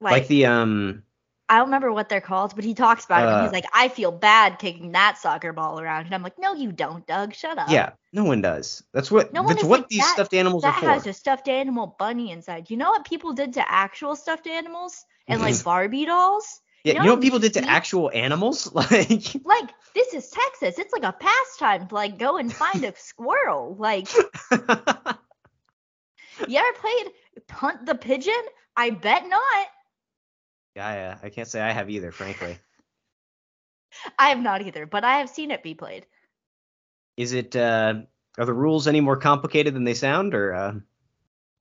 like, 0.00 0.28
the 0.28 0.46
um, 0.46 1.02
I 1.50 1.56
don't 1.56 1.66
remember 1.68 1.90
what 1.92 2.08
they're 2.10 2.20
called, 2.20 2.54
but 2.54 2.64
he 2.64 2.74
talks 2.74 3.04
about 3.06 3.22
it 3.22 3.26
and 3.28 3.36
Uh, 3.36 3.42
he's 3.44 3.52
like, 3.52 3.64
I 3.72 3.88
feel 3.88 4.12
bad 4.12 4.58
kicking 4.58 4.92
that 4.92 5.16
soccer 5.18 5.52
ball 5.54 5.80
around. 5.80 6.04
And 6.06 6.14
I'm 6.14 6.22
like, 6.22 6.38
No, 6.38 6.52
you 6.54 6.72
don't, 6.72 7.06
Doug. 7.06 7.34
Shut 7.34 7.56
up. 7.58 7.70
yeah, 7.70 7.92
no 8.12 8.24
one 8.24 8.42
does. 8.42 8.82
That's 8.92 9.10
what 9.10 9.32
No 9.32 9.42
one 9.42 9.54
that's 9.54 9.64
what 9.64 9.80
like 9.80 9.88
these 9.88 10.00
that- 10.00 10.12
stuffed 10.14 10.34
animals 10.34 10.62
That 10.62 10.76
are 10.76 10.80
for. 10.80 10.88
has 10.90 11.06
a 11.06 11.12
stuffed 11.12 11.48
animal 11.48 11.96
bunny 11.98 12.30
inside. 12.32 12.68
You 12.70 12.76
know 12.76 12.90
what 12.90 13.04
people 13.06 13.32
did 13.32 13.54
to 13.54 13.70
actual 13.70 14.14
stuffed 14.16 14.46
animals 14.46 15.04
and 15.26 15.40
like 15.40 15.62
Barbie 15.64 16.04
dolls? 16.06 16.60
yeah, 16.84 16.92
you 16.92 16.96
you 16.96 17.00
know 17.00 17.06
know 17.06 17.14
what 17.14 17.22
people 17.22 17.38
did 17.38 17.54
to 17.54 17.62
actual 17.64 18.10
animals? 18.14 18.70
Like, 18.74 19.34
Like 19.44 19.70
this 19.94 20.12
is 20.14 20.30
Texas. 20.30 20.78
It's 20.78 20.92
like 20.92 21.02
a 21.02 21.12
pastime 21.18 21.88
to 21.88 21.94
like 21.94 22.18
go 22.18 22.36
and 22.36 22.52
find 22.52 22.84
a 22.84 22.92
squirrel. 22.96 23.74
Like 23.78 24.08
you 26.46 26.58
ever 26.58 26.72
played 26.78 27.06
Hunt 27.50 27.86
the 27.86 27.94
Pigeon? 27.94 28.42
I 28.76 28.90
bet 28.90 29.26
not. 29.28 29.66
Yeah, 30.78 31.18
I, 31.22 31.26
I 31.26 31.30
can't 31.30 31.48
say 31.48 31.60
I 31.60 31.72
have 31.72 31.90
either, 31.90 32.12
frankly. 32.12 32.56
I 34.18 34.28
have 34.30 34.40
not 34.40 34.62
either, 34.62 34.86
but 34.86 35.04
I 35.04 35.18
have 35.18 35.28
seen 35.28 35.50
it 35.50 35.62
be 35.62 35.74
played. 35.74 36.06
Is 37.16 37.32
it 37.32 37.56
uh, 37.56 37.94
are 38.38 38.44
the 38.44 38.52
rules 38.52 38.86
any 38.86 39.00
more 39.00 39.16
complicated 39.16 39.74
than 39.74 39.84
they 39.84 39.94
sound, 39.94 40.34
or 40.34 40.54
uh, 40.54 40.74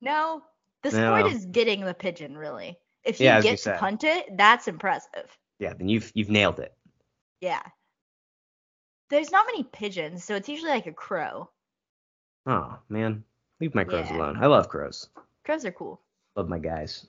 No, 0.01 0.43
the 0.84 0.91
No. 0.91 1.17
sport 1.17 1.34
is 1.34 1.45
getting 1.47 1.82
the 1.82 1.93
pigeon. 1.93 2.38
Really, 2.38 2.77
if 3.03 3.19
you 3.19 3.25
Yeah, 3.25 3.41
get 3.41 3.58
to 3.58 3.63
say. 3.63 3.77
hunt 3.77 4.03
it, 4.03 4.38
that's 4.38 4.67
impressive. 4.67 5.36
yeah, 5.60 5.73
then 5.73 5.89
you've 5.89 6.12
you've 6.13 6.30
nailed 6.30 6.60
it. 6.60 6.73
Yeah. 7.41 7.62
There's 9.10 9.32
not 9.32 9.45
many 9.47 9.63
pigeons, 9.63 10.23
so 10.25 10.36
it's 10.36 10.49
usually 10.49 10.69
like 10.71 10.86
a 10.86 10.93
crow. 10.93 11.49
Oh 12.45 12.77
man, 12.89 13.23
leave 13.60 13.73
my 13.73 13.84
crows 13.84 14.10
Yeah. 14.12 14.17
alone. 14.17 14.38
I 14.43 14.47
love 14.47 14.69
crows. 14.69 15.10
Crows 15.43 15.65
are 15.65 15.71
cool. 15.71 16.01
Love 16.36 16.49
my 16.49 16.60
guys. 16.60 17.08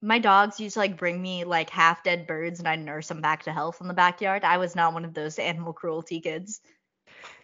My 0.00 0.18
dogs 0.18 0.60
used 0.60 0.74
to 0.74 0.80
like 0.80 0.96
bring 0.96 1.20
me 1.20 1.44
like 1.44 1.70
half 1.70 2.04
dead 2.04 2.26
birds 2.26 2.60
and 2.60 2.68
I'd 2.68 2.84
nurse 2.84 3.08
them 3.08 3.20
back 3.20 3.44
to 3.44 3.52
health 3.52 3.80
in 3.80 3.88
the 3.88 3.94
backyard. 3.94 4.44
I 4.44 4.58
was 4.58 4.76
not 4.76 4.94
one 4.94 5.04
of 5.04 5.14
those 5.14 5.38
animal 5.38 5.72
cruelty 5.72 6.20
kids. 6.20 6.60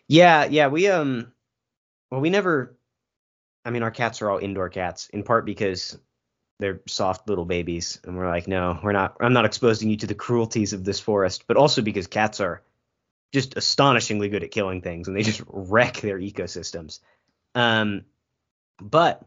Yeah, 0.06 0.44
yeah, 0.44 0.68
we 0.68 0.88
um, 0.88 1.32
well, 2.10 2.20
we 2.20 2.30
never. 2.30 2.76
I 3.64 3.70
mean, 3.70 3.82
our 3.82 3.90
cats 3.90 4.20
are 4.20 4.30
all 4.30 4.38
indoor 4.38 4.68
cats, 4.68 5.08
in 5.08 5.22
part 5.22 5.46
because 5.46 5.98
they're 6.60 6.82
soft 6.86 7.28
little 7.28 7.46
babies, 7.46 7.98
and 8.04 8.16
we're 8.16 8.28
like, 8.28 8.46
no, 8.46 8.78
we're 8.82 8.92
not. 8.92 9.16
I'm 9.20 9.32
not 9.32 9.46
exposing 9.46 9.90
you 9.90 9.96
to 9.98 10.06
the 10.06 10.14
cruelties 10.14 10.72
of 10.72 10.84
this 10.84 11.00
forest, 11.00 11.44
but 11.48 11.56
also 11.56 11.82
because 11.82 12.06
cats 12.06 12.40
are 12.40 12.62
just 13.32 13.56
astonishingly 13.56 14.28
good 14.28 14.44
at 14.44 14.50
killing 14.50 14.80
things, 14.80 15.08
and 15.08 15.16
they 15.16 15.22
just 15.22 15.42
wreck 15.48 15.96
their 16.00 16.18
ecosystems. 16.18 17.00
Um, 17.54 18.04
but 18.80 19.24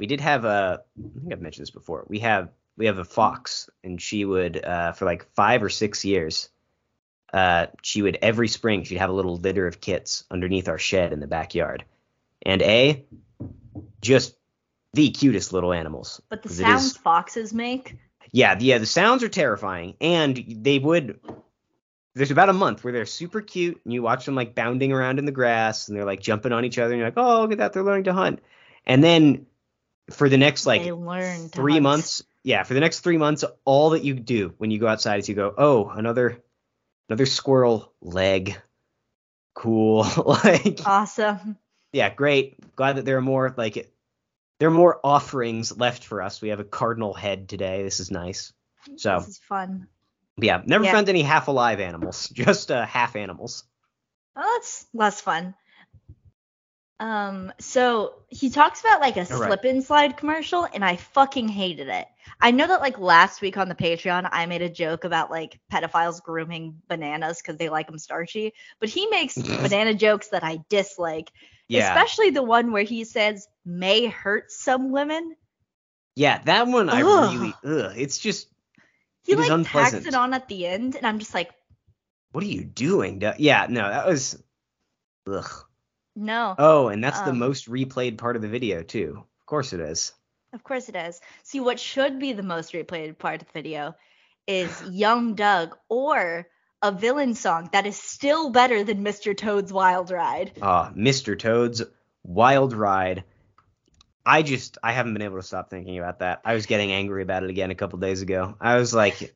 we 0.00 0.06
did 0.06 0.20
have 0.20 0.44
a. 0.44 0.82
I 0.98 1.20
think 1.20 1.32
I've 1.32 1.40
mentioned 1.40 1.62
this 1.62 1.70
before. 1.70 2.04
We 2.08 2.20
have 2.20 2.48
we 2.76 2.86
have 2.86 2.98
a 2.98 3.04
fox, 3.04 3.68
and 3.82 4.00
she 4.00 4.24
would 4.24 4.64
uh, 4.64 4.92
for 4.92 5.04
like 5.04 5.26
five 5.34 5.62
or 5.62 5.68
six 5.70 6.04
years 6.04 6.48
uh, 7.34 7.66
she 7.82 8.00
would 8.00 8.16
every 8.22 8.46
spring 8.46 8.84
she'd 8.84 8.98
have 8.98 9.10
a 9.10 9.12
little 9.12 9.36
litter 9.36 9.66
of 9.66 9.80
kits 9.80 10.22
underneath 10.30 10.68
our 10.68 10.78
shed 10.78 11.12
in 11.12 11.18
the 11.18 11.26
backyard. 11.26 11.84
And 12.46 12.62
A, 12.62 13.04
just 14.00 14.36
the 14.92 15.10
cutest 15.10 15.52
little 15.52 15.72
animals. 15.72 16.22
But 16.28 16.44
the 16.44 16.48
sounds 16.48 16.84
is- 16.84 16.96
foxes 16.96 17.52
make, 17.52 17.96
yeah, 18.30 18.54
the, 18.54 18.66
yeah, 18.66 18.78
the 18.78 18.86
sounds 18.86 19.24
are 19.24 19.28
terrifying, 19.28 19.96
and 20.00 20.36
they 20.62 20.78
would. 20.78 21.18
There's 22.14 22.30
about 22.30 22.50
a 22.50 22.52
month 22.52 22.84
where 22.84 22.92
they're 22.92 23.04
super 23.04 23.40
cute, 23.40 23.80
and 23.82 23.92
you 23.92 24.00
watch 24.00 24.26
them 24.26 24.36
like 24.36 24.54
bounding 24.54 24.92
around 24.92 25.18
in 25.18 25.24
the 25.24 25.32
grass, 25.32 25.88
and 25.88 25.96
they're 25.96 26.04
like 26.04 26.20
jumping 26.20 26.52
on 26.52 26.64
each 26.64 26.78
other, 26.78 26.92
and 26.92 27.00
you're 27.00 27.08
like, 27.08 27.18
oh, 27.18 27.42
look 27.42 27.50
at 27.52 27.58
that, 27.58 27.72
they're 27.72 27.82
learning 27.82 28.04
to 28.04 28.12
hunt. 28.12 28.40
And 28.86 29.02
then 29.02 29.46
for 30.10 30.28
the 30.28 30.38
next 30.38 30.66
like 30.66 30.84
they 30.84 30.92
learn 30.92 31.48
to 31.48 31.48
three 31.48 31.80
months, 31.80 32.22
yeah, 32.44 32.62
for 32.62 32.74
the 32.74 32.80
next 32.80 33.00
three 33.00 33.18
months, 33.18 33.44
all 33.64 33.90
that 33.90 34.04
you 34.04 34.14
do 34.14 34.54
when 34.58 34.70
you 34.70 34.78
go 34.78 34.86
outside 34.86 35.18
is 35.18 35.28
you 35.28 35.34
go, 35.34 35.52
oh, 35.56 35.88
another, 35.88 36.42
another 37.08 37.26
squirrel 37.26 37.92
leg, 38.00 38.56
cool, 39.54 40.06
like 40.26 40.80
Awesome. 40.86 41.56
yeah, 41.92 42.12
great. 42.14 42.76
Glad 42.76 42.96
that 42.96 43.04
there 43.04 43.16
are 43.16 43.22
more 43.22 43.54
like 43.56 43.90
there 44.60 44.68
are 44.68 44.72
more 44.72 45.00
offerings 45.02 45.76
left 45.76 46.04
for 46.04 46.22
us. 46.22 46.40
We 46.40 46.50
have 46.50 46.60
a 46.60 46.64
cardinal 46.64 47.12
head 47.14 47.48
today. 47.48 47.82
This 47.82 47.98
is 48.00 48.10
nice. 48.10 48.52
So 48.96 49.18
This 49.20 49.28
is 49.28 49.38
fun. 49.38 49.88
Yeah, 50.36 50.62
never 50.64 50.84
Yeah. 50.84 50.92
found 50.92 51.08
any 51.08 51.22
half 51.22 51.48
alive 51.48 51.80
animals, 51.80 52.28
just 52.32 52.70
uh, 52.70 52.84
half 52.86 53.16
animals. 53.16 53.64
Well, 54.36 54.44
that's 54.54 54.86
less 54.92 55.20
fun. 55.20 55.54
Um, 57.00 57.52
so 57.60 58.14
he 58.28 58.50
talks 58.50 58.80
about 58.80 59.00
like 59.00 59.16
a 59.16 59.26
right. 59.30 59.38
slip 59.46 59.64
and 59.64 59.82
slide 59.84 60.16
commercial, 60.16 60.66
and 60.72 60.84
I 60.84 60.96
fucking 60.96 61.48
hated 61.48 61.88
it. 61.88 62.06
I 62.40 62.50
know 62.52 62.66
that 62.66 62.80
like 62.80 62.98
last 62.98 63.40
week 63.42 63.56
on 63.56 63.68
the 63.68 63.74
Patreon, 63.74 64.28
I 64.30 64.46
made 64.46 64.62
a 64.62 64.68
joke 64.70 65.04
about 65.04 65.30
like 65.30 65.60
pedophiles 65.72 66.22
grooming 66.22 66.80
bananas 66.88 67.40
because 67.42 67.56
they 67.58 67.68
like 67.68 67.86
them 67.88 67.98
starchy, 67.98 68.52
but 68.80 68.88
he 68.88 69.06
makes 69.08 69.42
banana 69.58 69.94
jokes 69.94 70.28
that 70.28 70.44
I 70.44 70.58
dislike, 70.68 71.30
Yeah, 71.68 71.90
especially 71.94 72.30
the 72.30 72.42
one 72.42 72.72
where 72.72 72.84
he 72.84 73.04
says 73.04 73.46
may 73.64 74.06
hurt 74.06 74.50
some 74.52 74.90
women. 74.92 75.36
yeah, 76.16 76.38
that 76.44 76.66
one 76.68 76.88
I 76.90 77.00
Ugh. 77.00 77.02
really, 77.02 77.60
ugh, 77.64 77.92
it's 77.96 78.18
just, 78.18 78.48
He 79.24 79.34
It 79.34 79.38
like 79.38 79.46
tacks 79.48 79.52
unpleasant. 79.52 80.06
it 80.06 80.14
on 80.14 80.34
at 80.34 80.48
the 80.48 80.66
end, 80.66 80.96
and 80.96 81.06
I'm 81.06 81.18
just 81.18 81.34
like, 81.34 81.50
what 82.32 82.44
are 82.44 82.48
you 82.48 82.64
doing? 82.64 83.22
Yeah, 83.38 83.66
no, 83.68 83.88
that 83.88 84.06
was, 84.06 84.42
ugh. 85.28 85.66
No. 86.16 86.54
Oh, 86.58 86.88
and 86.88 87.02
that's 87.02 87.20
the 87.20 87.30
Um, 87.30 87.38
most 87.38 87.68
replayed 87.68 88.18
part 88.18 88.36
of 88.36 88.42
the 88.42 88.48
video 88.48 88.82
too. 88.82 89.24
Of 89.40 89.46
course 89.46 89.72
it 89.72 89.80
is. 89.80 90.12
Of 90.52 90.62
course 90.62 90.88
it 90.88 90.96
is. 90.96 91.20
See, 91.42 91.60
what 91.60 91.80
should 91.80 92.18
be 92.18 92.32
the 92.32 92.42
most 92.42 92.72
replayed 92.72 93.18
part 93.18 93.40
of 93.42 93.48
the 93.48 93.52
video 93.52 93.96
is 94.46 94.82
Young 94.90 95.34
Doug 95.34 95.76
or 95.88 96.46
a 96.82 96.92
villain 96.92 97.34
song 97.34 97.70
that 97.72 97.86
is 97.86 97.96
still 97.96 98.50
better 98.50 98.84
than 98.84 99.02
Mr. 99.02 99.34
Toad's 99.36 99.72
Wild 99.72 100.10
Ride. 100.10 100.52
Uh, 100.60 100.90
Mr. 100.90 101.38
Toad's 101.38 101.82
Wild 102.22 102.74
Ride. 102.74 103.24
I 104.26 104.42
just 104.42 104.76
I 104.82 104.92
haven't 104.92 105.14
been 105.14 105.22
able 105.22 105.36
to 105.38 105.42
stop 105.42 105.70
thinking 105.70 105.98
about 105.98 106.18
that. 106.18 106.42
I 106.44 106.54
was 106.54 106.66
getting 106.66 106.92
angry 106.92 107.22
about 107.22 107.42
it 107.42 107.50
again 107.50 107.70
a 107.70 107.74
couple 107.74 107.98
days 107.98 108.20
ago. 108.20 108.56
I 108.60 108.76
was 108.76 108.92
like, 108.94 109.34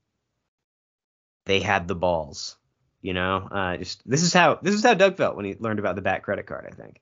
they 1.47 1.61
had 1.61 1.89
the 1.89 1.95
balls, 1.95 2.58
you 3.03 3.15
know. 3.15 3.49
Uh, 3.51 3.77
just 3.77 4.09
this 4.09 4.23
is 4.23 4.33
how 4.33 4.59
this 4.63 4.75
is 4.75 4.83
how 4.83 4.95
Doug 4.95 5.17
felt 5.17 5.37
when 5.37 5.45
he 5.45 5.55
learned 5.59 5.79
about 5.79 5.97
the 5.97 6.03
back 6.03 6.23
credit 6.23 6.47
card. 6.47 6.67
I 6.71 6.75
think 6.75 7.01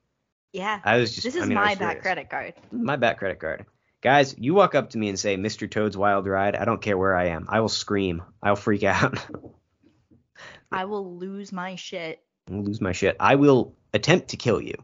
Yeah. 0.53 0.81
I 0.85 0.97
was 0.99 1.13
just 1.15 1.25
This 1.25 1.37
I 1.37 1.41
is 1.41 1.47
mean, 1.49 1.55
my 1.57 1.75
back 1.75 2.03
credit 2.03 2.31
card. 2.31 2.55
My 2.73 2.97
back 2.97 3.19
credit 3.19 3.41
card. 3.41 3.67
Guys, 4.03 4.35
you 4.39 4.55
walk 4.55 4.75
up 4.75 4.91
to 4.91 4.99
me 4.99 5.09
and 5.09 5.19
say 5.19 5.37
Mr. 5.37 5.69
Toad's 5.69 5.97
Wild 5.97 6.27
Ride. 6.27 6.55
I 6.55 6.65
don't 6.65 6.81
care 6.83 6.97
where 6.99 7.17
I 7.17 7.29
am. 7.29 7.47
I 7.49 7.61
will 7.61 7.69
scream. 7.69 8.23
I'll 8.43 8.55
freak 8.57 8.85
out. 8.85 9.19
I 10.73 10.85
will 10.85 11.17
lose 11.17 11.53
my 11.53 11.77
shit. 11.77 12.23
I'll 12.51 12.63
lose 12.63 12.81
my 12.81 12.93
shit. 12.93 13.17
I 13.19 13.37
will 13.37 13.75
attempt 13.95 14.29
to 14.29 14.37
kill 14.37 14.61
you. 14.61 14.75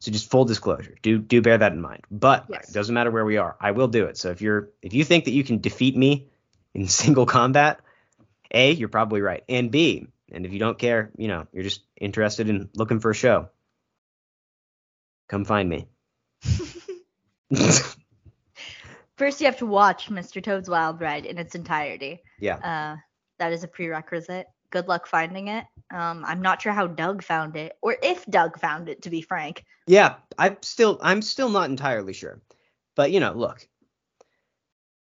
So 0.00 0.10
just 0.10 0.30
full 0.30 0.44
disclosure. 0.44 0.96
Do 1.02 1.18
do 1.18 1.40
bear 1.40 1.58
that 1.58 1.72
in 1.72 1.80
mind. 1.80 2.02
But 2.10 2.46
Yes. 2.48 2.68
it 2.70 2.72
doesn't 2.72 2.92
matter 2.94 3.10
where 3.10 3.24
we 3.24 3.36
are. 3.36 3.56
I 3.60 3.70
will 3.70 3.88
do 3.88 4.06
it. 4.06 4.16
So 4.18 4.30
if 4.30 4.42
you're 4.42 4.70
if 4.82 4.94
you 4.94 5.04
think 5.04 5.24
that 5.26 5.30
you 5.30 5.44
can 5.44 5.60
defeat 5.60 5.96
me 5.96 6.28
in 6.74 6.88
single 6.88 7.24
combat, 7.26 7.80
A, 8.50 8.72
you're 8.72 8.88
probably 8.88 9.20
right. 9.20 9.44
And 9.48 9.70
B, 9.70 10.08
and 10.32 10.46
if 10.46 10.52
you 10.52 10.58
don't 10.58 10.78
care, 10.78 11.10
you 11.16 11.28
know, 11.28 11.46
you're 11.52 11.62
just 11.62 11.82
interested 12.00 12.48
in 12.48 12.70
looking 12.74 13.00
for 13.00 13.10
a 13.10 13.14
show. 13.14 13.48
Come 15.28 15.44
find 15.44 15.68
me. 15.68 15.86
First, 19.16 19.40
you 19.40 19.46
have 19.46 19.58
to 19.58 19.66
watch 19.66 20.08
Mr. 20.08 20.42
Toad's 20.42 20.68
Wild 20.68 21.00
Ride 21.00 21.26
in 21.26 21.38
its 21.38 21.54
entirety. 21.54 22.20
yeah. 22.40 22.56
Uh, 22.56 22.96
that 23.38 23.52
is 23.52 23.64
a 23.64 23.68
prerequisite. 23.68 24.46
Good 24.70 24.88
luck 24.88 25.06
finding 25.06 25.48
it. 25.48 25.64
Um, 25.92 26.24
I'm 26.26 26.42
not 26.42 26.62
sure 26.62 26.72
how 26.72 26.86
Doug 26.86 27.22
found 27.22 27.56
it, 27.56 27.72
or 27.82 27.96
if 28.02 28.24
Doug 28.26 28.58
found 28.58 28.88
it, 28.88 29.02
to 29.02 29.10
be 29.10 29.20
frank. 29.20 29.64
Yeah, 29.86 30.14
I'm 30.38 30.56
still 30.62 30.98
I'm 31.02 31.22
still 31.22 31.48
not 31.50 31.68
entirely 31.68 32.12
sure. 32.12 32.40
But 32.94 33.10
you 33.10 33.20
know, 33.20 33.32
look. 33.32 33.66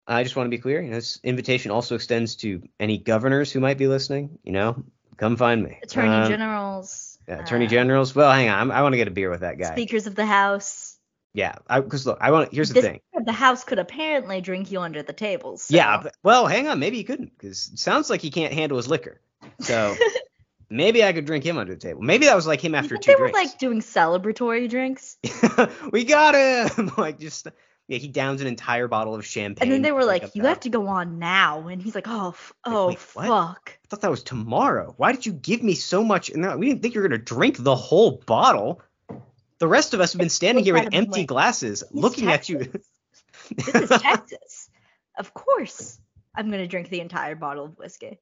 I 0.07 0.23
just 0.23 0.37
want 0.37 0.47
to 0.47 0.51
be 0.51 0.59
clear, 0.59 0.83
you 0.83 0.91
know, 0.91 0.97
this 0.97 1.19
invitation 1.23 1.71
also 1.71 1.95
extends 1.95 2.37
to 2.37 2.63
any 2.79 2.99
governors 2.99 3.51
who 3.51 3.61
might 3.61 3.79
be 3.79 3.89
listening, 3.89 4.39
you 4.43 4.53
know, 4.53 4.85
come 5.17 5.37
find 5.37 5.63
me. 5.63 5.79
Attorney 5.83 6.09
Um, 6.09 6.29
generals. 6.29 7.19
yeah, 7.29 7.41
attorney 7.43 7.67
uh, 7.67 7.71
generals. 7.71 8.15
Well, 8.15 8.31
hang 8.33 8.49
on, 8.49 8.59
I'm, 8.59 8.71
I 8.71 8.83
want 8.83 8.93
to 8.93 8.97
get 8.97 9.09
a 9.09 9.13
beer 9.13 9.31
with 9.31 9.41
that 9.41 9.59
guy. 9.59 9.73
Speakers 9.73 10.07
of 10.07 10.15
the 10.15 10.27
House. 10.27 10.99
Yeah, 11.33 11.57
because 11.69 12.07
look, 12.07 12.19
I 12.21 12.31
want. 12.31 12.53
Here's 12.55 12.69
the 12.69 12.75
This- 12.75 12.85
thing. 12.85 13.01
The 13.25 13.33
House 13.33 13.65
could 13.65 13.79
apparently 13.79 14.41
drink 14.41 14.71
you 14.71 14.81
under 14.81 15.03
the 15.03 15.13
tables. 15.13 15.65
So. 15.65 15.75
Yeah, 15.75 16.01
but, 16.03 16.15
well, 16.23 16.47
hang 16.47 16.69
on, 16.69 16.79
maybe 16.79 16.97
he 16.99 17.05
couldn't, 17.05 17.33
because 17.37 17.71
it 17.73 17.79
sounds 17.79 18.09
like 18.11 18.21
he 18.21 18.31
can't 18.31 18.53
handle 18.53 18.77
his 18.77 18.87
liquor. 18.89 19.21
So 19.61 19.95
maybe 20.71 21.03
I 21.05 21.13
could 21.13 21.25
drink 21.25 21.45
him 21.45 21.59
under 21.59 21.75
the 21.75 21.81
table. 21.81 22.03
Maybe 22.03 22.27
that 22.27 22.37
was 22.37 22.47
like 22.47 22.61
him 22.61 22.73
You 22.73 22.79
after 22.79 22.91
think 22.97 23.03
two 23.05 23.13
they 23.13 23.21
were 23.23 23.31
drinks. 23.31 23.51
like 23.53 23.59
doing 23.59 23.81
celebratory 23.81 24.69
drinks, 24.69 25.17
we 25.91 26.05
got 26.05 26.35
him. 26.35 26.93
like 26.99 27.19
just 27.19 27.49
yeah, 27.89 27.99
he 27.99 28.09
downs 28.09 28.41
an 28.41 28.47
entire 28.47 28.89
bottle 28.89 29.15
of 29.15 29.25
champagne. 29.27 29.63
and 29.67 29.73
then 29.73 29.83
they 29.83 29.93
were 29.93 30.05
like, 30.05 30.35
"You 30.35 30.43
bell. 30.43 30.49
have 30.51 30.61
to 30.61 30.71
go 30.71 30.87
on 30.89 31.19
now," 31.19 31.69
and 31.69 31.81
he's 31.83 31.95
like, 31.95 32.07
"Oh, 32.09 32.29
f- 32.31 32.53
Like, 32.67 32.75
oh, 32.75 32.87
wait, 32.89 32.99
fuck." 32.99 33.79
I 33.85 33.87
thought 33.89 34.01
that 34.01 34.11
was 34.11 34.23
tomorrow. 34.23 34.95
Why 34.97 35.13
did 35.13 35.27
you 35.27 35.33
give 35.33 35.63
me 35.63 35.75
so 35.75 36.03
much? 36.03 36.35
No, 36.35 36.57
we 36.57 36.69
didn't 36.69 36.83
think 36.83 36.95
you 36.95 37.03
were 37.03 37.09
gonna 37.09 37.19
drink 37.23 37.57
the 37.59 37.77
whole 37.77 38.23
bottle. 38.27 38.81
The 39.59 39.69
rest 39.69 39.95
of 39.95 40.01
us 40.01 40.13
have 40.13 40.19
been 40.19 40.29
standing 40.31 40.65
here 40.65 40.75
with 40.75 40.89
empty 40.93 41.25
glasses, 41.25 41.85
looking 41.91 42.29
at 42.29 42.49
you. 42.49 42.73
This 43.57 43.69
is 43.75 43.89
Texas. 43.91 44.71
Of 45.19 45.35
course, 45.35 46.01
I'm 46.35 46.51
gonna 46.51 46.67
drink 46.67 46.89
the 46.89 47.01
entire 47.01 47.35
bottle 47.35 47.67
of 47.67 47.77
whiskey. 47.79 48.19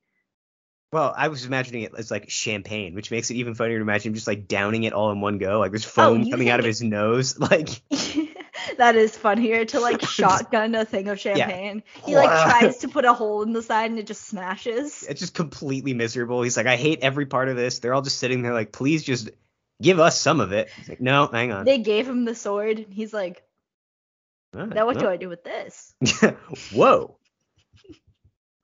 Well, 0.92 1.14
I 1.16 1.28
was 1.28 1.46
imagining 1.46 1.82
it 1.82 1.92
as 1.96 2.10
like 2.10 2.28
champagne, 2.28 2.94
which 2.94 3.10
makes 3.10 3.30
it 3.30 3.34
even 3.36 3.54
funnier 3.54 3.78
to 3.78 3.82
imagine 3.82 4.10
him 4.10 4.14
just 4.14 4.26
like 4.26 4.46
downing 4.46 4.84
it 4.84 4.92
all 4.92 5.10
in 5.10 5.22
one 5.22 5.38
go, 5.38 5.58
like 5.58 5.70
there's 5.70 5.86
oh, 5.86 5.88
foam 5.88 6.24
Oh, 6.26 6.30
coming 6.30 6.50
out 6.50 6.60
of 6.60 6.66
his 6.66 6.82
nose. 6.82 7.38
Like 7.42 7.68
that 8.76 8.94
is 8.94 9.16
funnier 9.16 9.64
to 9.64 9.80
like 9.80 10.02
shotgun 10.06 10.74
a 10.74 10.84
thing 10.84 11.08
of 11.08 11.18
champagne. 11.18 11.82
Yeah. 11.96 12.06
He 12.06 12.14
like 12.14 12.28
tries 12.28 12.78
to 12.78 12.88
put 12.88 13.06
a 13.06 13.14
hole 13.14 13.42
in 13.42 13.52
the 13.52 13.62
side 13.62 13.90
and 13.90 13.98
it 13.98 14.06
just 14.06 14.26
smashes. 14.26 15.02
it's 15.08 15.20
just 15.20 15.34
completely 15.34 15.94
miserable. 15.94 16.42
He's 16.42 16.56
like, 16.58 16.66
I 16.66 16.76
hate 16.76 17.00
every 17.00 17.26
part 17.26 17.48
of 17.48 17.56
this. 17.56 17.78
They're 17.78 17.94
all 17.94 18.02
just 18.02 18.18
sitting 18.18 18.42
there 18.42 18.52
like, 18.52 18.70
please 18.70 19.02
just 19.02 19.30
give 19.80 19.98
us 19.98 20.20
some 20.20 20.40
of 20.40 20.52
it. 20.52 20.68
It's 20.78 20.90
like, 20.90 21.00
no, 21.00 21.26
hang 21.26 21.52
on. 21.52 21.64
They 21.64 21.78
gave 21.78 22.06
him 22.06 22.26
the 22.26 22.34
sword. 22.34 22.78
and 22.78 22.92
He's 22.92 23.14
like, 23.14 23.42
right, 24.52 24.68
now 24.68 24.84
what 24.84 24.96
well. 24.96 25.06
do 25.06 25.10
I 25.10 25.16
do 25.16 25.30
with 25.30 25.42
this? 25.42 25.94
Whoa. 26.72 27.16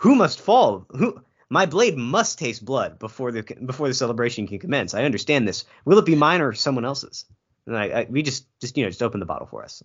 Who 0.00 0.14
must 0.14 0.40
fall? 0.40 0.86
Who? 0.90 1.22
My 1.50 1.64
blade 1.66 1.96
must 1.96 2.38
taste 2.38 2.64
blood 2.64 2.98
before 2.98 3.32
the 3.32 3.42
before 3.64 3.88
the 3.88 3.94
celebration 3.94 4.46
can 4.46 4.58
commence. 4.58 4.92
I 4.94 5.04
understand 5.04 5.48
this. 5.48 5.64
Will 5.84 5.98
it 5.98 6.04
be 6.04 6.14
mine 6.14 6.40
or 6.42 6.52
someone 6.52 6.84
else's? 6.84 7.24
And 7.66 7.76
I, 7.76 7.84
I 7.84 8.06
we 8.08 8.22
just 8.22 8.46
just 8.60 8.76
you 8.76 8.84
know 8.84 8.90
just 8.90 9.02
open 9.02 9.20
the 9.20 9.26
bottle 9.26 9.46
for 9.46 9.64
us. 9.64 9.82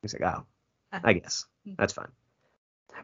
He's 0.00 0.14
like, 0.18 0.22
oh, 0.22 0.44
I 0.92 1.12
guess 1.12 1.44
that's 1.76 1.92
fine. 1.92 2.08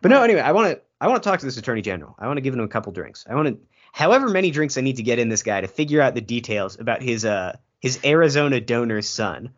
But 0.01 0.11
no, 0.11 0.23
anyway, 0.23 0.41
I 0.41 0.53
want 0.53 0.73
to 0.75 0.81
I 1.01 1.09
want 1.09 1.23
to 1.23 1.29
talk 1.29 1.41
to 1.41 1.47
this 1.47 1.57
attorney 1.59 1.83
general. 1.83 2.15
I 2.19 2.27
want 2.27 2.39
to 2.39 2.41
give 2.41 2.55
him 2.55 2.61
a 2.61 2.69
couple 2.69 2.93
drinks. 2.93 3.27
I 3.29 3.35
want 3.35 3.49
to, 3.49 3.59
however 3.93 4.29
many 4.29 4.51
drinks 4.51 4.79
I 4.79 4.81
need 4.81 4.97
to 4.97 5.03
get 5.03 5.19
in 5.19 5.29
this 5.29 5.43
guy 5.43 5.61
to 5.61 5.69
figure 5.69 6.01
out 6.01 6.15
the 6.15 6.21
details 6.21 6.79
about 6.79 7.03
his 7.03 7.25
uh 7.25 7.57
his 7.81 8.01
Arizona 8.05 8.61
donor's 8.61 9.09
son, 9.09 9.51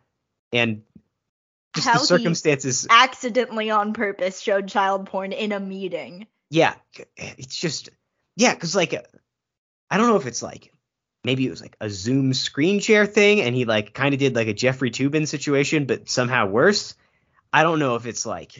and 0.53 0.83
just 1.75 1.87
How 1.87 1.93
the 1.93 1.99
he- 1.99 2.05
circumstances. 2.05 2.85
Accidentally 2.89 3.69
on 3.71 3.93
purpose 3.93 4.39
showed 4.41 4.67
child 4.67 5.07
porn 5.07 5.31
in 5.31 5.51
a 5.53 5.59
meeting. 5.59 6.27
yeah, 6.49 6.75
it's 7.15 7.55
just 7.55 7.89
yeah, 8.35 8.53
because 8.53 8.75
like 8.75 8.93
I 9.89 9.97
don't 9.97 10.07
know 10.07 10.15
if 10.17 10.25
it's 10.27 10.41
like 10.41 10.73
maybe 11.23 11.45
it 11.45 11.49
was 11.49 11.61
like 11.61 11.75
a 11.79 11.89
Zoom 11.89 12.33
screen 12.33 12.79
share 12.79 13.05
thing, 13.05 13.41
and 13.41 13.55
he 13.55 13.65
like 13.65 13.93
kind 13.93 14.13
of 14.13 14.19
did 14.19 14.35
like 14.35 14.47
a 14.47 14.53
Jeffrey 14.53 14.91
Toobin 14.91 15.27
situation, 15.27 15.85
but 15.85 16.09
somehow 16.09 16.47
worse. 16.47 16.95
I 17.53 17.63
don't 17.63 17.79
know 17.79 17.95
if 17.95 18.05
it's 18.05 18.25
like 18.25 18.53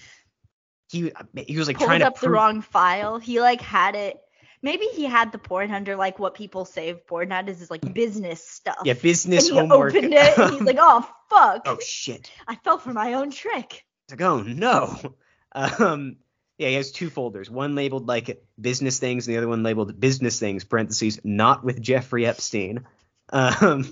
he 0.90 1.12
he 1.36 1.58
was 1.58 1.68
like 1.68 1.78
Pulled 1.78 1.88
trying 1.88 2.00
to 2.02 2.08
up 2.08 2.20
the 2.20 2.30
wrong 2.30 2.62
file. 2.62 3.18
He 3.18 3.40
like 3.40 3.62
had 3.62 3.96
it. 3.96 4.20
Maybe 4.64 4.86
he 4.94 5.06
had 5.06 5.32
the 5.32 5.40
porn 5.40 5.72
under 5.72 5.96
like 5.96 6.20
what 6.20 6.36
people 6.36 6.66
save 6.66 7.08
porn 7.08 7.32
at 7.32 7.50
is, 7.50 7.62
is 7.62 7.72
like 7.72 7.94
business 7.96 8.46
stuff. 8.48 8.78
yeah 8.86 8.94
business 8.94 9.50
and 9.50 9.54
he 9.54 9.60
homework. 9.60 9.96
opened 9.96 10.14
it 10.14 10.38
and 10.38 10.54
he's 10.54 10.62
like, 10.62 10.78
oh 10.80 11.02
fuck. 11.30 11.64
oh 11.66 11.80
shit, 11.80 12.30
I 12.48 12.56
fell 12.56 12.78
for 12.78 12.94
my 12.94 13.14
own 13.14 13.32
trick. 13.32 13.86
it's 14.06 14.20
like 14.20 14.22
oh 14.22 14.42
no. 14.42 14.98
Um, 15.54 16.16
yeah, 16.62 16.70
he 16.70 16.76
has 16.76 16.92
two 16.92 17.10
folders. 17.10 17.50
One 17.50 17.74
labeled 17.74 18.08
like 18.08 18.44
business 18.60 19.00
things, 19.00 19.28
and 19.28 19.34
the 19.34 19.40
other 19.40 19.48
one 19.48 19.64
labeled 19.64 20.00
business 20.00 20.40
things 20.40 20.64
(parentheses 20.64 21.20
not 21.24 21.64
with 21.64 21.82
Jeffrey 21.82 22.28
Epstein). 22.28 22.86
Um, 23.30 23.92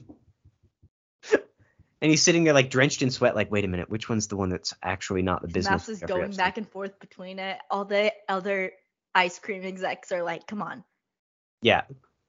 and 1.32 2.11
he's 2.11 2.22
sitting 2.22 2.43
there 2.43 2.53
like 2.53 2.70
drenched 2.70 3.01
in 3.01 3.09
sweat, 3.09 3.36
like, 3.36 3.49
wait 3.51 3.65
a 3.65 3.67
minute, 3.67 3.89
which 3.89 4.07
one's 4.07 4.28
the 4.28 4.38
one 4.38 4.49
that's 4.49 4.76
actually 4.84 5.24
not 5.24 5.41
the 5.41 5.47
business? 5.47 5.72
mouse 5.72 5.89
is 5.89 5.99
Jeffrey 6.01 6.13
going 6.13 6.26
Epstein? 6.26 6.45
back 6.45 6.57
and 6.57 6.70
forth 6.70 6.99
between 6.99 7.39
it. 7.39 7.57
All 7.72 7.86
the 7.86 8.13
other 8.28 8.72
ice 9.15 9.39
cream 9.39 9.65
execs 9.65 10.11
are 10.11 10.22
like, 10.22 10.45
come 10.45 10.61
on. 10.61 10.84
Yeah. 11.63 11.82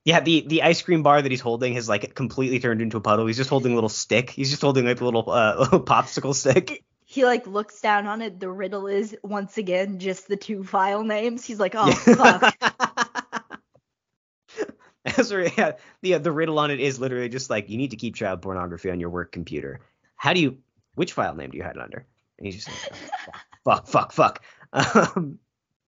Yeah, 0.06 0.20
the, 0.20 0.46
the 0.46 0.62
ice 0.62 0.80
cream 0.80 1.02
bar 1.02 1.20
that 1.20 1.30
he's 1.30 1.42
holding 1.42 1.74
has 1.74 1.86
like 1.86 2.14
completely 2.14 2.60
turned 2.60 2.80
into 2.80 2.96
a 2.96 3.02
puddle. 3.02 3.26
He's 3.26 3.36
just 3.36 3.50
holding 3.50 3.72
a 3.72 3.74
little 3.74 3.90
stick. 3.90 4.30
He's 4.30 4.48
just 4.48 4.62
holding 4.62 4.86
like 4.86 5.02
a 5.02 5.04
little 5.04 5.30
uh, 5.30 5.56
little 5.58 5.80
popsicle 5.84 6.34
stick. 6.34 6.82
He 7.10 7.24
like 7.24 7.48
looks 7.48 7.80
down 7.80 8.06
on 8.06 8.22
it. 8.22 8.38
The 8.38 8.48
riddle 8.48 8.86
is 8.86 9.16
once 9.24 9.58
again 9.58 9.98
just 9.98 10.28
the 10.28 10.36
two 10.36 10.62
file 10.62 11.02
names. 11.02 11.44
He's 11.44 11.58
like, 11.58 11.74
oh 11.76 11.88
Yeah. 11.88 11.94
fuck. 12.14 12.56
That's 15.04 15.32
right. 15.32 15.52
Yeah, 15.58 15.72
the 16.02 16.18
the 16.18 16.30
riddle 16.30 16.60
on 16.60 16.70
it 16.70 16.78
is 16.78 17.00
literally 17.00 17.28
just 17.28 17.50
like 17.50 17.68
you 17.68 17.78
need 17.78 17.90
to 17.90 17.96
keep 17.96 18.14
child 18.14 18.42
pornography 18.42 18.92
on 18.92 19.00
your 19.00 19.10
work 19.10 19.32
computer. 19.32 19.80
How 20.14 20.34
do 20.34 20.40
you? 20.40 20.58
Which 20.94 21.12
file 21.12 21.34
name 21.34 21.50
do 21.50 21.58
you 21.58 21.64
hide 21.64 21.74
it 21.74 21.82
under? 21.82 22.06
And 22.38 22.46
he's 22.46 22.64
just 22.64 22.68
like, 22.68 22.92
oh, 22.94 23.38
fuck, 23.64 23.88
fuck, 23.88 24.12
fuck. 24.12 24.44
Um, 25.16 25.40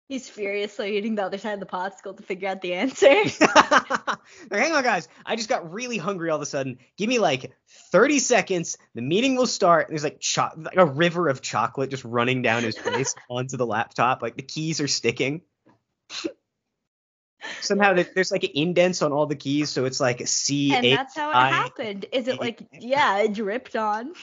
He's 0.08 0.30
furiously 0.30 0.98
eating 0.98 1.16
the 1.16 1.24
other 1.24 1.40
side 1.40 1.56
of 1.56 1.60
the 1.60 1.66
popsicle 1.66 2.16
to 2.16 2.22
figure 2.22 2.48
out 2.48 2.62
the 2.62 2.76
answer. 2.76 3.08
hang 4.52 4.72
on, 4.72 4.84
guys. 4.84 5.08
I 5.26 5.36
just 5.36 5.50
got 5.50 5.74
really 5.74 5.98
hungry 5.98 6.30
all 6.30 6.36
of 6.36 6.44
a 6.44 6.46
sudden. 6.46 6.78
Give 6.96 7.10
me 7.10 7.18
like 7.18 7.52
30 7.92 8.20
seconds. 8.20 8.78
The 8.94 9.02
meeting 9.02 9.36
will 9.36 9.48
start. 9.48 9.88
There's 9.90 10.04
like, 10.04 10.20
cho- 10.20 10.52
like 10.58 10.78
a 10.78 10.86
river 10.86 11.28
of 11.28 11.42
chocolate 11.42 11.90
just 11.90 12.06
running 12.06 12.44
down 12.44 12.62
his 12.62 12.78
face 12.78 13.16
onto 13.32 13.58
the 13.58 13.66
laptop. 13.66 14.22
Like 14.22 14.36
the 14.36 14.44
keys 14.44 14.80
are 14.80 14.88
sticking. 14.88 15.42
Somehow 17.62 17.94
there's 17.94 18.32
like 18.32 18.44
an 18.44 18.52
indents 18.54 19.02
on 19.02 19.12
all 19.12 19.26
the 19.26 19.36
keys, 19.36 19.70
so 19.70 19.86
it's 19.86 20.00
like 20.00 20.28
C. 20.28 20.74
and 20.74 20.86
that's 20.86 21.16
how 21.16 21.30
it 21.30 21.34
happened. 21.34 22.06
Is 22.12 22.28
it 22.28 22.40
like, 22.40 22.62
yeah, 22.72 23.20
it 23.20 23.34
dripped 23.34 23.76
on? 23.76 24.14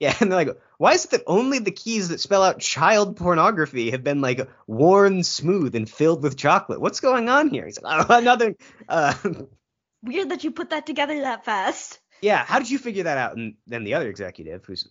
Yeah, 0.04 0.16
and 0.18 0.32
they're 0.32 0.46
like, 0.46 0.58
why 0.78 0.94
is 0.94 1.04
it 1.04 1.10
that 1.10 1.24
only 1.26 1.58
the 1.58 1.70
keys 1.70 2.08
that 2.08 2.20
spell 2.20 2.42
out 2.42 2.58
child 2.58 3.18
pornography 3.18 3.90
have 3.90 4.02
been 4.02 4.22
like 4.22 4.48
worn 4.66 5.22
smooth 5.22 5.74
and 5.74 5.88
filled 5.88 6.22
with 6.22 6.38
chocolate? 6.38 6.80
What's 6.80 7.00
going 7.00 7.28
on 7.28 7.50
here? 7.50 7.66
He's 7.66 7.80
like, 7.82 8.06
oh, 8.10 8.18
another. 8.18 8.56
Uh, 8.88 9.12
Weird 10.02 10.30
that 10.30 10.42
you 10.42 10.52
put 10.52 10.70
that 10.70 10.86
together 10.86 11.20
that 11.20 11.44
fast. 11.44 12.00
Yeah, 12.22 12.42
how 12.42 12.58
did 12.58 12.70
you 12.70 12.78
figure 12.78 13.02
that 13.02 13.18
out? 13.18 13.36
And 13.36 13.56
then 13.66 13.84
the 13.84 13.92
other 13.92 14.08
executive, 14.08 14.64
who's 14.64 14.88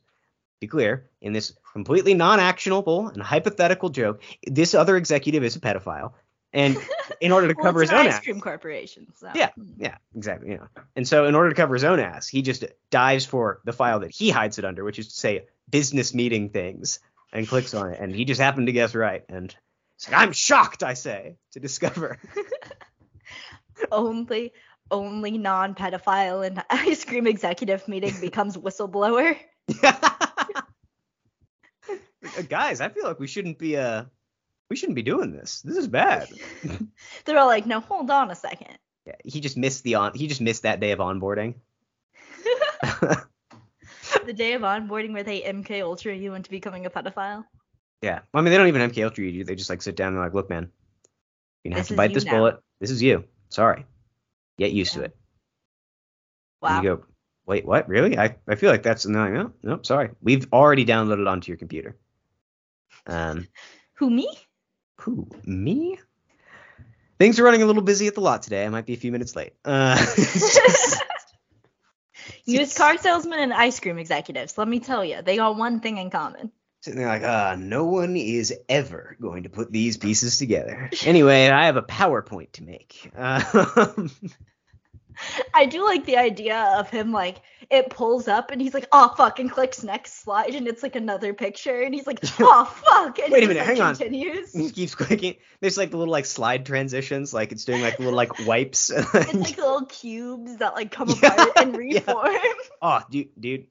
be 0.61 0.67
clear, 0.67 1.09
in 1.21 1.33
this 1.33 1.53
completely 1.73 2.13
non-actionable 2.13 3.07
and 3.07 3.21
hypothetical 3.21 3.89
joke, 3.89 4.21
this 4.45 4.75
other 4.75 4.95
executive 4.95 5.43
is 5.43 5.55
a 5.55 5.59
pedophile. 5.59 6.13
And 6.51 6.77
in 7.21 7.31
order 7.31 7.47
to 7.47 7.53
well, 7.57 7.65
cover 7.65 7.81
his 7.81 7.91
own 7.91 8.07
ice 8.07 8.13
ass, 8.15 8.23
cream 8.23 8.41
corporation. 8.41 9.07
So. 9.15 9.29
Yeah, 9.35 9.49
yeah, 9.77 9.97
exactly. 10.15 10.49
You 10.49 10.57
know. 10.57 10.67
And 10.95 11.07
so 11.07 11.25
in 11.25 11.35
order 11.35 11.49
to 11.49 11.55
cover 11.55 11.75
his 11.75 11.83
own 11.83 11.99
ass, 11.99 12.27
he 12.27 12.41
just 12.41 12.65
dives 12.89 13.25
for 13.25 13.61
the 13.65 13.73
file 13.73 13.99
that 13.99 14.11
he 14.11 14.29
hides 14.29 14.57
it 14.57 14.65
under, 14.65 14.83
which 14.83 14.99
is 14.99 15.09
to 15.09 15.13
say 15.13 15.45
business 15.69 16.13
meeting 16.13 16.49
things, 16.49 16.99
and 17.31 17.47
clicks 17.47 17.73
on 17.73 17.91
it. 17.91 17.99
And 17.99 18.15
he 18.15 18.25
just 18.25 18.41
happened 18.41 18.67
to 18.67 18.73
guess 18.73 18.95
right. 18.95 19.23
And 19.29 19.55
it's 19.95 20.09
like, 20.09 20.19
I'm 20.19 20.31
shocked, 20.31 20.81
I 20.83 20.95
say, 20.95 21.37
to 21.51 21.59
discover. 21.59 22.17
only 23.91 24.53
only 24.91 25.37
non-pedophile 25.37 26.45
and 26.45 26.63
ice 26.69 27.05
cream 27.05 27.27
executive 27.27 27.87
meeting 27.87 28.15
becomes 28.19 28.57
whistleblower. 28.57 29.37
Guys, 32.49 32.81
I 32.81 32.89
feel 32.89 33.05
like 33.05 33.19
we 33.19 33.27
shouldn't 33.27 33.59
be 33.59 33.77
uh 33.77 34.05
we 34.69 34.75
shouldn't 34.75 34.95
be 34.95 35.01
doing 35.01 35.31
this. 35.31 35.61
This 35.61 35.77
is 35.77 35.87
bad. 35.87 36.29
They're 37.25 37.37
all 37.37 37.47
like, 37.47 37.65
no, 37.65 37.79
hold 37.79 38.11
on 38.11 38.31
a 38.31 38.35
second. 38.35 38.77
Yeah, 39.05 39.15
he 39.23 39.39
just 39.39 39.57
missed 39.57 39.83
the 39.83 39.95
on. 39.95 40.13
He 40.13 40.27
just 40.27 40.41
missed 40.41 40.63
that 40.63 40.79
day 40.79 40.91
of 40.91 40.99
onboarding. 40.99 41.55
the 44.25 44.33
day 44.33 44.53
of 44.53 44.61
onboarding 44.61 45.13
where 45.13 45.23
they 45.23 45.41
MK 45.41 45.83
Ultra 45.83 46.15
you 46.15 46.35
into 46.35 46.49
becoming 46.49 46.85
a 46.85 46.89
pedophile. 46.89 47.45
Yeah, 48.01 48.19
well, 48.33 48.41
I 48.41 48.41
mean 48.41 48.51
they 48.51 48.57
don't 48.57 48.67
even 48.67 48.89
MK 48.89 49.03
Ultra 49.03 49.25
you. 49.25 49.43
They 49.43 49.55
just 49.55 49.69
like 49.69 49.81
sit 49.81 49.95
down 49.95 50.09
and 50.09 50.17
they're 50.17 50.23
like, 50.23 50.33
look, 50.33 50.49
man, 50.49 50.69
you're 51.63 51.71
gonna 51.71 51.81
have 51.81 51.87
to 51.87 51.95
bite 51.95 52.13
this 52.13 52.25
now." 52.25 52.37
bullet. 52.37 52.59
This 52.79 52.91
is 52.91 53.01
you. 53.01 53.25
Sorry. 53.49 53.85
Get 54.57 54.71
used 54.71 54.93
to 54.93 55.03
it. 55.03 55.15
Wow. 56.61 56.75
And 56.75 56.83
you 56.83 56.95
go, 56.95 57.05
wait, 57.45 57.65
what? 57.65 57.87
Really? 57.87 58.17
I, 58.17 58.35
I 58.47 58.55
feel 58.55 58.69
like 58.69 58.83
that's 58.83 59.05
and 59.05 59.15
no, 59.15 59.51
no, 59.63 59.79
sorry. 59.81 60.11
We've 60.21 60.47
already 60.53 60.85
downloaded 60.85 61.27
onto 61.27 61.49
your 61.49 61.57
computer. 61.57 61.97
Um, 63.07 63.47
Who 63.95 64.09
me? 64.09 64.29
Who 64.99 65.27
me? 65.45 65.99
Things 67.17 67.39
are 67.39 67.43
running 67.43 67.61
a 67.61 67.65
little 67.65 67.81
busy 67.81 68.07
at 68.07 68.15
the 68.15 68.21
lot 68.21 68.43
today. 68.43 68.65
I 68.65 68.69
might 68.69 68.85
be 68.85 68.93
a 68.93 68.97
few 68.97 69.11
minutes 69.11 69.35
late. 69.35 69.53
Uh, 69.65 69.97
just- 70.15 71.03
Used 72.45 72.77
car 72.77 72.97
salesman 72.97 73.39
and 73.39 73.53
ice 73.53 73.79
cream 73.79 73.97
executives. 73.99 74.57
Let 74.57 74.67
me 74.67 74.79
tell 74.79 75.05
you, 75.05 75.21
they 75.21 75.35
got 75.35 75.55
one 75.55 75.81
thing 75.81 75.97
in 75.97 76.09
common. 76.09 76.51
sitting 76.81 76.97
there 76.99 77.07
like, 77.07 77.23
ah, 77.23 77.55
no 77.59 77.85
one 77.85 78.15
is 78.15 78.53
ever 78.67 79.15
going 79.21 79.43
to 79.43 79.49
put 79.49 79.71
these 79.71 79.97
pieces 79.97 80.37
together. 80.37 80.89
Anyway, 81.05 81.47
I 81.47 81.65
have 81.67 81.75
a 81.77 81.81
PowerPoint 81.83 82.53
to 82.53 82.63
make. 82.63 83.11
Um, 83.15 84.09
I 85.53 85.65
do 85.65 85.83
like 85.85 86.05
the 86.05 86.17
idea 86.17 86.73
of 86.77 86.89
him 86.89 87.11
like 87.11 87.41
it 87.69 87.89
pulls 87.89 88.27
up 88.27 88.51
and 88.51 88.61
he's 88.61 88.73
like, 88.73 88.87
oh 88.91 89.13
fuck, 89.15 89.39
and 89.39 89.51
clicks 89.51 89.83
next 89.83 90.23
slide 90.23 90.55
and 90.55 90.67
it's 90.67 90.81
like 90.81 90.95
another 90.95 91.33
picture 91.33 91.81
and 91.81 91.93
he's 91.93 92.07
like, 92.07 92.19
oh 92.39 92.65
fuck, 92.85 93.19
and 93.19 93.31
Wait 93.31 93.43
a 93.43 93.47
minute, 93.47 93.59
just, 93.59 93.67
like, 93.69 93.77
hang 93.77 93.81
on. 93.81 93.95
continues. 93.95 94.53
he 94.53 94.71
keeps 94.71 94.95
clicking. 94.95 95.35
There's 95.61 95.77
like 95.77 95.91
the 95.91 95.97
little 95.97 96.11
like 96.11 96.25
slide 96.25 96.65
transitions, 96.65 97.33
like 97.33 97.51
it's 97.51 97.65
doing 97.65 97.81
like 97.81 97.99
little 97.99 98.13
like 98.13 98.39
wipes. 98.47 98.91
It's 99.13 99.13
like 99.13 99.57
little 99.57 99.85
cubes 99.85 100.57
that 100.57 100.73
like 100.75 100.91
come 100.91 101.09
Yeah, 101.21 101.33
apart 101.33 101.51
and 101.57 101.75
yeah. 101.91 101.99
reform. 101.99 102.35
oh, 102.81 103.01
dude, 103.11 103.29
dude, 103.39 103.67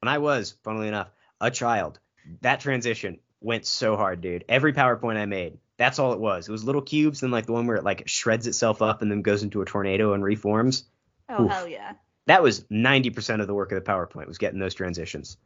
when 0.00 0.08
I 0.08 0.18
was, 0.18 0.54
funnily 0.64 0.88
enough, 0.88 1.08
a 1.40 1.50
child, 1.50 1.98
that 2.42 2.60
transition 2.60 3.18
went 3.40 3.64
so 3.66 3.96
hard, 3.96 4.20
dude. 4.20 4.44
Every 4.48 4.72
PowerPoint 4.72 5.16
I 5.16 5.24
made, 5.26 5.58
that's 5.80 5.98
all 5.98 6.12
it 6.12 6.20
was. 6.20 6.46
It 6.46 6.52
was 6.52 6.62
little 6.62 6.82
cubes, 6.82 7.20
then 7.20 7.30
like 7.30 7.46
the 7.46 7.52
one 7.52 7.66
where 7.66 7.78
it 7.78 7.84
like 7.84 8.06
shreds 8.06 8.46
itself 8.46 8.82
up 8.82 9.00
and 9.00 9.10
then 9.10 9.22
goes 9.22 9.42
into 9.42 9.62
a 9.62 9.64
tornado 9.64 10.12
and 10.12 10.22
reforms. 10.22 10.84
Oh 11.30 11.44
Oof. 11.44 11.50
hell 11.50 11.66
yeah. 11.66 11.94
That 12.26 12.42
was 12.42 12.64
90% 12.64 13.40
of 13.40 13.46
the 13.46 13.54
work 13.54 13.72
of 13.72 13.82
the 13.82 13.90
PowerPoint 13.90 14.26
was 14.26 14.36
getting 14.36 14.60
those 14.60 14.74
transitions. 14.74 15.38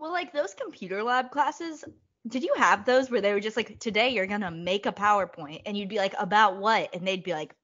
Well, 0.00 0.10
like 0.10 0.32
those 0.32 0.54
computer 0.54 1.02
lab 1.02 1.30
classes, 1.30 1.84
did 2.26 2.44
you 2.44 2.54
have 2.56 2.86
those 2.86 3.10
where 3.10 3.20
they 3.20 3.34
were 3.34 3.40
just 3.40 3.58
like, 3.58 3.78
today 3.78 4.08
you're 4.08 4.26
gonna 4.26 4.50
make 4.50 4.86
a 4.86 4.92
PowerPoint, 4.92 5.60
and 5.66 5.76
you'd 5.76 5.90
be 5.90 5.98
like, 5.98 6.14
about 6.18 6.56
what? 6.56 6.94
And 6.94 7.06
they'd 7.06 7.22
be 7.22 7.32
like, 7.32 7.54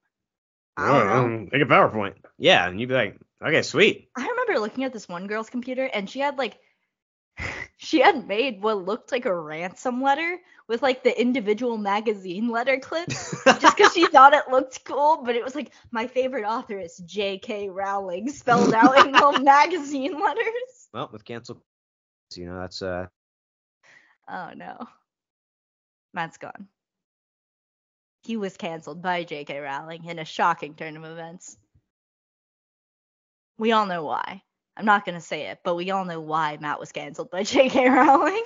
I 0.77 0.89
don't 0.89 1.07
know. 1.09 1.49
Make 1.53 1.63
a 1.63 1.73
PowerPoint. 1.73 2.17
Yeah, 2.37 2.69
and 2.69 2.79
you'd 2.79 2.91
be 2.91 2.95
like, 2.95 3.19
okay, 3.43 3.63
sweet. 3.63 4.11
I 4.15 4.29
remember 4.29 4.61
looking 4.61 4.85
at 4.85 4.93
this 4.93 5.09
one 5.09 5.27
girl's 5.27 5.49
computer, 5.49 5.87
and 5.87 6.09
she 6.09 6.21
had 6.21 6.37
like, 6.37 6.59
she 7.83 8.01
had 8.01 8.29
made 8.29 8.63
what 8.63 8.85
looked 8.87 9.11
like 9.11 9.27
a 9.27 9.35
ransom 9.35 10.01
letter 10.01 10.39
with 10.69 10.83
like 10.83 11.03
the 11.03 11.21
individual 11.21 11.77
magazine 11.77 12.49
letter 12.49 12.79
clips, 12.79 13.35
just 13.59 13.77
because 13.77 13.93
she 13.93 14.07
thought 14.13 14.35
it 14.35 14.49
looked 14.49 14.85
cool. 14.85 15.23
But 15.25 15.35
it 15.35 15.43
was 15.43 15.57
like, 15.57 15.73
my 15.91 16.07
favorite 16.07 16.45
author 16.45 16.79
is 16.79 16.99
J.K. 16.99 17.71
Rowling, 17.71 18.29
spelled 18.31 18.73
out 18.73 19.05
in 19.05 19.13
little 19.13 19.33
magazine 19.43 20.19
letters. 20.21 20.89
well, 20.93 21.11
with 21.13 21.25
cancel, 21.25 21.61
you 22.37 22.47
know, 22.47 22.61
that's 22.61 22.83
uh, 22.83 23.07
Oh 24.29 24.53
no. 24.55 24.87
Matt's 26.15 26.39
gone. 26.39 26.69
He 28.23 28.37
was 28.37 28.57
canceled 28.57 29.03
by 29.03 29.25
J.K. 29.25 29.59
Rowling 29.59 30.05
in 30.05 30.21
a 30.21 30.25
shocking 30.25 30.75
turn 30.77 30.97
of 30.97 31.05
events. 31.05 31.59
We 33.59 33.73
all 33.73 33.87
know 33.87 34.05
why. 34.05 34.43
I'm 34.77 34.85
not 34.87 35.05
going 35.05 35.15
to 35.17 35.21
say 35.21 35.49
it, 35.49 35.61
but 35.65 35.75
we 35.75 35.91
all 35.91 36.05
know 36.05 36.21
why 36.21 36.57
Matt 36.61 36.81
was 36.81 36.93
canceled 36.93 37.31
by 37.31 37.43
J.K. 37.45 37.89
Rowling. 37.89 38.43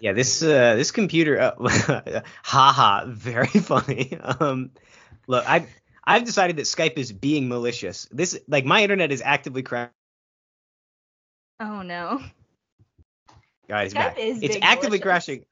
yeah, 0.00 0.12
this 0.12 0.42
uh, 0.42 0.74
this 0.76 0.90
computer, 0.92 1.40
uh, 1.40 2.20
haha, 2.44 3.04
very 3.06 3.46
funny. 3.48 4.16
Um, 4.16 4.70
look, 5.26 5.48
I 5.48 5.66
I've 6.04 6.24
decided 6.24 6.56
that 6.56 6.62
Skype 6.62 6.98
is 6.98 7.12
being 7.12 7.48
malicious. 7.48 8.06
This 8.12 8.38
like 8.48 8.64
my 8.64 8.82
internet 8.82 9.10
is 9.10 9.22
actively 9.24 9.62
crashing. 9.62 9.92
Oh 11.60 11.82
no. 11.82 12.20
Guys, 13.68 13.92
Skype 13.92 13.94
back. 13.94 14.18
is 14.18 14.42
it's 14.42 14.56
actively 14.62 14.98
malicious. 14.98 15.02
crashing. 15.02 15.44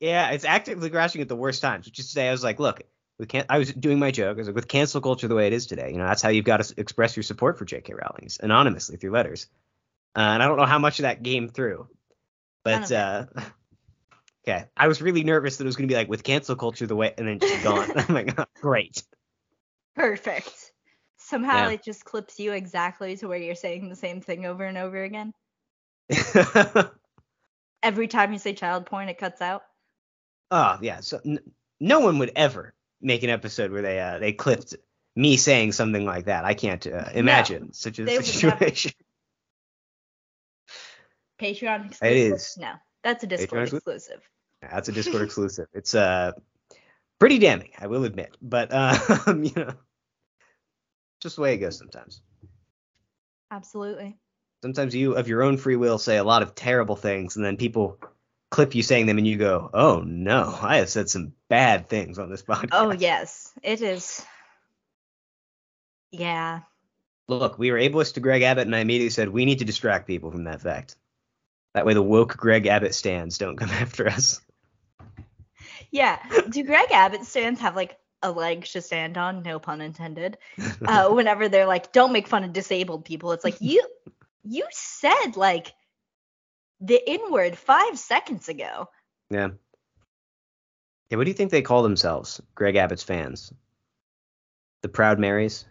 Yeah, 0.00 0.30
it's 0.30 0.44
actively 0.44 0.90
crashing 0.90 1.22
at 1.22 1.28
the 1.28 1.36
worst 1.36 1.62
times. 1.62 1.86
Which 1.86 1.98
is 1.98 2.06
to 2.06 2.12
say, 2.12 2.28
I 2.28 2.32
was 2.32 2.42
like, 2.42 2.58
look, 2.58 2.82
we 3.18 3.26
can't. 3.26 3.46
I 3.48 3.58
was 3.58 3.72
doing 3.72 3.98
my 3.98 4.10
joke. 4.10 4.36
I 4.36 4.38
was 4.38 4.46
like, 4.46 4.54
with 4.54 4.68
cancel 4.68 5.00
culture 5.00 5.26
the 5.28 5.34
way 5.34 5.46
it 5.46 5.52
is 5.52 5.66
today, 5.66 5.90
you 5.90 5.98
know, 5.98 6.06
that's 6.06 6.22
how 6.22 6.28
you've 6.28 6.44
got 6.44 6.62
to 6.62 6.74
express 6.76 7.16
your 7.16 7.24
support 7.24 7.58
for 7.58 7.64
J.K. 7.64 7.92
Rowling 7.92 8.24
is 8.26 8.38
anonymously 8.40 8.96
through 8.96 9.10
letters. 9.10 9.48
Uh, 10.16 10.20
and 10.20 10.42
I 10.42 10.46
don't 10.46 10.56
know 10.56 10.66
how 10.66 10.78
much 10.78 11.00
of 11.00 11.02
that 11.02 11.22
came 11.22 11.48
through, 11.48 11.88
but 12.64 12.90
uh, 12.90 13.26
okay, 14.48 14.66
I 14.76 14.88
was 14.88 15.02
really 15.02 15.24
nervous 15.24 15.56
that 15.56 15.64
it 15.64 15.66
was 15.66 15.76
going 15.76 15.88
to 15.88 15.92
be 15.92 15.96
like 15.96 16.08
with 16.08 16.22
cancel 16.22 16.56
culture 16.56 16.86
the 16.86 16.96
way, 16.96 17.12
and 17.18 17.26
then 17.26 17.40
she's 17.40 17.62
gone. 17.62 17.88
I'm 17.96 18.14
like, 18.14 18.38
oh, 18.38 18.46
great. 18.60 19.02
Perfect. 19.94 20.72
Somehow 21.18 21.66
Yeah. 21.66 21.70
it 21.70 21.84
just 21.84 22.04
clips 22.04 22.38
you 22.38 22.52
exactly 22.52 23.16
to 23.16 23.26
where 23.28 23.38
you're 23.38 23.54
saying 23.54 23.88
the 23.88 23.96
same 23.96 24.20
thing 24.20 24.46
over 24.46 24.64
and 24.64 24.78
over 24.78 25.02
again. 25.02 25.34
Every 27.82 28.08
time 28.08 28.32
you 28.32 28.38
say 28.38 28.54
child 28.54 28.86
porn, 28.86 29.08
it 29.08 29.18
cuts 29.18 29.42
out. 29.42 29.62
Oh 30.50 30.78
yeah, 30.80 31.00
so 31.00 31.20
n- 31.24 31.40
no 31.80 32.00
one 32.00 32.18
would 32.18 32.32
ever 32.34 32.74
make 33.00 33.22
an 33.22 33.30
episode 33.30 33.70
where 33.70 33.82
they 33.82 34.00
uh, 34.00 34.18
they 34.18 34.32
clipped 34.32 34.74
me 35.16 35.36
saying 35.36 35.72
something 35.72 36.04
like 36.04 36.26
that. 36.26 36.44
I 36.44 36.54
can't 36.54 36.86
uh, 36.86 37.08
imagine 37.12 37.72
such 37.72 37.98
a 37.98 38.04
they 38.04 38.16
would 38.18 38.26
never. 38.42 38.56
situation. 38.58 38.92
Patreon 41.40 41.86
exclusive? 41.86 42.02
It 42.02 42.16
is. 42.16 42.56
No, 42.58 42.72
that's 43.02 43.24
a 43.24 43.26
Discord 43.26 43.68
Patreon 43.68 43.70
exclu- 43.70 43.76
exclusive. 43.76 44.20
That's 44.62 44.88
a 44.88 44.92
Discord 44.92 45.22
exclusive. 45.26 45.66
It's 45.72 45.94
uh 45.94 46.32
pretty 47.18 47.38
damning, 47.38 47.70
I 47.78 47.86
will 47.86 48.04
admit, 48.04 48.36
but 48.40 48.72
um, 49.26 49.44
you 49.44 49.52
know, 49.56 49.74
just 51.20 51.36
the 51.36 51.42
way 51.42 51.54
it 51.54 51.58
goes 51.58 51.78
sometimes. 51.78 52.22
Absolutely. 53.50 54.16
Sometimes 54.62 54.94
you 54.94 55.14
of 55.14 55.28
your 55.28 55.42
own 55.42 55.56
free 55.56 55.76
will 55.76 55.98
say 55.98 56.16
a 56.16 56.24
lot 56.24 56.42
of 56.42 56.54
terrible 56.54 56.96
things, 56.96 57.36
and 57.36 57.44
then 57.44 57.56
people 57.56 57.98
clip 58.50 58.74
you 58.74 58.82
saying 58.82 59.06
them, 59.06 59.18
and 59.18 59.26
you 59.26 59.36
go, 59.36 59.70
"Oh 59.72 60.02
no, 60.06 60.56
I 60.60 60.76
have 60.76 60.88
said 60.88 61.08
some 61.08 61.32
bad 61.48 61.88
things 61.88 62.18
on 62.18 62.30
this 62.30 62.42
podcast." 62.48 62.68
Oh 62.72 62.92
yes, 62.92 63.52
it 63.62 63.82
is. 63.82 64.24
Yeah. 66.10 66.60
Look, 67.28 67.58
we 67.58 67.70
were 67.70 67.78
ableist 67.78 68.14
to 68.14 68.20
Greg 68.20 68.42
Abbott, 68.42 68.66
and 68.66 68.74
I 68.74 68.80
immediately 68.80 69.10
said 69.10 69.28
we 69.28 69.44
need 69.44 69.58
to 69.58 69.64
distract 69.64 70.06
people 70.06 70.30
from 70.30 70.44
that 70.44 70.62
fact. 70.62 70.96
That 71.74 71.84
way, 71.84 71.94
the 71.94 72.02
woke 72.02 72.36
Greg 72.36 72.66
Abbott 72.66 72.94
stands 72.94 73.38
don't 73.38 73.56
come 73.56 73.68
after 73.70 74.08
us. 74.08 74.40
Yeah. 75.90 76.18
Do 76.48 76.64
Greg 76.64 76.90
Abbott 76.90 77.24
stands 77.24 77.60
have 77.60 77.76
like 77.76 77.98
a 78.22 78.30
leg 78.30 78.64
to 78.66 78.82
stand 78.82 79.16
on? 79.16 79.42
No 79.42 79.58
pun 79.58 79.80
intended. 79.80 80.38
Uh, 80.86 81.10
whenever 81.10 81.48
they're 81.48 81.66
like, 81.66 81.92
don't 81.92 82.12
make 82.12 82.28
fun 82.28 82.44
of 82.44 82.52
disabled 82.52 83.04
people, 83.04 83.32
it's 83.32 83.44
like 83.44 83.56
you 83.60 83.82
you 84.44 84.64
said 84.70 85.36
like 85.36 85.72
the 86.80 87.00
N 87.06 87.30
word 87.30 87.56
five 87.56 87.98
seconds 87.98 88.48
ago. 88.48 88.88
yeah. 89.30 89.48
Yeah, 91.10 91.16
what 91.16 91.24
do 91.24 91.30
you 91.30 91.34
think 91.34 91.50
they 91.50 91.62
call 91.62 91.82
themselves, 91.82 92.38
Greg 92.54 92.76
Abbott's 92.76 93.02
fans? 93.02 93.50
The 94.82 94.90
Proud 94.90 95.18
Marys? 95.18 95.64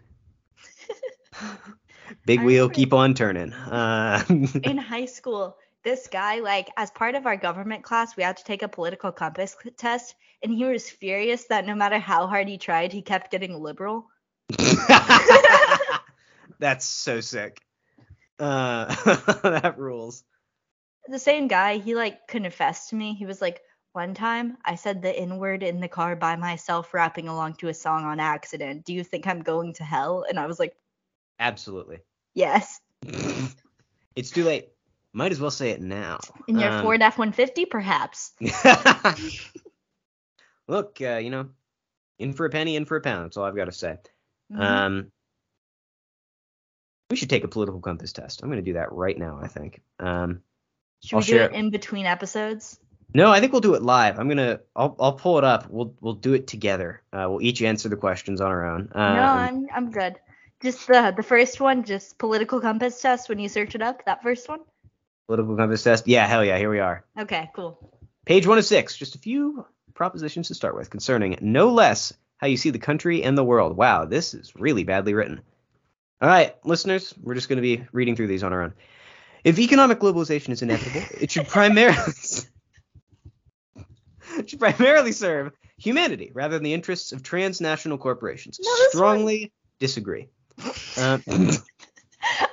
Big 2.26 2.40
I 2.40 2.44
wheel, 2.44 2.70
keep 2.70 2.92
on 2.92 3.14
turning. 3.14 3.54
Uh, 3.54 4.24
In 4.64 4.80
high 4.80 5.06
school, 5.06 5.58
this 5.84 6.08
guy, 6.08 6.40
like, 6.40 6.70
as 6.76 6.90
part 6.90 7.14
of 7.14 7.28
our 7.28 7.38
government 7.38 7.84
class, 7.84 8.18
we 8.18 8.24
had 8.24 8.38
to 8.38 8.44
take 8.44 8.64
a 8.64 8.68
political 8.68 9.12
compass 9.12 9.56
test, 9.78 10.16
and 10.42 10.52
he 10.52 10.66
was 10.66 10.90
furious 10.90 11.46
that 11.46 11.68
no 11.68 11.76
matter 11.76 12.00
how 12.00 12.26
hard 12.26 12.48
he 12.48 12.58
tried, 12.58 12.92
he 12.92 13.04
kept 13.04 13.30
getting 13.30 13.54
liberal. 13.54 14.08
That's 16.60 16.86
so 16.86 17.22
sick. 17.22 17.62
Uh, 18.40 18.86
that 19.44 19.76
rules. 19.78 20.24
The 21.08 21.20
same 21.20 21.48
guy, 21.48 21.78
he 21.78 21.96
like 21.96 22.28
confessed 22.28 22.90
to 22.90 22.96
me. 22.96 23.14
He 23.14 23.26
was 23.26 23.42
like, 23.42 23.62
one 23.94 24.14
time 24.14 24.58
I 24.64 24.76
said 24.76 25.02
the 25.02 25.18
N 25.18 25.38
word 25.38 25.64
in 25.64 25.80
the 25.80 25.88
car 25.88 26.16
by 26.16 26.36
myself, 26.36 26.94
rapping 26.94 27.28
along 27.28 27.56
to 27.56 27.68
a 27.68 27.74
song 27.74 28.06
on 28.06 28.20
accident. 28.20 28.86
Do 28.86 28.94
you 28.94 29.04
think 29.04 29.26
I'm 29.28 29.42
going 29.42 29.74
to 29.76 29.84
hell? 29.84 30.26
And 30.30 30.40
I 30.40 30.46
was 30.46 30.60
like, 30.60 30.76
Absolutely. 31.40 32.00
yes. 32.34 32.80
it's 34.16 34.32
too 34.32 34.44
late. 34.44 34.70
Might 35.14 35.32
as 35.32 35.40
well 35.40 35.52
say 35.52 35.72
it 35.72 35.82
now. 35.82 36.20
In 36.48 36.60
your 36.60 36.72
Um, 36.72 36.82
Ford 36.82 37.02
F 37.02 37.18
150, 37.18 37.66
perhaps. 37.66 38.34
Look, 40.68 41.02
uh, 41.02 41.18
you 41.18 41.30
know, 41.30 41.50
in 42.20 42.34
for 42.34 42.46
a 42.46 42.50
penny, 42.50 42.76
in 42.76 42.86
for 42.86 42.98
a 42.98 43.02
pound. 43.02 43.26
That's 43.26 43.38
all 43.38 43.46
I've 43.46 43.56
got 43.56 43.66
to 43.66 43.72
say. 43.72 43.98
Mhm. 44.52 44.60
Um, 44.60 45.12
we 47.10 47.16
should 47.16 47.30
take 47.30 47.44
a 47.46 47.48
political 47.48 47.80
compass 47.80 48.12
test. 48.14 48.42
I'm 48.44 48.50
going 48.50 48.64
to 48.64 48.70
do 48.72 48.74
that 48.74 48.92
right 48.92 49.18
now. 49.18 49.40
I 49.42 49.48
think. 49.48 49.82
Um, 50.00 50.42
Should 51.04 51.16
I'll 51.16 51.20
we 51.22 51.26
do 51.26 51.32
share 51.34 51.50
it 51.50 51.54
in 51.54 51.70
between 51.70 52.06
episodes? 52.06 52.80
no, 53.14 53.32
I 53.32 53.40
think 53.40 53.52
we'll 53.52 53.62
do 53.62 53.76
it 53.76 53.82
live. 53.82 54.20
I'm 54.20 54.28
gonna. 54.28 54.60
I'll. 54.76 54.96
I'll 55.00 55.14
pull 55.14 55.38
it 55.38 55.44
up. 55.44 55.70
We'll. 55.70 55.94
We'll 56.02 56.14
do 56.14 56.34
it 56.34 56.48
together. 56.48 57.02
Uh, 57.14 57.28
we'll 57.30 57.42
each 57.42 57.62
answer 57.62 57.90
the 57.90 57.96
questions 57.96 58.42
on 58.42 58.52
our 58.52 58.66
own. 58.66 58.90
Um, 58.94 59.16
no, 59.16 59.24
I'm 59.24 59.68
I'm 59.74 59.92
good. 59.92 60.20
Just 60.62 60.88
the 60.88 61.14
the 61.16 61.24
first 61.24 61.62
one, 61.62 61.84
just 61.84 62.18
political 62.18 62.60
compass 62.60 63.00
test 63.02 63.30
when 63.30 63.40
you 63.40 63.48
search 63.50 63.76
it 63.76 63.82
up. 63.82 64.06
That 64.06 64.24
first 64.24 64.50
one. 64.50 64.60
political 65.28 65.56
compass 65.56 65.84
test. 65.84 66.08
Yeah. 66.08 66.28
Hell 66.28 66.44
yeah. 66.44 66.58
Here 66.58 66.70
we 66.70 66.80
are. 66.80 67.06
Okay, 67.20 67.50
cool. 67.56 67.78
Page 68.26 68.46
one 68.48 68.58
of 68.58 68.66
six. 68.66 68.98
Just 68.98 69.16
a 69.16 69.20
few 69.20 69.66
propositions 69.94 70.48
to 70.50 70.56
start 70.56 70.76
with 70.76 70.90
concerning 70.90 71.38
no 71.42 71.74
less 71.74 72.14
how 72.38 72.48
you 72.48 72.58
see 72.58 72.70
the 72.70 72.80
country 72.80 73.24
and 73.24 73.38
the 73.38 73.44
world. 73.44 73.76
Wow, 73.76 74.06
this 74.06 74.34
is 74.34 74.54
really 74.56 74.84
badly 74.84 75.14
written. 75.14 75.42
All 76.22 76.30
right, 76.30 76.56
listeners, 76.66 77.14
we're 77.22 77.36
just 77.36 77.50
going 77.50 77.58
to 77.58 77.62
be 77.62 77.86
reading 77.92 78.16
through 78.16 78.28
these 78.28 78.44
on 78.44 78.54
our 78.54 78.64
own. 78.64 78.74
If 79.44 79.60
economic 79.60 80.00
globalization 80.00 80.50
is 80.50 80.62
inevitable, 80.62 81.02
it 81.22 81.32
should 81.32 81.48
primarily 81.48 81.98
it 84.38 84.50
should 84.50 84.60
primarily 84.60 85.12
serve 85.12 85.54
humanity 85.78 86.32
rather 86.34 86.56
than 86.56 86.64
the 86.64 86.74
interests 86.74 87.12
of 87.12 87.24
transnational 87.24 87.98
corporations. 87.98 88.60
No, 88.62 88.72
Strongly 88.90 89.52
disagree. 89.80 90.30
Uh, 90.98 91.20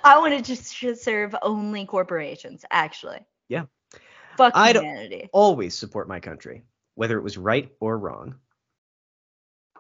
I 0.05 0.19
want 0.19 0.35
to 0.35 0.43
just 0.43 1.03
serve 1.03 1.35
only 1.43 1.87
corporations, 1.87 2.65
actually. 2.71 3.19
Yeah. 3.49 3.65
Fuck 4.37 4.53
I 4.55 4.73
don't- 4.73 4.85
humanity. 4.85 5.31
always 5.33 5.75
support 5.75 6.09
my 6.09 6.21
country, 6.21 6.65
whether 6.95 7.19
it 7.19 7.23
was 7.23 7.39
right 7.39 7.73
or 7.81 7.97
wrong. 7.97 8.37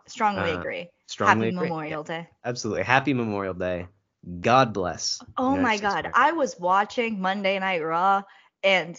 Strongly 0.06 0.50
uh, 0.50 0.60
agree. 0.60 0.90
Strongly 1.06 1.46
Happy 1.46 1.56
agree. 1.56 1.68
Memorial 1.68 2.02
Day. 2.02 2.28
Absolutely. 2.44 2.82
Happy 2.82 3.14
Memorial 3.14 3.54
Day. 3.54 3.88
God 4.40 4.72
bless. 4.72 5.20
Oh 5.36 5.56
my 5.56 5.76
god. 5.76 6.10
I 6.14 6.32
was 6.32 6.58
watching 6.58 7.20
Monday 7.20 7.58
Night 7.58 7.82
Raw 7.82 8.22
and 8.62 8.98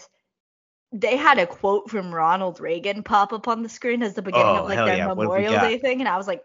they 0.92 1.16
had 1.16 1.38
a 1.38 1.46
quote 1.46 1.90
from 1.90 2.14
Ronald 2.14 2.60
Reagan 2.60 3.02
pop 3.02 3.32
up 3.32 3.48
on 3.48 3.62
the 3.62 3.68
screen 3.68 4.02
as 4.02 4.14
the 4.14 4.22
beginning 4.22 4.46
Oh, 4.46 4.62
of 4.62 4.68
like 4.68 4.76
their 4.76 4.96
yeah. 4.96 5.08
What 5.08 5.24
have 5.24 5.28
we 5.30 5.42
Memorial? 5.42 5.60
Day 5.60 5.78
thing 5.78 6.00
and 6.00 6.08
I 6.08 6.16
was 6.16 6.28
like 6.28 6.42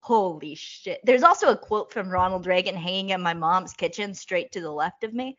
holy 0.00 0.54
shit. 0.54 1.00
There's 1.04 1.22
also 1.22 1.48
a 1.50 1.56
quote 1.56 1.92
from 1.92 2.08
Ronald 2.08 2.46
Reagan 2.46 2.74
hanging 2.74 3.10
in 3.10 3.20
my 3.20 3.34
mom's 3.34 3.72
kitchen 3.72 4.14
straight 4.14 4.52
to 4.52 4.60
the 4.60 4.70
left 4.70 5.04
of 5.04 5.12
me. 5.12 5.36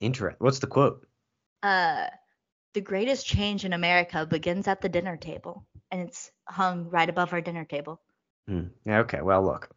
Interesting. 0.00 0.36
What's 0.40 0.58
the 0.58 0.66
quote? 0.66 1.06
Uh 1.62 2.08
the 2.74 2.80
greatest 2.82 3.26
change 3.26 3.64
in 3.64 3.72
America 3.72 4.26
begins 4.26 4.68
at 4.68 4.82
the 4.82 4.88
dinner 4.90 5.16
table 5.16 5.64
and 5.90 6.02
it's 6.02 6.30
hung 6.46 6.90
right 6.90 7.08
above 7.08 7.32
our 7.32 7.40
dinner 7.40 7.64
table. 7.64 8.00
Hmm. 8.46 8.66
Yeah, 8.84 8.98
okay. 9.00 9.20
Well, 9.22 9.42
look. 9.42 9.70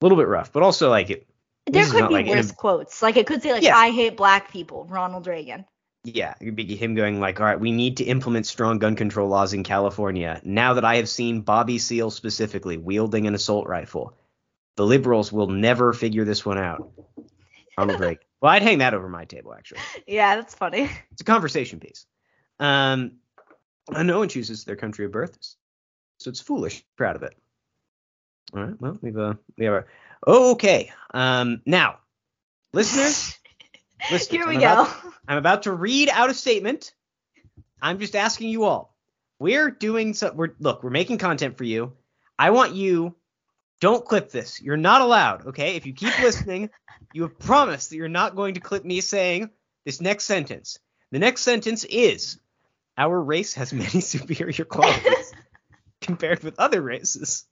A 0.00 0.04
little 0.04 0.18
bit 0.18 0.28
rough, 0.28 0.52
but 0.52 0.62
also 0.62 0.90
like 0.90 1.10
it. 1.10 1.26
There 1.66 1.84
could 1.86 2.08
be 2.08 2.14
like 2.14 2.26
worse 2.26 2.52
quotes. 2.52 3.02
Like 3.02 3.16
it 3.16 3.26
could 3.26 3.42
say 3.42 3.52
like 3.52 3.62
Yeah. 3.62 3.76
I 3.76 3.90
hate 3.90 4.16
black 4.16 4.52
people, 4.52 4.84
Ronald 4.88 5.26
Reagan. 5.26 5.64
Yeah, 6.04 6.34
it'd 6.40 6.54
be 6.54 6.76
him 6.76 6.94
going 6.94 7.18
like, 7.18 7.40
"All 7.40 7.46
right, 7.46 7.58
we 7.58 7.72
need 7.72 7.96
to 7.96 8.04
implement 8.04 8.46
strong 8.46 8.78
gun 8.78 8.94
control 8.94 9.28
laws 9.28 9.52
in 9.52 9.64
California. 9.64 10.40
Now 10.44 10.74
that 10.74 10.84
I 10.84 10.96
have 10.96 11.08
seen 11.08 11.40
Bobby 11.40 11.78
Seale 11.78 12.12
specifically 12.12 12.76
wielding 12.76 13.26
an 13.26 13.34
assault 13.34 13.66
rifle, 13.66 14.16
the 14.76 14.86
liberals 14.86 15.32
will 15.32 15.48
never 15.48 15.92
figure 15.92 16.24
this 16.24 16.46
one 16.46 16.58
out." 16.58 16.88
Ronald 17.76 17.98
Reagan. 17.98 18.22
Well, 18.40 18.52
I'd 18.52 18.62
hang 18.62 18.78
that 18.78 18.94
over 18.94 19.08
my 19.08 19.24
table 19.24 19.52
actually. 19.52 19.80
Yeah, 20.06 20.36
that's 20.36 20.54
funny. 20.54 20.88
It's 21.10 21.22
a 21.22 21.24
conversation 21.24 21.80
piece. 21.80 22.06
Um, 22.60 23.12
no 23.90 24.18
one 24.18 24.28
chooses 24.28 24.64
their 24.64 24.76
country 24.76 25.06
of 25.06 25.12
birth, 25.12 25.36
so 26.18 26.28
it's 26.30 26.40
foolish. 26.40 26.84
Proud 26.96 27.16
of 27.16 27.22
it. 27.22 27.34
All 28.54 28.62
right. 28.62 28.80
Well, 28.80 28.98
we've 29.00 29.16
uh, 29.18 29.34
we 29.56 29.64
have 29.64 29.74
our. 29.74 29.86
Okay. 30.26 30.92
Um, 31.12 31.62
now, 31.66 31.98
listeners, 32.72 33.36
listeners, 34.10 34.28
Here 34.28 34.46
we 34.48 34.54
I'm 34.56 34.60
go. 34.60 34.72
about- 34.72 34.96
I'm 35.28 35.38
about 35.38 35.64
to 35.64 35.72
read 35.72 36.08
out 36.08 36.30
a 36.30 36.34
statement. 36.34 36.94
I'm 37.82 37.98
just 37.98 38.14
asking 38.14 38.48
you 38.50 38.64
all. 38.64 38.94
We're 39.40 39.70
doing 39.70 40.14
so. 40.14 40.32
We're 40.32 40.54
look. 40.60 40.82
We're 40.84 40.90
making 40.90 41.18
content 41.18 41.58
for 41.58 41.64
you. 41.64 41.92
I 42.38 42.50
want 42.50 42.74
you. 42.74 43.14
Don't 43.80 44.04
clip 44.04 44.30
this. 44.30 44.62
You're 44.62 44.76
not 44.78 45.00
allowed. 45.02 45.46
Okay. 45.48 45.76
If 45.76 45.84
you 45.84 45.92
keep 45.92 46.16
listening, 46.22 46.70
you 47.12 47.22
have 47.22 47.38
promised 47.38 47.90
that 47.90 47.96
you're 47.96 48.08
not 48.08 48.36
going 48.36 48.54
to 48.54 48.60
clip 48.60 48.84
me 48.84 49.00
saying 49.00 49.50
this 49.84 50.00
next 50.00 50.24
sentence. 50.24 50.78
The 51.10 51.18
next 51.18 51.42
sentence 51.42 51.84
is 51.84 52.38
Our 52.96 53.20
race 53.20 53.54
has 53.54 53.72
many 53.72 54.00
superior 54.00 54.64
qualities 54.64 55.32
compared 56.00 56.42
with 56.44 56.58
other 56.58 56.80
races. 56.80 57.44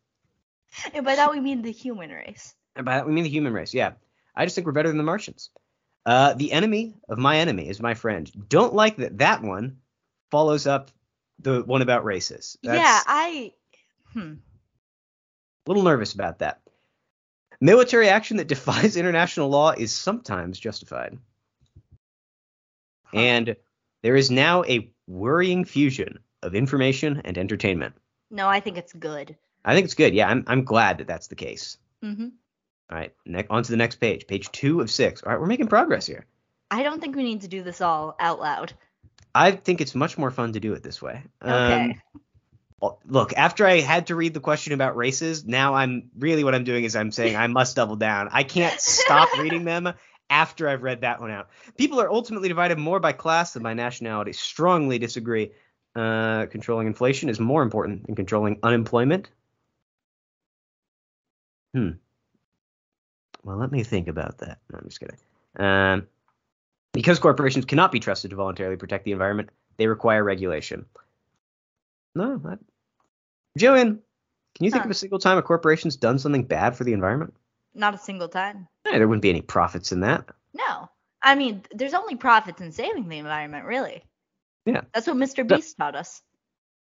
And 0.93 1.05
by 1.05 1.17
that 1.17 1.31
we 1.31 1.41
mean 1.41 1.63
the 1.63 1.73
human 1.73 2.11
race. 2.11 2.55
And 2.77 2.85
by 2.85 2.97
that 2.97 3.07
we 3.07 3.13
mean 3.13 3.25
the 3.25 3.31
human 3.31 3.53
race. 3.53 3.75
Yeah. 3.75 3.93
I 4.35 4.45
just 4.45 4.55
think 4.55 4.67
we're 4.67 4.73
better 4.73 4.89
than 4.89 4.99
the 4.99 5.05
Martians. 5.05 5.51
Uh, 6.07 6.35
the 6.35 6.53
enemy 6.53 6.95
of 7.09 7.19
my 7.19 7.39
enemy 7.39 7.69
is 7.69 7.81
my 7.81 7.95
friend. 7.95 8.31
Don't 8.49 8.75
like 8.75 8.97
that 8.97 9.19
that 9.19 9.43
one 9.43 9.79
follows 10.31 10.67
up 10.67 10.91
the 11.39 11.63
one 11.63 11.83
about 11.83 12.05
races. 12.05 12.59
That's 12.63 12.79
yeah, 12.79 13.01
I. 13.07 13.53
Hmm. 14.13 14.35
a 14.35 15.71
little 15.71 15.83
nervous 15.83 16.13
about 16.13 16.41
that. 16.41 16.61
Military 17.61 18.09
action 18.09 18.37
that 18.37 18.49
defies 18.49 18.97
international 18.97 19.49
law 19.49 19.71
is 19.71 19.93
sometimes 19.93 20.59
justified. 20.59 21.19
Huh. 23.05 23.19
And 23.19 23.57
there 24.03 24.17
is 24.17 24.31
now 24.31 24.65
a 24.65 24.91
worrying 25.07 25.65
fusion 25.65 26.19
of 26.43 26.55
information 26.55 27.23
and 27.25 27.39
entertainment. 27.39 27.95
No, 28.31 28.49
I 28.49 28.61
think 28.61 28.77
it's 28.77 28.93
good. 28.93 29.37
I 29.65 29.75
think 29.75 29.85
it's 29.85 29.95
good. 29.95 30.15
Yeah, 30.15 30.29
I'm 30.29 30.45
I'm 30.47 30.65
glad 30.65 30.99
that 30.99 31.07
that's 31.07 31.29
the 31.29 31.37
case. 31.37 31.79
hmm 32.03 32.29
All 32.91 32.99
right, 32.99 33.13
ne- 33.25 33.47
on 33.49 33.63
to 33.63 33.71
the 33.71 33.77
next 33.77 33.97
page, 33.97 34.27
page 34.27 34.51
two 34.53 34.81
of 34.81 34.91
six. 34.91 35.23
All 35.23 35.33
right, 35.33 35.41
we're 35.41 35.47
making 35.47 35.69
progress 35.69 36.07
here. 36.07 36.27
I 36.71 36.83
don't 36.83 37.01
think 37.01 37.17
we 37.17 37.23
need 37.23 37.43
to 37.43 37.49
do 37.49 37.63
this 37.63 37.81
all 37.81 38.17
out 38.19 38.41
loud. 38.41 38.73
I 39.35 39.53
think 39.53 39.81
it's 39.81 39.95
much 39.95 40.17
more 40.17 40.31
fun 40.31 40.53
to 40.53 40.61
do 40.61 40.75
it 40.75 40.83
this 40.83 41.03
way. 41.03 41.23
Okay. 41.43 41.97
Um, 42.83 42.95
look, 43.07 43.33
after 43.37 43.67
I 43.67 43.81
had 43.81 44.09
to 44.09 44.15
read 44.15 44.35
the 44.35 44.41
question 44.41 44.73
about 44.73 44.97
races, 44.97 45.45
now 45.45 45.75
I'm 45.75 46.11
really 46.19 46.45
what 46.45 46.55
I'm 46.55 46.65
doing 46.65 46.85
is 46.85 46.95
I'm 46.95 47.11
saying 47.13 47.37
I 47.37 47.47
must 47.47 47.77
double 47.77 47.97
down. 47.97 48.29
I 48.33 48.43
can't 48.45 48.79
stop 48.81 49.29
reading 49.39 49.65
them 49.65 49.93
after 50.31 50.69
I've 50.69 50.83
read 50.83 51.01
that 51.03 51.21
one 51.21 51.31
out. 51.31 51.49
People 51.77 52.01
are 52.01 52.11
ultimately 52.11 52.49
divided 52.49 52.79
more 52.79 53.01
by 53.01 53.13
class 53.13 53.53
than 53.53 53.63
by 53.63 53.75
nationality. 53.75 54.33
Strongly 54.33 54.99
disagree. 54.99 55.53
Uh, 55.97 56.47
controlling 56.47 56.87
inflation 56.87 57.29
is 57.29 57.39
more 57.39 57.63
important 57.63 58.07
than 58.07 58.15
controlling 58.17 58.59
unemployment. 58.63 59.31
Hmm. 61.75 61.91
Well, 63.43 63.57
let 63.57 63.73
me 63.73 63.83
think 63.83 64.09
about 64.09 64.39
that. 64.39 64.59
No, 64.73 64.79
I'm 64.79 64.85
just 64.89 65.01
kidding. 65.01 65.17
Um, 65.59 66.07
because 66.93 67.19
corporations 67.19 67.65
cannot 67.65 67.93
be 67.93 68.01
trusted 68.01 68.31
to 68.31 68.37
voluntarily 68.37 68.77
protect 68.77 69.05
the 69.05 69.13
environment, 69.13 69.51
they 69.77 69.87
require 69.87 70.23
regulation. 70.23 70.87
No, 72.15 72.39
that. 72.39 72.61
Joanne, 73.59 74.01
can 74.55 74.65
you 74.65 74.71
think 74.71 74.83
Huh. 74.85 74.89
of 74.89 74.91
a 74.93 74.95
single 74.95 75.19
time 75.19 75.37
a 75.37 75.43
corporation's 75.43 75.97
done 75.97 76.19
something 76.19 76.45
bad 76.45 76.77
for 76.77 76.85
the 76.85 76.93
environment? 76.93 77.35
Not 77.75 77.95
a 77.95 77.99
single 77.99 78.29
time. 78.29 78.69
Eh, 78.87 78.97
there 78.99 79.09
wouldn't 79.09 79.23
be 79.23 79.31
any 79.31 79.43
profits 79.43 79.91
in 79.91 80.01
that. 80.01 80.25
No. 80.55 80.89
I 81.23 81.35
mean, 81.35 81.63
there's 81.73 81.95
only 81.95 82.15
profits 82.17 82.61
in 82.61 82.71
saving 82.71 83.09
the 83.09 83.19
environment, 83.19 83.65
really. 83.67 84.05
Yeah. 84.65 84.83
That's 84.93 85.07
what 85.07 85.17
Mr. 85.17 85.47
Beast 85.47 85.77
taught 85.77 85.97
us. 85.97 86.23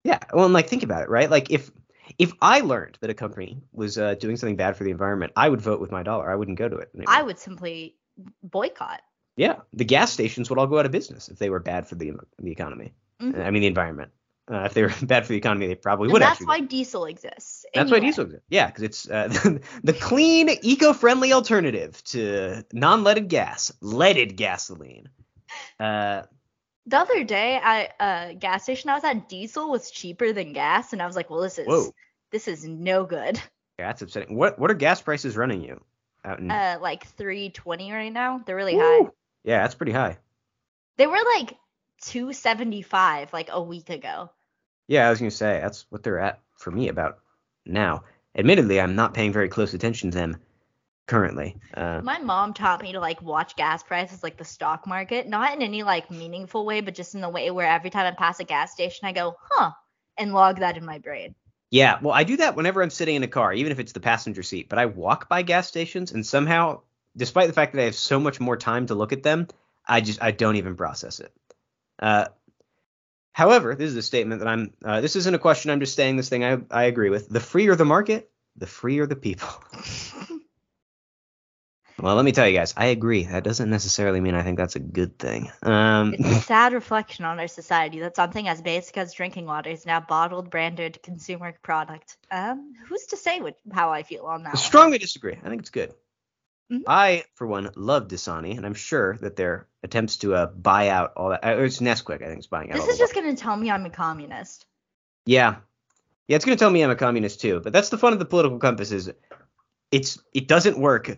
Yeah. 0.04 0.20
Well, 0.32 0.44
and 0.44 0.54
like 0.54 0.68
think 0.68 0.84
about 0.84 1.02
it, 1.02 1.08
right? 1.08 1.28
Like 1.30 1.50
if 1.50 1.70
if 2.18 2.32
I 2.40 2.60
learned 2.60 2.98
that 3.00 3.10
a 3.10 3.14
company 3.14 3.62
was 3.72 3.98
uh, 3.98 4.14
doing 4.14 4.36
something 4.36 4.56
bad 4.56 4.76
for 4.76 4.84
the 4.84 4.90
environment, 4.90 5.32
I 5.36 5.48
would 5.48 5.60
vote 5.60 5.80
with 5.80 5.90
my 5.90 6.02
dollar. 6.02 6.30
I 6.30 6.34
wouldn't 6.34 6.58
go 6.58 6.68
to 6.68 6.76
it. 6.76 6.90
Anymore. 6.94 7.14
I 7.14 7.22
would 7.22 7.38
simply 7.38 7.96
boycott. 8.42 9.02
Yeah, 9.36 9.56
the 9.74 9.84
gas 9.84 10.12
stations 10.12 10.48
would 10.48 10.58
all 10.58 10.66
go 10.66 10.78
out 10.78 10.86
of 10.86 10.92
business 10.92 11.28
if 11.28 11.38
they 11.38 11.50
were 11.50 11.60
bad 11.60 11.86
for 11.86 11.94
the 11.94 12.12
the 12.38 12.50
economy. 12.50 12.94
Mhm. 13.20 13.44
I 13.44 13.50
mean 13.50 13.62
the 13.62 13.68
environment. 13.68 14.12
Uh, 14.50 14.62
if 14.62 14.74
they 14.74 14.82
were 14.82 14.92
bad 15.02 15.26
for 15.26 15.32
the 15.32 15.38
economy, 15.38 15.66
they 15.66 15.74
probably 15.74 16.06
And 16.06 16.12
would 16.14 16.22
that's 16.22 16.44
why 16.46 16.60
diesel 16.60 17.04
exists. 17.06 17.66
That's 17.74 17.90
why 17.90 17.98
diesel 17.98 18.24
exists. 18.24 18.46
Yeah, 18.48 18.66
because 18.66 18.82
it's 18.84 19.10
uh, 19.10 19.28
the 19.82 19.92
clean, 19.92 20.48
eco-friendly 20.62 21.32
alternative 21.32 22.02
to 22.04 22.64
non-leaded 22.72 23.28
gas, 23.28 23.72
leaded 23.80 24.36
gasoline. 24.36 25.08
Uh, 25.80 26.22
The 26.86 26.98
other 26.98 27.24
day 27.24 27.56
at 27.56 27.94
a 28.00 28.34
gas 28.34 28.62
station 28.62 28.90
I 28.90 28.94
was 28.94 29.04
at, 29.04 29.28
diesel 29.28 29.70
was 29.70 29.90
cheaper 29.90 30.32
than 30.32 30.52
gas, 30.52 30.92
and 30.92 31.02
I 31.02 31.06
was 31.06 31.16
like, 31.16 31.30
well, 31.30 31.40
this 31.40 31.58
is 31.58 31.66
Whoa. 31.66 31.90
this 32.30 32.46
is 32.46 32.66
no 32.66 33.04
good. 33.04 33.40
yeah, 33.78 33.88
that's 33.88 34.02
upsetting. 34.02 34.36
What 34.36 34.58
what 34.58 34.70
are 34.70 34.74
gas 34.74 35.02
prices 35.02 35.36
running 35.36 35.62
you 35.62 35.80
out 36.24 36.38
in? 36.38 36.50
Uh, 36.50 36.78
like 36.80 37.06
320 37.06 37.92
right 37.92 38.12
now. 38.12 38.40
They're 38.44 38.56
really 38.56 38.76
Woo. 38.76 38.80
high. 39.04 39.10
Yeah, 39.44 39.62
that's 39.62 39.74
pretty 39.74 39.92
high. 39.92 40.18
They 40.96 41.06
were 41.06 41.18
like 41.36 41.54
275 42.02 43.32
like 43.32 43.48
a 43.50 43.60
week 43.62 43.90
ago. 43.90 44.30
Yeah, 44.88 45.06
I 45.06 45.10
was 45.10 45.18
gonna 45.18 45.30
say 45.30 45.60
that's 45.60 45.86
what 45.90 46.02
they're 46.02 46.20
at 46.20 46.40
for 46.56 46.70
me 46.70 46.88
about 46.88 47.18
now. 47.64 48.04
Admittedly, 48.36 48.80
I'm 48.80 48.94
not 48.94 49.14
paying 49.14 49.32
very 49.32 49.48
close 49.48 49.74
attention 49.74 50.10
to 50.12 50.18
them 50.18 50.36
currently. 51.06 51.56
Uh, 51.74 52.00
My 52.02 52.18
mom 52.18 52.54
taught 52.54 52.82
me 52.82 52.92
to 52.92 53.00
like 53.00 53.22
watch 53.22 53.56
gas 53.56 53.82
prices 53.82 54.22
like 54.22 54.36
the 54.36 54.44
stock 54.44 54.86
market, 54.86 55.28
not 55.28 55.54
in 55.54 55.62
any 55.62 55.82
like 55.82 56.10
meaningful 56.10 56.64
way, 56.66 56.80
but 56.80 56.94
just 56.94 57.14
in 57.14 57.20
the 57.20 57.28
way 57.28 57.50
where 57.50 57.68
every 57.68 57.90
time 57.90 58.06
I 58.06 58.10
pass 58.16 58.40
a 58.40 58.44
gas 58.44 58.72
station, 58.72 59.06
I 59.06 59.12
go, 59.12 59.36
huh, 59.50 59.70
and 60.18 60.32
log 60.32 60.60
that 60.60 60.76
in 60.76 60.84
my 60.84 60.98
brain. 60.98 61.34
Yeah, 61.70 61.98
well, 62.00 62.14
I 62.14 62.24
do 62.24 62.36
that 62.38 62.54
whenever 62.56 62.82
I'm 62.82 62.90
sitting 62.90 63.16
in 63.16 63.22
a 63.22 63.28
car, 63.28 63.52
even 63.52 63.72
if 63.72 63.78
it's 63.80 63.92
the 63.92 64.00
passenger 64.00 64.42
seat. 64.42 64.68
But 64.68 64.78
I 64.78 64.86
walk 64.86 65.28
by 65.28 65.42
gas 65.42 65.66
stations, 65.66 66.12
and 66.12 66.24
somehow, 66.24 66.82
despite 67.16 67.48
the 67.48 67.52
fact 67.52 67.74
that 67.74 67.80
I 67.80 67.86
have 67.86 67.94
so 67.94 68.20
much 68.20 68.38
more 68.40 68.56
time 68.56 68.86
to 68.86 68.94
look 68.94 69.12
at 69.12 69.22
them, 69.22 69.48
I 69.86 70.00
just 70.00 70.22
I 70.22 70.30
don't 70.30 70.56
even 70.56 70.76
process 70.76 71.20
it. 71.20 71.32
Uh, 71.98 72.26
however, 73.32 73.74
this 73.74 73.90
is 73.90 73.96
a 73.96 74.02
statement 74.02 74.40
that 74.40 74.48
I'm. 74.48 74.72
Uh, 74.84 75.00
this 75.00 75.16
isn't 75.16 75.34
a 75.34 75.38
question. 75.38 75.70
I'm 75.70 75.80
just 75.80 75.96
saying 75.96 76.16
this 76.16 76.28
thing. 76.28 76.44
I 76.44 76.58
I 76.70 76.84
agree 76.84 77.10
with. 77.10 77.28
The 77.28 77.40
freer 77.40 77.74
the 77.74 77.84
market, 77.84 78.30
the 78.56 78.66
freer 78.66 79.06
the 79.06 79.16
people. 79.16 79.48
well, 82.00 82.14
let 82.14 82.24
me 82.24 82.32
tell 82.32 82.46
you 82.46 82.56
guys, 82.56 82.74
I 82.76 82.86
agree. 82.86 83.24
That 83.24 83.44
doesn't 83.44 83.70
necessarily 83.70 84.20
mean 84.20 84.34
I 84.34 84.42
think 84.42 84.58
that's 84.58 84.76
a 84.76 84.80
good 84.80 85.18
thing. 85.18 85.50
Um, 85.62 86.14
It's 86.14 86.28
a 86.28 86.40
sad 86.42 86.72
reflection 86.72 87.24
on 87.24 87.40
our 87.40 87.48
society 87.48 88.00
that 88.00 88.16
something 88.16 88.48
as 88.48 88.60
basic 88.60 88.96
as 88.98 89.14
drinking 89.14 89.46
water 89.46 89.70
is 89.70 89.86
now 89.86 90.00
bottled, 90.00 90.50
branded 90.50 91.02
consumer 91.02 91.54
product. 91.62 92.16
Um, 92.30 92.74
who's 92.88 93.06
to 93.06 93.16
say 93.16 93.40
what, 93.40 93.56
how 93.72 93.92
I 93.92 94.02
feel 94.02 94.24
on 94.26 94.42
that? 94.42 94.58
strongly 94.58 94.98
disagree. 94.98 95.38
I 95.42 95.48
think 95.48 95.60
it's 95.62 95.70
good. 95.70 95.94
Mhm. 96.70 96.82
I, 96.86 97.24
for 97.36 97.46
one, 97.46 97.70
love 97.76 98.08
Dasani, 98.08 98.56
and 98.56 98.66
I'm 98.66 98.74
sure 98.74 99.16
that 99.18 99.36
their 99.36 99.68
attempts 99.84 100.16
to 100.18 100.34
uh, 100.34 100.46
buy 100.46 100.88
out 100.88 101.12
all 101.16 101.28
that. 101.30 101.44
Uh, 101.44 101.62
it's 101.62 101.78
Nesquik, 101.78 102.22
I 102.22 102.26
think, 102.26 102.40
is 102.40 102.48
buying 102.48 102.72
out. 102.72 102.76
This 102.76 102.88
is 102.88 102.98
just 102.98 103.14
gonna 103.14 103.36
tell 103.36 103.56
me 103.56 103.70
I'm 103.70 103.86
a 103.86 103.90
communist. 103.90 104.66
Yeah, 105.26 105.56
yeah, 106.26 106.34
it's 106.36 106.44
gonna 106.44 106.56
tell 106.56 106.70
me 106.70 106.82
I'm 106.82 106.90
a 106.90 106.96
communist 106.96 107.40
too. 107.40 107.60
But 107.60 107.72
that's 107.72 107.88
the 107.90 107.98
fun 107.98 108.12
of 108.12 108.18
the 108.18 108.24
political 108.24 108.58
compass 108.58 108.90
is, 108.90 109.12
it's 109.92 110.18
it 110.34 110.48
doesn't 110.48 110.76
work, 110.76 111.16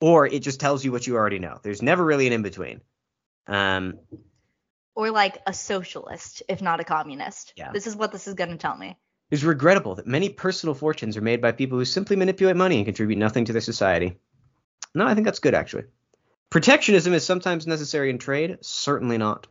or 0.00 0.26
it 0.26 0.40
just 0.40 0.60
tells 0.60 0.84
you 0.84 0.92
what 0.92 1.06
you 1.06 1.16
already 1.16 1.38
know. 1.38 1.58
There's 1.62 1.82
never 1.82 2.04
really 2.04 2.26
an 2.26 2.32
in 2.32 2.42
between. 2.42 2.80
Um, 3.46 3.98
Or 4.94 5.10
like 5.10 5.38
a 5.46 5.52
socialist, 5.52 6.42
if 6.48 6.62
not 6.62 6.80
a 6.80 6.84
communist. 6.84 7.52
Yeah. 7.56 7.72
This 7.72 7.86
is 7.86 7.96
what 7.96 8.12
this 8.12 8.26
is 8.28 8.34
gonna 8.34 8.56
tell 8.58 8.76
me. 8.76 8.96
it's 9.30 9.42
regrettable 9.42 9.94
that 9.96 10.06
many 10.06 10.28
personal 10.28 10.74
fortunes 10.74 11.16
are 11.16 11.20
made 11.22 11.40
by 11.40 11.50
people 11.52 11.78
who 11.78 11.84
simply 11.84 12.14
manipulate 12.16 12.56
money 12.56 12.76
and 12.76 12.84
contribute 12.84 13.16
nothing 13.18 13.44
to 13.46 13.52
their 13.52 13.60
society. 13.62 14.18
No, 14.94 15.06
I 15.06 15.14
think 15.14 15.24
that's 15.24 15.40
good 15.40 15.54
actually. 15.54 15.84
Protectionism 16.50 17.12
is 17.14 17.24
sometimes 17.26 17.66
necessary 17.66 18.10
in 18.10 18.18
trade, 18.18 18.58
certainly 18.60 19.18
not. 19.18 19.48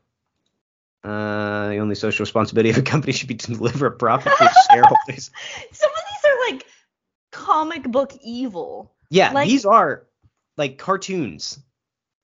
Uh, 1.03 1.67
the 1.69 1.77
only 1.79 1.95
social 1.95 2.23
responsibility 2.23 2.69
of 2.69 2.77
a 2.77 2.81
company 2.81 3.11
should 3.11 3.27
be 3.27 3.35
to 3.35 3.53
deliver 3.53 3.87
a 3.87 3.91
profit 3.91 4.31
to 4.37 4.45
its 4.45 4.67
shareholders. 4.71 5.31
Some 5.73 5.89
of 5.91 5.97
these 5.97 6.31
are 6.31 6.51
like 6.53 6.65
comic 7.31 7.83
book 7.91 8.13
evil. 8.23 8.93
Yeah, 9.09 9.33
Like- 9.33 9.49
these 9.49 9.65
are 9.65 10.05
like 10.57 10.77
cartoons. 10.77 11.59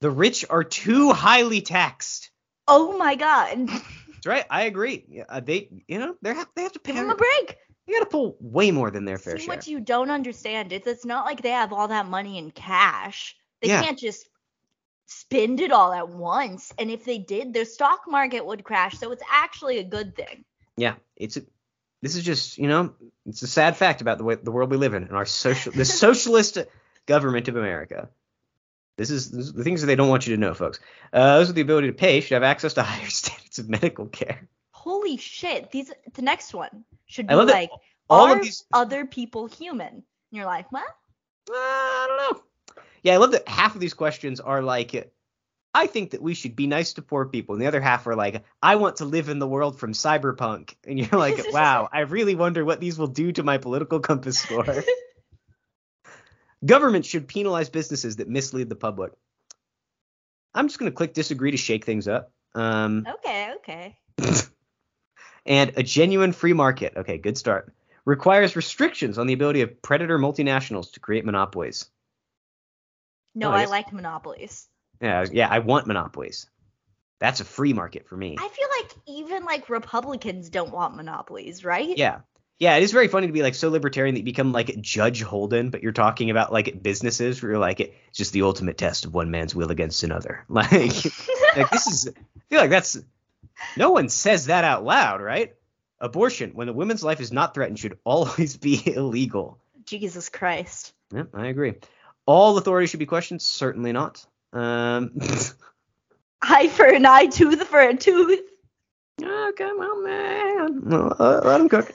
The 0.02 0.10
rich 0.12 0.46
are 0.50 0.64
too 0.64 1.12
highly 1.12 1.62
taxed. 1.62 2.32
Oh 2.68 2.98
my 2.98 3.16
god. 3.16 3.68
That's 3.68 4.26
right. 4.26 4.46
I 4.50 4.64
agree. 4.64 5.06
Yeah, 5.10 5.24
uh, 5.28 5.40
they, 5.40 5.70
you 5.88 6.00
know, 6.00 6.16
they 6.22 6.34
have 6.34 6.48
they 6.56 6.64
have 6.64 6.74
to 6.74 6.80
pay. 6.80 6.94
Give 6.94 7.02
them 7.02 7.12
a 7.12 7.16
break. 7.16 7.58
They 7.88 7.94
got 7.94 8.00
to 8.02 8.06
pull 8.06 8.38
way 8.40 8.72
more 8.72 8.92
than 8.92 9.06
their 9.06 9.18
fair 9.18 9.38
See, 9.38 9.46
share. 9.46 9.56
what 9.56 9.68
you 9.68 9.80
don't 9.80 10.12
understand 10.12 10.72
is 10.72 10.86
it's 10.86 11.06
not 11.06 11.26
like 11.26 11.42
they 11.42 11.50
have 11.50 11.74
all 11.74 11.88
that 11.88 12.06
money 12.06 12.38
in 12.38 12.52
cash. 12.52 13.36
They 13.62 13.70
Yeah. 13.70 13.82
can't 13.82 13.98
just 13.98 14.30
spend 15.08 15.60
it 15.60 15.72
all 15.72 15.92
at 15.92 16.10
once. 16.10 16.72
And 16.78 16.92
if 16.92 17.04
they 17.04 17.18
did, 17.18 17.54
their 17.54 17.66
stock 17.66 18.02
market 18.08 18.46
would 18.46 18.64
crash. 18.64 18.98
So 19.00 19.12
it's 19.12 19.24
actually 19.32 19.80
a 19.80 19.84
good 19.84 20.16
thing. 20.16 20.46
Yeah, 20.78 20.96
it's 21.16 21.38
a, 21.38 21.42
this 22.02 22.16
is 22.16 22.24
just 22.24 22.58
you 22.58 22.68
know 22.68 22.94
it's 23.26 23.42
a 23.42 23.48
sad 23.48 23.76
fact 23.76 24.02
about 24.02 24.18
the 24.18 24.24
way 24.24 24.36
the 24.36 24.52
world 24.52 24.70
we 24.72 24.78
live 24.78 24.94
in 24.94 25.04
and 25.04 25.16
our 25.16 25.26
social 25.26 25.72
the 25.74 25.84
socialist 26.06 26.58
government 27.06 27.48
of 27.48 27.56
America. 27.56 28.10
This 29.00 29.12
is, 29.12 29.32
this 29.32 29.46
is 29.46 29.54
the 29.54 29.64
things 29.64 29.80
that 29.80 29.88
they 29.88 29.96
don't 29.96 30.10
want 30.10 30.28
you 30.28 30.36
to 30.36 30.42
know, 30.42 30.54
folks. 30.54 30.82
Uh, 31.14 31.38
those 31.38 31.48
with 31.48 31.56
the 31.56 31.62
ability 31.62 31.88
to 31.88 31.94
pay 31.94 32.20
should 32.20 32.34
have 32.34 32.44
access 32.44 32.74
to 32.74 32.84
higher 32.84 33.08
standards 33.08 33.58
of 33.58 33.70
medical 33.70 34.08
care. 34.08 34.50
Holy 34.72 35.16
shit. 35.16 35.72
These 35.72 35.94
the 36.14 36.22
next 36.22 36.54
one 36.54 36.84
should 37.06 37.28
be 37.28 37.34
like 37.34 37.72
all 38.10 38.28
are 38.28 38.36
of 38.38 38.44
these- 38.44 38.66
other 38.74 39.06
people 39.06 39.48
human? 39.48 39.88
And 39.88 40.04
you're 40.32 40.46
like, 40.46 40.70
what? 40.74 40.84
Uh, 41.50 41.54
I 41.54 42.06
don't 42.10 42.36
know. 42.36 42.44
Yeah, 43.02 43.14
I 43.14 43.18
love 43.18 43.32
that 43.32 43.48
half 43.48 43.74
of 43.74 43.80
these 43.80 43.94
questions 43.94 44.42
are 44.42 44.62
like, 44.62 45.14
I 45.74 45.88
think 45.88 46.12
that 46.12 46.22
we 46.22 46.34
should 46.34 46.58
be 46.58 46.68
nice 46.68 46.94
to 46.94 47.02
poor 47.02 47.26
people, 47.26 47.56
and 47.56 47.62
the 47.62 47.68
other 47.68 47.80
half 47.80 48.06
are 48.06 48.16
like, 48.16 48.44
I 48.62 48.76
want 48.76 48.98
to 48.98 49.06
live 49.06 49.30
in 49.30 49.40
the 49.40 49.48
world 49.48 49.80
from 49.80 49.94
cyberpunk, 49.94 50.76
and 50.86 51.00
you're 51.00 51.08
like, 51.18 51.54
wow, 51.54 51.88
I 51.90 52.02
really 52.02 52.36
wonder 52.36 52.66
what 52.66 52.82
these 52.82 52.98
will 52.98 53.08
do 53.08 53.32
to 53.32 53.44
my 53.44 53.60
political 53.60 54.02
compass 54.02 54.40
score. 54.40 54.66
Government 56.66 57.06
should 57.06 57.28
penalize 57.28 57.70
businesses 57.70 58.18
that 58.18 58.28
mislead 58.28 58.70
the 58.70 58.76
public. 58.76 59.14
I'm 60.54 60.68
just 60.68 60.80
gonna 60.80 60.92
click 60.92 61.14
disagree 61.14 61.52
to 61.52 61.58
shake 61.58 61.86
things 61.86 62.08
up. 62.08 62.32
Um, 62.56 63.08
okay, 63.08 63.54
okay. 63.58 63.98
and 65.46 65.74
a 65.78 65.84
genuine 65.84 66.34
free 66.34 66.54
market. 66.54 66.94
Okay, 66.98 67.18
good 67.18 67.38
start. 67.38 67.74
Requires 68.06 68.56
restrictions 68.56 69.18
on 69.18 69.28
the 69.28 69.34
ability 69.34 69.62
of 69.62 69.82
predator 69.82 70.18
multinationals 70.18 70.94
to 70.94 71.00
create 71.00 71.26
monopolies. 71.26 71.90
No, 73.36 73.50
Oh, 73.50 73.54
I 73.54 73.62
I 73.62 73.66
like 73.66 73.94
monopolies. 73.94 74.68
Yeah, 75.02 75.26
yeah, 75.32 75.48
I 75.50 75.60
want 75.60 75.88
monopolies. 75.88 76.50
That's 77.20 77.42
a 77.42 77.46
free 77.46 77.74
market 77.74 78.08
for 78.08 78.18
me. 78.18 78.38
I 78.40 78.48
feel 78.48 78.68
like 78.80 78.92
even 79.06 79.46
like 79.46 79.70
Republicans 79.70 80.50
don't 80.50 80.72
want 80.72 80.96
monopolies, 80.96 81.64
right? 81.64 81.98
Yeah. 81.98 82.22
Yeah, 82.60 82.76
it 82.76 82.84
is 82.84 82.92
very 82.92 83.08
funny 83.08 83.28
to 83.28 83.34
be 83.34 83.42
like 83.42 83.56
so 83.56 83.70
libertarian 83.70 84.16
that 84.16 84.20
you 84.20 84.26
become 84.26 84.52
like 84.52 84.82
Judge 84.82 85.22
Holden, 85.22 85.70
but 85.70 85.82
you're 85.82 85.94
talking 85.94 86.30
about 86.30 86.52
like 86.52 86.84
businesses 86.84 87.42
where 87.42 87.52
you're 87.52 87.60
like 87.60 87.80
it's 87.80 88.18
just 88.18 88.34
the 88.34 88.42
ultimate 88.42 88.78
test 88.78 89.06
of 89.06 89.14
one 89.14 89.32
man's 89.32 89.56
will 89.56 89.72
against 89.72 90.04
another. 90.04 90.46
Like, 90.50 91.06
like 91.56 91.70
this 91.72 91.88
is 91.88 92.10
I 92.10 92.42
feel 92.50 92.60
like 92.60 92.70
that's 92.70 92.98
no 93.78 93.92
one 93.92 94.10
says 94.10 94.48
that 94.48 94.66
out 94.66 94.84
loud, 94.84 95.22
right? 95.22 95.56
Abortion, 96.02 96.52
when 96.52 96.68
a 96.68 96.74
woman's 96.74 97.04
life 97.04 97.22
is 97.22 97.32
not 97.32 97.54
threatened, 97.54 97.80
should 97.80 97.98
always 98.04 98.58
be 98.58 98.82
illegal. 98.94 99.58
Jesus 99.86 100.28
Christ. 100.28 100.94
Yep, 101.14 101.30
I 101.34 101.48
agree. 101.48 101.76
All 102.26 102.58
authority 102.58 102.88
should 102.88 103.00
be 103.00 103.06
questioned, 103.06 103.42
certainly 103.42 103.94
not. 103.94 104.26
Um 104.52 105.18
Eye 106.42 106.68
for 106.68 106.86
an 106.86 107.06
eye, 107.06 107.28
tooth 107.28 107.64
for 107.68 107.80
a 107.80 107.96
tooth. 107.96 108.42
Okay, 109.22 109.64
come 109.64 109.80
on, 109.80 110.04
man. 110.04 110.94
Uh, 111.20 111.42
let 111.44 111.62
him 111.62 111.70
cook. 111.70 111.94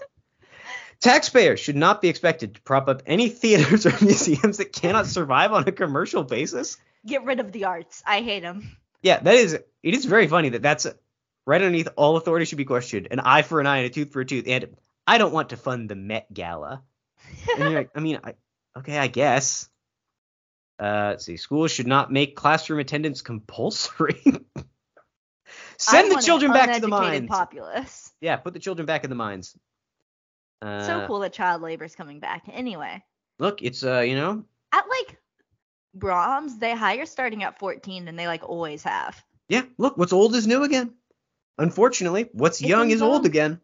Taxpayers 1.04 1.60
should 1.60 1.76
not 1.76 2.00
be 2.00 2.08
expected 2.08 2.54
to 2.54 2.62
prop 2.62 2.88
up 2.88 3.02
any 3.04 3.28
theaters 3.28 3.84
or 3.84 3.90
museums 4.00 4.56
that 4.56 4.72
cannot 4.72 5.04
survive 5.04 5.52
on 5.52 5.68
a 5.68 5.72
commercial 5.72 6.24
basis. 6.24 6.78
Get 7.04 7.24
rid 7.24 7.40
of 7.40 7.52
the 7.52 7.66
arts. 7.66 8.02
I 8.06 8.22
hate 8.22 8.40
them. 8.40 8.74
Yeah, 9.02 9.20
that 9.20 9.34
is. 9.34 9.52
It 9.52 9.94
is 9.94 10.06
very 10.06 10.28
funny 10.28 10.48
that 10.48 10.62
that's 10.62 10.86
right 11.46 11.60
underneath. 11.60 11.88
All 11.96 12.16
authority 12.16 12.46
should 12.46 12.56
be 12.56 12.64
questioned. 12.64 13.08
An 13.10 13.20
eye 13.20 13.42
for 13.42 13.60
an 13.60 13.66
eye 13.66 13.80
and 13.80 13.86
a 13.86 13.90
tooth 13.90 14.12
for 14.12 14.22
a 14.22 14.24
tooth. 14.24 14.48
And 14.48 14.78
I 15.06 15.18
don't 15.18 15.34
want 15.34 15.50
to 15.50 15.58
fund 15.58 15.90
the 15.90 15.94
Met 15.94 16.32
Gala. 16.32 16.82
And 17.50 17.58
you're 17.58 17.74
like, 17.74 17.90
I 17.94 18.00
mean, 18.00 18.20
I, 18.24 18.32
okay, 18.78 18.96
I 18.96 19.08
guess. 19.08 19.68
Uh, 20.80 21.08
let's 21.10 21.26
see. 21.26 21.36
Schools 21.36 21.70
should 21.70 21.86
not 21.86 22.10
make 22.10 22.34
classroom 22.34 22.80
attendance 22.80 23.20
compulsory. 23.20 24.22
Send 25.76 26.12
the 26.12 26.22
children 26.22 26.50
back 26.50 26.76
to 26.76 26.80
the 26.80 26.88
mines. 26.88 27.28
populace. 27.28 28.10
Yeah, 28.22 28.36
put 28.36 28.54
the 28.54 28.58
children 28.58 28.86
back 28.86 29.04
in 29.04 29.10
the 29.10 29.16
mines. 29.16 29.54
Uh, 30.62 30.86
so 30.86 31.06
cool 31.06 31.20
that 31.20 31.32
child 31.32 31.62
labor 31.62 31.84
is 31.84 31.94
coming 31.94 32.20
back. 32.20 32.44
Anyway, 32.52 33.02
Look, 33.38 33.62
it's 33.62 33.84
uh, 33.84 34.00
you 34.00 34.14
know, 34.14 34.44
at 34.72 34.84
like 34.88 35.18
Braum's, 35.96 36.58
they 36.58 36.74
hire 36.74 37.06
starting 37.06 37.42
at 37.42 37.58
14, 37.58 38.08
and 38.08 38.18
they 38.18 38.26
like 38.26 38.48
always 38.48 38.82
have. 38.82 39.22
yeah. 39.48 39.62
Look, 39.78 39.96
what's 39.96 40.12
old 40.12 40.34
is 40.34 40.46
new 40.46 40.62
again. 40.62 40.94
Unfortunately, 41.58 42.28
what's 42.32 42.60
It's 42.60 42.68
young 42.68 42.90
is 42.90 43.02
old 43.02 43.26
again. 43.26 43.60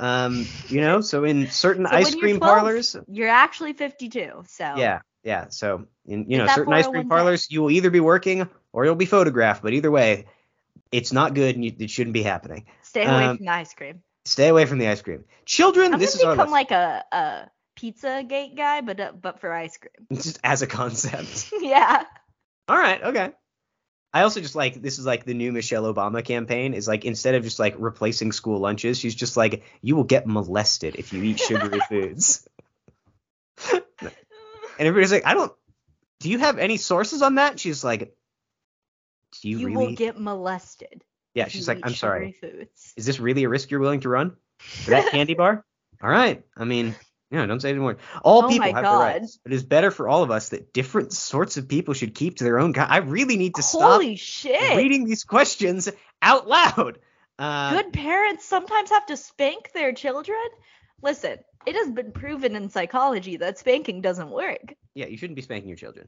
Um, 0.00 0.46
you 0.68 0.80
know, 0.80 1.00
so 1.00 1.24
in 1.24 1.46
certain 1.50 1.86
So 1.86 1.94
ice 1.94 2.14
cream 2.14 2.38
12, 2.38 2.40
parlors, 2.40 2.96
You're 3.06 3.28
actually 3.28 3.74
52, 3.74 4.44
so 4.46 4.74
yeah, 4.76 5.00
yeah. 5.22 5.48
So 5.48 5.86
in 6.06 6.30
you 6.30 6.38
know 6.38 6.46
certain 6.48 6.72
ice 6.72 6.88
cream 6.88 7.04
401k? 7.04 7.08
parlors, 7.08 7.50
you 7.50 7.62
will 7.62 7.70
either 7.70 7.90
be 7.90 8.00
working 8.00 8.48
or 8.72 8.84
you'll 8.84 8.94
be 8.94 9.06
photographed. 9.06 9.62
But 9.62 9.72
either 9.72 9.90
way, 9.90 10.26
it's 10.90 11.12
not 11.12 11.34
good 11.34 11.54
and 11.54 11.64
you, 11.64 11.72
it 11.78 11.90
shouldn't 11.90 12.14
be 12.14 12.22
happening. 12.22 12.66
stay 12.82 13.04
away 13.04 13.24
um, 13.24 13.36
from 13.36 13.46
the 13.46 13.52
ice 13.52 13.72
cream. 13.74 14.02
Stay 14.24 14.48
away 14.48 14.64
from 14.64 14.78
the 14.78 14.88
ice 14.88 15.02
cream. 15.02 15.24
Children, 15.44 15.94
I'm 15.94 16.00
this 16.00 16.14
is 16.14 16.22
gonna 16.22 16.30
our 16.30 16.36
become 16.36 16.50
like 16.50 16.70
a, 16.70 17.04
a 17.12 17.50
pizza 17.76 18.24
gate 18.26 18.56
guy, 18.56 18.80
but 18.80 18.98
uh, 18.98 19.12
but 19.12 19.40
for 19.40 19.52
ice 19.52 19.76
cream. 19.76 20.06
just 20.12 20.38
as 20.42 20.62
a 20.62 20.66
concept. 20.66 21.52
yeah. 21.60 22.04
All 22.68 22.78
right, 22.78 23.02
okay. 23.02 23.32
I 24.14 24.22
also 24.22 24.40
just 24.40 24.54
like 24.54 24.80
this 24.80 24.98
is 24.98 25.04
like 25.04 25.24
the 25.24 25.34
new 25.34 25.52
Michelle 25.52 25.92
Obama 25.92 26.24
campaign 26.24 26.72
is 26.72 26.86
like 26.86 27.04
instead 27.04 27.34
of 27.34 27.42
just 27.42 27.58
like 27.58 27.74
replacing 27.78 28.32
school 28.32 28.60
lunches, 28.60 28.98
she's 28.98 29.14
just 29.14 29.36
like 29.36 29.64
you 29.82 29.96
will 29.96 30.04
get 30.04 30.26
molested 30.26 30.96
if 30.96 31.12
you 31.12 31.22
eat 31.22 31.40
sugary 31.40 31.80
foods. 31.88 32.48
And 34.78 34.88
everybody's 34.88 35.12
like, 35.12 35.26
I 35.26 35.34
don't. 35.34 35.52
Do 36.20 36.30
you 36.30 36.38
have 36.38 36.58
any 36.58 36.76
sources 36.78 37.22
on 37.22 37.36
that? 37.36 37.60
She's 37.60 37.84
like, 37.84 38.14
Do 39.40 39.48
you, 39.48 39.58
You, 39.58 39.66
really? 39.66 39.86
will 39.86 39.94
get 39.94 40.18
molested. 40.18 41.04
Yeah, 41.34 41.48
she's 41.48 41.68
like, 41.68 41.80
I'm 41.82 41.94
sorry. 41.94 42.36
Is 42.96 43.06
this 43.06 43.20
really 43.20 43.44
a 43.44 43.48
risk 43.48 43.70
you're 43.70 43.80
willing 43.80 44.00
to 44.00 44.08
run 44.08 44.36
for 44.58 44.90
that 44.90 45.10
candy 45.10 45.34
bar? 45.34 45.64
All 46.02 46.10
right. 46.10 46.44
I 46.56 46.64
mean, 46.64 46.94
yeah, 47.30 47.44
don't 47.46 47.60
say 47.60 47.70
anymore. 47.70 47.96
All 48.22 48.44
Oh 48.44 48.48
people 48.48 48.72
have 48.72 48.82
God. 48.84 48.92
the 48.94 49.04
rights. 49.20 49.38
It 49.44 49.52
is 49.52 49.64
better 49.64 49.90
for 49.90 50.08
all 50.08 50.22
of 50.22 50.30
us 50.30 50.50
that 50.50 50.72
different 50.72 51.12
sorts 51.12 51.56
of 51.56 51.68
people 51.68 51.94
should 51.94 52.14
keep 52.14 52.36
to 52.36 52.44
their 52.44 52.58
own 52.58 52.72
kind. 52.72 52.90
I 52.92 52.98
really 52.98 53.36
need 53.36 53.54
to 53.56 53.62
stop 53.62 53.92
Holy 53.92 54.16
shit. 54.16 54.76
reading 54.76 55.04
these 55.04 55.24
questions 55.24 55.88
out 56.22 56.46
loud. 56.48 56.98
Uh, 57.38 57.72
Good 57.82 57.92
parents 57.92 58.44
sometimes 58.44 58.90
have 58.90 59.06
to 59.06 59.16
spank 59.16 59.72
their 59.72 59.92
children. 59.92 60.38
Listen, 61.02 61.38
it 61.66 61.74
has 61.74 61.90
been 61.90 62.12
proven 62.12 62.54
in 62.54 62.68
psychology 62.70 63.36
that 63.38 63.58
spanking 63.58 64.00
doesn't 64.00 64.30
work. 64.30 64.74
Yeah, 64.94 65.06
you 65.06 65.16
shouldn't 65.16 65.36
be 65.36 65.42
spanking 65.42 65.68
your 65.68 65.76
children. 65.76 66.06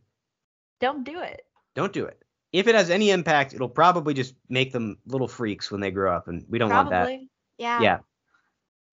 Don't 0.81 1.05
do 1.05 1.21
it. 1.21 1.43
Don't 1.75 1.93
do 1.93 2.05
it. 2.05 2.23
If 2.53 2.69
it 2.69 2.75
has 2.75 2.91
any 2.91 3.11
impact, 3.11 3.55
it'll 3.55 3.69
probably 3.69 4.15
just 4.15 4.35
make 4.49 4.73
them 4.73 4.99
little 5.07 5.29
freaks 5.29 5.71
when 5.71 5.81
they 5.81 5.91
grow 5.91 6.15
up, 6.15 6.29
and 6.29 6.45
we 6.49 6.59
don't 6.59 6.71
want 6.71 6.91
that. 6.91 7.05
Probably. 7.05 7.29
Yeah. 7.59 7.81
Yeah. 7.81 7.99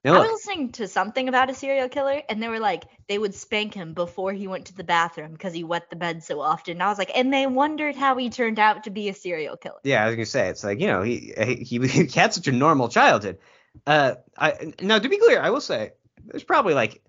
I 0.05 0.19
was 0.19 0.31
listening 0.45 0.73
to 0.73 0.87
something 0.87 1.29
about 1.29 1.49
a 1.49 1.53
serial 1.53 1.87
killer, 1.87 2.21
and 2.27 2.43
they 2.43 2.49
were 2.49 2.59
like, 2.59 2.83
they 3.07 3.17
would 3.17 3.33
spank 3.33 3.73
him 3.73 3.93
before 3.93 4.33
he 4.33 4.47
went 4.47 4.65
to 4.65 4.75
the 4.75 4.83
bathroom 4.83 5.31
because 5.31 5.53
he 5.53 5.63
wet 5.63 5.89
the 5.89 5.95
bed 5.95 6.23
so 6.23 6.41
often. 6.41 6.73
And 6.73 6.83
I 6.83 6.89
was 6.89 6.97
like, 6.97 7.11
and 7.15 7.31
they 7.31 7.47
wondered 7.47 7.95
how 7.95 8.17
he 8.17 8.29
turned 8.29 8.59
out 8.59 8.83
to 8.83 8.89
be 8.89 9.07
a 9.07 9.13
serial 9.13 9.55
killer. 9.55 9.79
yeah, 9.83 10.03
I 10.03 10.07
was 10.07 10.15
gonna 10.15 10.25
say 10.25 10.49
it's 10.49 10.63
like 10.63 10.81
you 10.81 10.87
know 10.87 11.03
he 11.03 11.33
he, 11.37 11.87
he 11.87 12.07
had 12.13 12.33
such 12.33 12.47
a 12.47 12.51
normal 12.51 12.89
childhood. 12.89 13.37
Uh, 13.87 14.15
I 14.37 14.73
now 14.81 14.99
to 14.99 15.07
be 15.07 15.17
clear, 15.17 15.39
I 15.39 15.51
will 15.51 15.61
say 15.61 15.91
there's 16.25 16.43
probably 16.43 16.73
like 16.73 17.01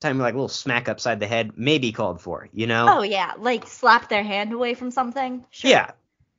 time 0.00 0.18
like 0.18 0.34
a 0.34 0.36
little 0.36 0.48
smack 0.48 0.88
upside 0.88 1.20
the 1.20 1.26
head 1.26 1.56
may 1.56 1.78
be 1.78 1.92
called 1.92 2.20
for. 2.20 2.48
You 2.52 2.66
know? 2.66 2.86
Oh 2.88 3.02
yeah, 3.02 3.32
like 3.38 3.66
slap 3.66 4.08
their 4.08 4.22
hand 4.24 4.52
away 4.52 4.74
from 4.74 4.90
something. 4.90 5.44
Sure. 5.50 5.70
yeah, 5.70 5.90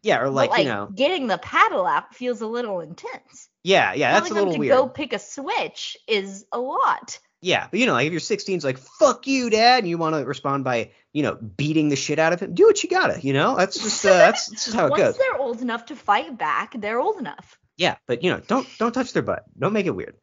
yeah, 0.04 0.20
or 0.20 0.26
But, 0.26 0.32
like, 0.34 0.50
like 0.52 0.64
you 0.64 0.70
know, 0.70 0.90
getting 0.94 1.28
the 1.28 1.38
paddle 1.38 1.86
out 1.86 2.14
feels 2.16 2.42
a 2.42 2.48
little 2.48 2.80
intense. 2.80 3.50
yeah, 3.64 3.94
yeah, 3.94 4.14
that's 4.14 4.30
a 4.30 4.34
Telling 4.34 4.46
them 4.50 4.54
to 4.56 4.60
weird. 4.60 4.78
go 4.78 4.88
pick 4.88 5.14
a 5.14 5.20
switch 5.20 5.98
is 6.08 6.46
a 6.52 6.60
lot. 6.60 7.20
Yeah, 7.42 7.68
but 7.70 7.80
you 7.80 7.86
know, 7.86 7.94
like 7.94 8.08
if 8.08 8.12
you're 8.14 8.20
16, 8.20 8.56
it's 8.56 8.66
like 8.66 8.78
fuck 8.78 9.28
you, 9.28 9.50
dad, 9.50 9.80
and 9.80 9.88
you 9.90 9.98
want 10.00 10.16
to 10.16 10.26
respond 10.26 10.64
by, 10.64 10.92
you 11.14 11.22
know, 11.22 11.36
beating 11.36 11.90
the 11.90 11.96
shit 11.96 12.18
out 12.18 12.34
of 12.34 12.40
him. 12.40 12.54
Do 12.56 12.66
what 12.66 12.82
you 12.84 12.90
gotta, 12.90 13.20
you 13.22 13.34
know. 13.34 13.56
That's 13.56 13.78
just 13.82 14.04
uh, 14.06 14.10
that's, 14.14 14.48
that's 14.50 14.66
just 14.66 14.76
how 14.76 14.88
it 14.88 14.92
Once 14.92 15.04
goes. 15.04 15.18
they're 15.18 15.38
old 15.38 15.62
enough 15.62 15.86
to 15.88 15.96
fight 15.96 16.38
back, 16.38 16.74
they're 16.80 17.00
old 17.00 17.18
enough. 17.20 17.60
Yeah, 17.78 17.98
but 18.08 18.24
you 18.24 18.32
know, 18.32 18.40
don't 18.48 18.68
don't 18.80 18.94
touch 18.94 19.14
their 19.14 19.22
butt. 19.22 19.44
Don't 19.60 19.74
make 19.74 19.86
it 19.86 19.96
weird. 19.96 20.16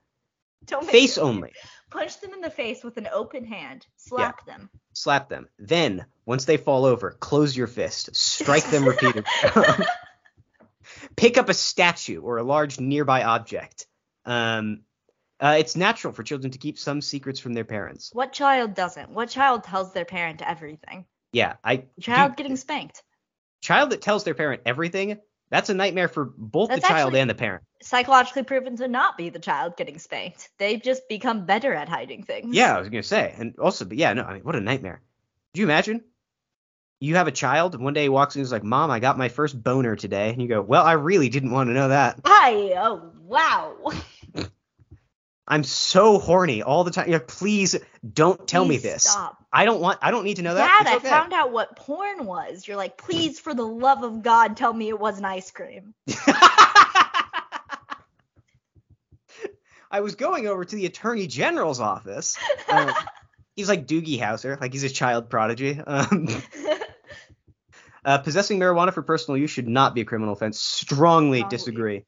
Don't 0.64 0.82
make 0.86 0.92
Face 0.92 1.18
only. 1.18 1.52
Punch 1.92 2.20
them 2.20 2.32
in 2.32 2.40
the 2.40 2.50
face 2.50 2.82
with 2.82 2.96
an 2.96 3.08
open 3.12 3.44
hand. 3.44 3.86
Slap 3.96 4.46
them. 4.46 4.70
Slap 4.94 5.28
them. 5.28 5.48
Then, 5.58 6.06
once 6.24 6.46
they 6.46 6.56
fall 6.56 6.86
over, 6.86 7.10
close 7.10 7.54
your 7.56 7.66
fist. 7.66 8.16
Strike 8.16 8.64
them 8.70 8.86
repeatedly. 8.88 9.24
Pick 11.16 11.36
up 11.36 11.48
a 11.48 11.54
statue 11.54 12.20
or 12.20 12.38
a 12.38 12.42
large 12.42 12.80
nearby 12.80 13.22
object. 13.22 13.86
Um, 14.24 14.82
uh, 15.38 15.56
it's 15.58 15.76
natural 15.76 16.12
for 16.12 16.22
children 16.22 16.52
to 16.52 16.58
keep 16.58 16.78
some 16.78 17.02
secrets 17.02 17.40
from 17.40 17.52
their 17.52 17.64
parents. 17.64 18.10
What 18.12 18.32
child 18.32 18.74
doesn't? 18.74 19.10
What 19.10 19.28
child 19.28 19.64
tells 19.64 19.92
their 19.92 20.04
parent 20.04 20.40
everything? 20.40 21.04
Yeah, 21.32 21.56
I 21.64 21.84
Child 22.00 22.32
dude, 22.32 22.36
getting 22.38 22.56
spanked. 22.56 23.02
child 23.60 23.90
that 23.90 24.02
tells 24.02 24.24
their 24.24 24.34
parent 24.34 24.62
everything. 24.66 25.18
That's 25.52 25.68
a 25.68 25.74
nightmare 25.74 26.08
for 26.08 26.24
both 26.24 26.70
That's 26.70 26.80
the 26.80 26.88
child 26.88 27.14
and 27.14 27.28
the 27.28 27.34
parent. 27.34 27.62
Psychologically 27.82 28.42
proven 28.42 28.74
to 28.76 28.88
not 28.88 29.18
be 29.18 29.28
the 29.28 29.38
child 29.38 29.76
getting 29.76 29.98
spanked. 29.98 30.48
They've 30.56 30.82
just 30.82 31.06
become 31.10 31.44
better 31.44 31.74
at 31.74 31.90
hiding 31.90 32.22
things. 32.22 32.56
Yeah, 32.56 32.74
I 32.74 32.80
was 32.80 32.88
gonna 32.88 33.02
say, 33.02 33.34
and 33.36 33.54
also, 33.58 33.84
but 33.84 33.98
yeah, 33.98 34.14
no, 34.14 34.22
I 34.22 34.32
mean, 34.32 34.44
what 34.44 34.56
a 34.56 34.62
nightmare. 34.62 35.02
Could 35.52 35.60
you 35.60 35.66
imagine? 35.66 36.04
You 37.00 37.16
have 37.16 37.26
a 37.26 37.32
child, 37.32 37.74
and 37.74 37.84
one 37.84 37.92
day 37.92 38.04
he 38.04 38.08
walks 38.08 38.34
in 38.34 38.40
and 38.40 38.46
is 38.46 38.52
like, 38.52 38.64
"Mom, 38.64 38.90
I 38.90 38.98
got 38.98 39.18
my 39.18 39.28
first 39.28 39.62
boner 39.62 39.94
today," 39.94 40.30
and 40.30 40.40
you 40.40 40.48
go, 40.48 40.62
"Well, 40.62 40.86
I 40.86 40.92
really 40.92 41.28
didn't 41.28 41.50
want 41.50 41.68
to 41.68 41.74
know 41.74 41.88
that. 41.88 42.20
Hi. 42.24 42.72
Oh 42.72 43.12
wow. 43.20 43.76
I'm 45.46 45.64
so 45.64 46.18
horny 46.18 46.62
all 46.62 46.84
the 46.84 46.92
time. 46.92 47.10
You're 47.10 47.18
like, 47.18 47.28
Please 47.28 47.76
don't 48.10 48.48
tell 48.48 48.64
me 48.64 48.78
this. 48.78 49.02
Stop. 49.02 49.41
I 49.52 49.64
don't 49.66 49.80
want. 49.80 49.98
I 50.00 50.10
don't 50.10 50.24
need 50.24 50.36
to 50.36 50.42
know 50.42 50.54
that. 50.54 50.84
Dad, 50.84 50.96
It's 50.96 51.04
I 51.04 51.08
found 51.10 51.32
out 51.34 51.52
what 51.52 51.76
porn 51.76 52.24
was. 52.24 52.66
You're 52.66 52.78
like, 52.78 52.96
please, 52.96 53.38
for 53.38 53.52
the 53.52 53.66
love 53.66 54.02
of 54.02 54.22
God, 54.22 54.56
tell 54.56 54.72
me 54.72 54.88
it 54.88 54.98
wasn't 54.98 55.26
ice 55.26 55.50
cream. 55.50 55.92
I 59.90 60.00
was 60.00 60.14
going 60.14 60.46
over 60.46 60.64
to 60.64 60.76
the 60.76 60.86
attorney 60.86 61.26
general's 61.26 61.80
office. 61.80 62.38
Um, 62.72 62.90
he's 63.54 63.68
like 63.68 63.86
Doogie 63.86 64.18
Howser, 64.18 64.58
like 64.58 64.72
he's 64.72 64.84
a 64.84 64.88
child 64.88 65.28
prodigy. 65.28 65.78
Um, 65.78 66.26
uh, 68.04 68.16
possessing 68.18 68.58
marijuana 68.58 68.94
for 68.94 69.02
personal 69.02 69.36
use 69.36 69.50
should 69.50 69.68
not 69.68 69.94
be 69.94 70.00
a 70.00 70.04
criminal 70.06 70.32
offense. 70.32 70.58
Strongly 70.58 71.40
Strongly. 71.40 71.50
disagree. 71.54 72.04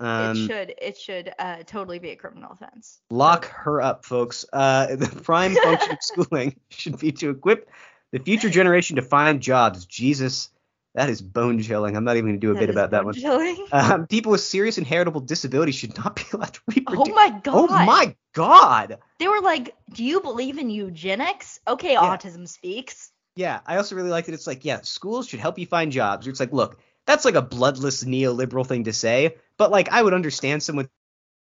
It 0.00 0.04
Um, 0.06 0.46
should 0.46 0.74
it 0.80 0.96
should 0.98 1.32
uh, 1.38 1.62
totally 1.66 1.98
be 1.98 2.10
a 2.10 2.16
criminal 2.16 2.52
offense. 2.52 3.00
lock 3.10 3.46
her 3.46 3.80
up, 3.82 4.04
folks. 4.04 4.44
Uh, 4.52 4.86
the 4.96 5.06
prime 5.22 5.54
function 5.54 5.92
of 5.92 5.98
schooling 6.00 6.56
should 6.70 6.98
be 6.98 7.12
to 7.12 7.30
equip 7.30 7.68
the 8.12 8.18
future 8.18 8.50
generation 8.50 8.96
to 8.96 9.02
find 9.02 9.40
jobs. 9.40 9.84
Jesus, 9.86 10.50
that 10.94 11.08
is 11.10 11.22
bone 11.22 11.60
chilling. 11.62 11.96
I'm 11.96 12.04
not 12.04 12.16
even 12.16 12.30
going 12.30 12.40
to 12.40 12.46
do 12.46 12.50
a 12.52 12.58
bit 12.58 12.70
about 12.70 12.90
that 12.90 13.04
one. 13.04 13.14
bone-chilling. 13.14 13.66
Um, 13.72 14.06
people 14.08 14.32
with 14.32 14.40
serious 14.40 14.78
inheritable 14.78 15.20
disabilities 15.20 15.76
should 15.76 15.96
not 15.96 16.16
be 16.16 16.24
allowed 16.32 16.54
to 16.54 16.60
reproduce. 16.66 17.08
oh 17.08 17.14
my 17.14 17.28
god. 17.44 17.54
Oh 17.54 17.66
my 17.68 18.16
god. 18.32 18.98
They 19.20 19.28
were 19.28 19.40
like, 19.42 19.76
"Do 19.92 20.02
you 20.02 20.20
believe 20.20 20.58
in 20.58 20.70
eugenics?" 20.70 21.60
Okay, 21.68 21.92
Yeah. 21.92 22.00
autism 22.16 22.48
speaks. 22.48 23.12
Yeah, 23.36 23.60
I 23.64 23.76
also 23.76 23.94
really 23.94 24.10
like 24.10 24.26
that 24.26 24.34
it's 24.34 24.48
like, 24.48 24.64
yeah, 24.64 24.80
schools 24.82 25.28
should 25.28 25.38
help 25.38 25.56
you 25.58 25.66
find 25.66 25.92
jobs. 25.92 26.26
It's 26.26 26.40
like, 26.40 26.52
look, 26.52 26.80
that's 27.10 27.24
like 27.24 27.34
a 27.34 27.42
bloodless 27.42 28.04
neoliberal 28.04 28.66
thing 28.66 28.84
to 28.84 28.92
say, 28.92 29.36
but 29.58 29.70
like 29.70 29.90
I 29.90 30.02
would 30.02 30.14
understand 30.14 30.62
someone 30.62 30.88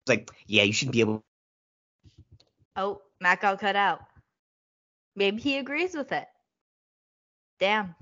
like, 0.08 0.30
yeah, 0.46 0.64
you 0.64 0.74
should 0.74 0.92
be 0.92 1.00
able 1.00 1.24
Oh, 2.76 3.02
Matt 3.20 3.42
got 3.42 3.60
cut 3.60 3.76
out. 3.76 4.02
Maybe 5.16 5.42
he 5.42 5.58
agrees 5.58 5.96
with 5.96 6.12
it. 6.12 6.28
Damn. 7.60 7.96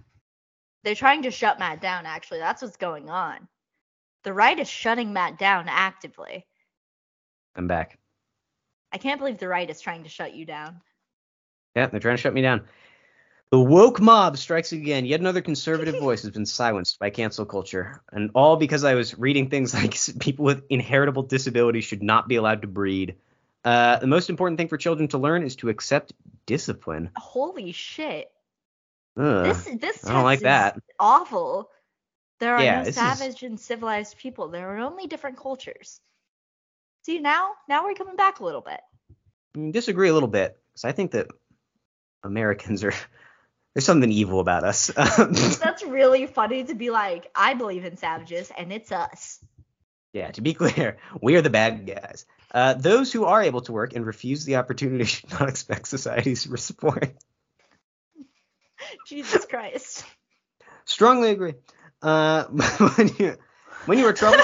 They're 0.84 0.96
trying 0.96 1.24
to 1.24 1.32
shut 1.32 1.60
Matt 1.60 1.82
down, 1.82 2.06
actually. 2.06 2.40
That's 2.40 2.62
what's 2.62 2.76
going 2.76 3.10
on. 3.10 3.48
The 4.26 4.34
right 4.34 4.60
is 4.60 4.68
shutting 4.68 5.14
Matt 5.14 5.40
down 5.40 5.68
actively. 5.70 6.46
I'm 7.56 7.68
back. 7.68 7.98
I 8.92 8.98
can't 8.98 9.18
believe 9.20 9.38
the 9.38 9.48
right 9.48 9.70
is 9.70 9.80
trying 9.80 10.04
to 10.04 10.10
shut 10.10 10.36
you 10.36 10.46
down. 10.46 10.82
Yeah, 11.74 11.88
they're 11.88 12.02
trying 12.02 12.18
to 12.18 12.22
shut 12.22 12.34
me 12.34 12.42
down. 12.42 12.68
The 13.52 13.60
woke 13.60 14.02
mob 14.02 14.38
strikes 14.38 14.72
again. 14.74 15.06
Yet 15.06 15.20
another 15.20 15.42
conservative 15.42 16.00
voice 16.00 16.24
has 16.24 16.32
been 16.32 16.46
silenced 16.46 17.00
by 17.00 17.10
cancel 17.10 17.46
culture, 17.46 18.02
and 18.12 18.32
all 18.34 18.58
because 18.58 18.84
I 18.84 18.96
was 18.96 19.18
reading 19.18 19.50
things 19.50 19.74
like 19.74 19.96
people 20.20 20.46
with 20.46 20.64
inheritable 20.70 21.24
disabilities 21.24 21.86
should 21.86 22.04
not 22.04 22.28
be 22.28 22.36
allowed 22.36 22.64
to 22.64 22.68
breed. 22.68 23.16
Uh, 23.64 23.98
the 23.98 24.08
most 24.08 24.30
important 24.30 24.58
thing 24.58 24.68
for 24.68 24.78
children 24.78 25.08
to 25.10 25.18
learn 25.18 25.44
is 25.44 25.56
to 25.58 25.70
accept 25.70 26.14
discipline. 26.46 27.10
Holy 27.16 27.72
shit. 27.72 28.30
Ugh, 29.18 29.46
This 29.46 29.70
this 29.80 30.06
I 30.06 30.14
don't 30.14 30.24
like 30.24 30.42
that. 30.42 30.78
awful. 31.00 31.70
There 32.40 32.56
are 32.56 32.64
Yeah, 32.64 32.80
no 32.80 32.84
this 32.86 32.98
is- 32.98 33.02
savage 33.02 33.44
and 33.44 33.60
civilized 33.60 34.18
people. 34.18 34.50
There 34.50 34.70
are 34.76 34.80
only 34.80 35.08
different 35.08 35.38
cultures. 35.38 36.02
See 37.04 37.20
now, 37.20 37.52
now 37.70 37.86
we're 37.86 37.94
coming 37.94 38.18
back 38.18 38.40
a 38.40 38.44
little 38.44 38.62
bit. 38.62 38.82
Mm, 39.56 39.72
disagree 39.72 40.10
a 40.10 40.14
little 40.14 40.28
bit 40.28 40.58
because 40.74 40.84
I 40.86 40.92
think 40.92 41.12
that 41.12 41.28
Americans 42.24 42.84
are 42.84 42.94
there's 43.76 43.86
something 43.86 44.12
evil 44.12 44.40
about 44.40 44.64
us. 44.64 44.88
That's 44.96 45.84
really 45.84 46.28
funny 46.28 46.64
to 46.64 46.76
be 46.76 46.90
like, 46.90 47.30
I 47.36 47.54
believe 47.56 47.84
in 47.84 47.98
savages 47.98 48.50
and 48.58 48.72
it's 48.72 48.92
us. 48.92 49.40
yeah, 50.14 50.32
to 50.32 50.42
be 50.42 50.54
clear, 50.54 50.98
we 51.22 51.36
are 51.36 51.42
the 51.42 51.50
bad 51.50 51.86
guys. 51.86 52.26
Uh, 52.52 52.74
those 52.74 53.12
who 53.12 53.26
are 53.26 53.44
able 53.44 53.60
to 53.62 53.74
work 53.74 53.94
and 53.94 54.06
refuse 54.06 54.46
the 54.46 54.56
opportunity 54.56 55.04
should 55.04 55.30
not 55.32 55.50
expect 55.50 55.90
society's 55.90 56.48
support. 56.64 57.14
Jesus 59.08 59.46
Christ. 59.46 60.06
Strongly 60.86 61.32
agree. 61.32 61.56
Uh, 62.02 62.44
when 62.96 63.12
you 63.20 63.36
when 63.88 63.98
you 63.98 64.08
are 64.08 64.14
troubled. 64.14 64.42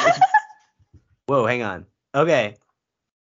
Whoa, 1.28 1.46
hang 1.46 1.62
on. 1.62 1.86
Okay. 2.14 2.56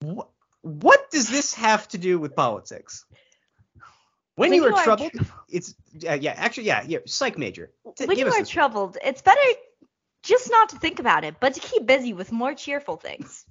What, 0.00 0.28
what 0.60 1.10
does 1.10 1.28
this 1.28 1.54
have 1.54 1.88
to 1.88 1.98
do 1.98 2.20
with 2.20 2.36
politics? 2.36 3.04
When, 4.38 4.50
When 4.50 4.56
you, 4.56 4.66
you 4.68 4.74
are 4.74 4.78
are 4.78 4.84
troubled, 4.84 5.10
it's 5.48 5.74
uh, 6.08 6.12
yeah, 6.12 6.32
actually 6.36 6.68
yeah, 6.68 6.84
yeah, 6.86 6.98
psych 7.06 7.36
major. 7.36 7.72
T- 7.96 8.06
when 8.06 8.16
you 8.16 8.28
are 8.28 8.44
troubled, 8.44 8.96
it's 9.04 9.20
better 9.20 9.40
just 10.22 10.48
not 10.48 10.68
to 10.68 10.76
think 10.78 11.00
about 11.00 11.24
it, 11.24 11.34
but 11.40 11.54
to 11.54 11.60
keep 11.60 11.84
busy 11.86 12.12
with 12.12 12.30
more 12.30 12.54
cheerful 12.54 12.96
things. 12.96 13.44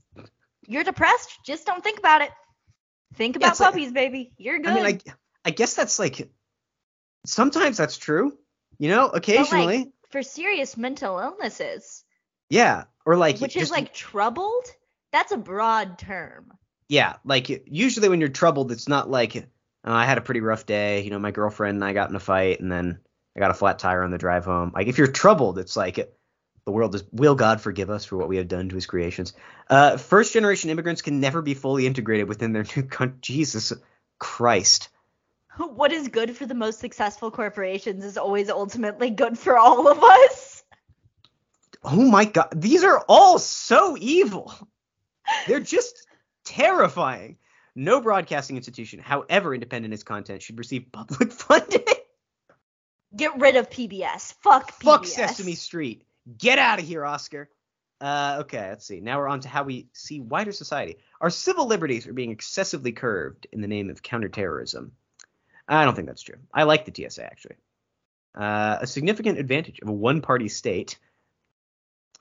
You're 0.66 0.86
depressed, 0.86 1.40
just 1.46 1.66
don't 1.66 1.84
think 1.84 2.00
about 2.00 2.22
it. 2.22 2.32
Think 3.16 3.36
Yeah, 3.36 3.48
about 3.48 3.60
like- 3.60 3.70
puppies, 3.72 3.92
baby. 3.92 4.32
You're 4.38 4.60
good. 4.60 4.70
I 4.70 4.76
mean, 4.76 4.86
I 4.86 5.00
I 5.44 5.52
guess 5.52 5.74
that's 5.76 6.00
like 6.00 6.32
sometimes 7.26 7.76
that's 7.76 7.98
true. 7.98 8.38
You 8.80 8.90
know, 8.90 9.08
occasionally, 9.08 9.92
for 10.10 10.24
serious 10.24 10.78
mental 10.78 11.20
illnesses, 11.20 12.06
yeah, 12.50 12.86
or 13.06 13.18
like 13.18 13.40
which 13.40 13.56
just, 13.56 13.64
is 13.64 13.72
like 13.72 13.94
troubled, 13.94 14.66
that's 15.12 15.34
a 15.34 15.38
broad 15.38 16.00
term. 16.00 16.54
yeah, 16.88 17.16
like 17.26 17.50
usually 17.68 18.08
when 18.08 18.22
you're 18.22 18.30
troubled, 18.30 18.72
it's 18.72 18.88
not 18.88 19.10
like 19.10 19.50
uh, 19.88 19.94
I 19.94 20.06
had 20.06 20.18
a 20.18 20.22
pretty 20.22 20.42
rough 20.42 20.66
day. 20.66 21.02
You 21.02 21.10
know, 21.10 21.20
my 21.20 21.32
girlfriend 21.32 21.76
and 21.76 21.86
I 21.86 21.94
got 21.94 22.10
in 22.10 22.16
a 22.16 22.20
fight, 22.20 22.60
and 22.60 22.72
then 22.72 23.00
I 23.36 23.40
got 23.40 23.52
a 23.52 23.56
flat 23.56 23.80
tire 23.80 24.04
on 24.04 24.12
the 24.12 24.18
drive 24.18 24.46
home. 24.46 24.72
Like 24.76 24.88
if 24.88 24.98
you're 24.98 25.08
troubled, 25.08 25.58
it's 25.58 25.78
like 25.78 25.96
the 26.66 26.72
world 26.72 26.94
is 26.96 27.04
will 27.12 27.36
God 27.36 27.62
forgive 27.62 27.90
us 27.90 28.04
for 28.04 28.18
what 28.18 28.28
we 28.28 28.38
have 28.38 28.50
done 28.50 28.68
to 28.70 28.76
His 28.76 28.86
creations. 28.86 29.34
Uh, 29.70 29.96
first 29.98 30.34
generation 30.34 30.70
immigrants 30.70 31.02
can 31.02 31.22
never 31.22 31.42
be 31.42 31.54
fully 31.54 31.88
integrated 31.88 32.28
within 32.28 32.52
their 32.52 32.66
new 32.76 32.84
country. 32.84 33.18
Jesus 33.22 33.74
Christ. 34.20 34.90
What 35.58 35.92
is 35.92 36.10
good 36.10 36.38
for 36.38 36.46
the 36.46 36.54
most 36.54 36.80
successful 36.80 37.32
corporations 37.32 38.06
is 38.06 38.16
always 38.16 38.48
ultimately 38.48 39.10
good 39.10 39.40
for 39.40 39.58
all 39.58 39.88
of 39.88 40.04
us. 40.04 40.64
Oh 41.84 41.96
my 41.96 42.26
god, 42.26 42.50
these 42.56 42.84
are 42.84 43.04
all 43.08 43.40
so 43.40 43.98
evil. 44.00 44.54
They're 45.48 45.60
just 45.60 46.06
terrifying. 46.46 47.38
No 47.78 48.02
broadcasting 48.02 48.58
institution, 48.58 48.98
however 48.98 49.54
independent 49.54 49.94
its 49.94 50.02
content, 50.02 50.42
should 50.42 50.58
receive 50.58 50.88
public 50.92 51.32
funding. 51.32 51.84
Get 53.16 53.40
rid 53.40 53.56
of 53.56 53.70
PBS. 53.70 54.34
Fuck 54.42 54.72
PBS. 54.72 54.84
Fuck 54.84 55.06
Sesame 55.06 55.54
Street. 55.54 56.04
Get 56.38 56.58
out 56.58 56.80
of 56.80 56.86
here, 56.86 57.06
Oscar. 57.06 57.50
Uh, 58.02 58.38
okay, 58.42 58.70
let's 58.70 58.86
see. 58.86 59.00
Now 59.00 59.20
we're 59.20 59.28
on 59.28 59.42
to 59.42 59.48
how 59.48 59.64
we 59.64 59.90
see 59.94 60.20
wider 60.20 60.52
society. 60.52 60.98
Our 61.22 61.30
civil 61.30 61.68
liberties 61.68 62.08
are 62.08 62.14
being 62.14 62.32
excessively 62.32 62.94
curved 62.94 63.46
in 63.52 63.62
the 63.62 63.68
name 63.68 63.92
of 63.92 64.02
counterterrorism. 64.02 64.94
I 65.68 65.86
don't 65.86 65.94
think 65.94 66.08
that's 66.08 66.24
true. 66.24 66.38
I 66.52 66.64
like 66.64 66.86
the 66.86 67.10
TSA 67.10 67.24
actually. 67.24 67.56
Uh, 68.34 68.80
a 68.82 68.88
significant 68.88 69.38
advantage 69.38 69.80
of 69.82 69.90
a 69.90 69.94
one-party 69.94 70.50
state. 70.50 70.98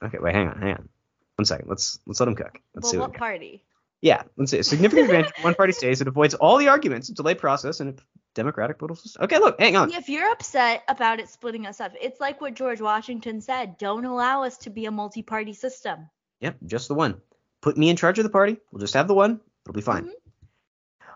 Okay, 0.03 0.17
wait, 0.19 0.35
hang 0.35 0.49
on, 0.49 0.61
hang 0.61 0.73
on. 0.73 0.89
One 1.35 1.45
second. 1.45 1.67
Let's 1.67 1.99
let's 2.05 2.19
let 2.19 2.29
him 2.29 2.35
cook. 2.35 2.59
Let's 2.73 2.85
well, 2.85 2.91
see 2.91 2.97
what 2.97 3.11
what 3.11 3.19
party? 3.19 3.63
Yeah, 4.01 4.23
let's 4.37 4.51
see. 4.51 4.59
A 4.59 4.63
significant 4.63 5.05
advantage 5.09 5.33
one-party 5.41 5.73
stays. 5.73 6.01
it 6.01 6.07
avoids 6.07 6.33
all 6.35 6.57
the 6.57 6.67
arguments, 6.67 7.07
delay 7.07 7.33
process, 7.35 7.79
and 7.79 7.89
a 7.97 8.01
democratic 8.35 8.77
political 8.77 9.01
system. 9.01 9.23
Okay, 9.23 9.39
look, 9.39 9.59
hang 9.59 9.75
on. 9.75 9.91
If 9.91 10.07
you're 10.09 10.29
upset 10.31 10.83
about 10.87 11.19
it 11.19 11.29
splitting 11.29 11.65
us 11.65 11.81
up, 11.81 11.93
it's 11.99 12.19
like 12.19 12.39
what 12.39 12.53
George 12.53 12.79
Washington 12.81 13.41
said. 13.41 13.77
Don't 13.79 14.05
allow 14.05 14.43
us 14.43 14.57
to 14.59 14.69
be 14.69 14.85
a 14.85 14.91
multi-party 14.91 15.53
system. 15.53 16.09
Yep, 16.41 16.57
just 16.65 16.87
the 16.87 16.93
one. 16.93 17.21
Put 17.61 17.75
me 17.77 17.89
in 17.89 17.95
charge 17.95 18.19
of 18.19 18.23
the 18.23 18.29
party. 18.29 18.57
We'll 18.71 18.81
just 18.81 18.93
have 18.93 19.07
the 19.07 19.15
one. 19.15 19.41
It'll 19.65 19.73
be 19.73 19.81
fine. 19.81 20.05
Mhm. 20.05 20.11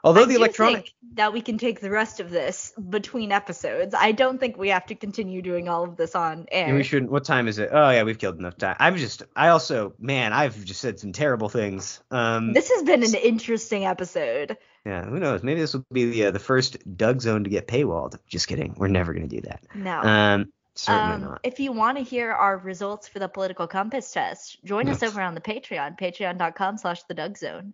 Although 0.04 0.24
I 0.24 0.26
the 0.26 0.36
electronic 0.36 0.76
think 0.86 0.93
that 1.16 1.34
we 1.34 1.41
can 1.41 1.58
take 1.58 1.80
the 1.80 1.89
rest 1.91 2.20
of 2.20 2.30
this 2.32 2.74
between 2.89 3.32
episodes. 3.32 3.93
I 3.97 4.14
don't 4.14 4.39
think 4.39 4.58
we 4.58 4.70
have 4.70 4.86
to 4.88 4.95
continue 4.95 5.41
doing 5.41 5.70
all 5.70 5.84
of 5.84 5.95
this 5.97 6.16
on 6.16 6.47
air. 6.52 6.70
Yeah, 6.70 6.74
we 6.74 6.84
shouldn't. 6.84 7.12
What 7.12 7.24
time 7.26 7.47
is 7.47 7.60
it? 7.60 7.70
Oh 7.72 7.89
yeah, 7.89 8.04
we've 8.04 8.18
killed 8.18 8.39
enough 8.39 8.58
time. 8.58 8.76
I've 8.80 8.95
just, 8.97 9.24
I 9.36 9.49
also, 9.49 9.93
man, 9.99 10.34
I've 10.34 10.64
just 10.66 10.82
said 10.82 10.99
some 10.99 11.12
terrible 11.12 11.49
things. 11.49 12.02
Um, 12.10 12.54
This 12.54 12.70
has 12.72 12.84
been 12.84 13.04
an 13.04 13.14
interesting 13.14 13.86
episode. 13.86 14.58
yeah, 14.86 15.06
who 15.06 15.20
knows? 15.20 15.43
Maybe 15.43 15.60
this 15.60 15.74
will 15.74 15.86
be 15.91 16.10
the 16.10 16.26
uh, 16.26 16.32
the 16.32 16.39
first 16.39 16.78
Doug 16.97 17.22
Zone 17.22 17.43
to 17.43 17.49
get 17.49 17.68
paywalled. 17.68 18.18
Just 18.28 18.47
kidding. 18.47 18.74
We're 18.78 18.88
never 18.88 19.14
gonna 19.14 19.28
do 19.28 19.41
that. 19.41 19.64
No. 19.76 19.99
Um, 20.02 20.52
certainly 20.74 21.14
Um, 21.16 21.22
not. 21.22 21.39
if 21.43 21.60
you 21.60 21.74
want 21.74 21.97
to 21.99 22.04
hear 22.04 22.32
our 22.32 22.58
results 22.58 23.08
for 23.08 23.20
the 23.20 23.28
political 23.28 23.68
compass 23.68 24.12
test, 24.12 24.64
join 24.64 24.89
us 24.89 25.04
over 25.04 25.22
on 25.22 25.36
the 25.36 25.41
Patreon, 25.41 25.99
patreon.com 25.99 26.78
slash 26.78 27.04
the 27.04 27.14
Doug 27.14 27.38
Zone. 27.38 27.74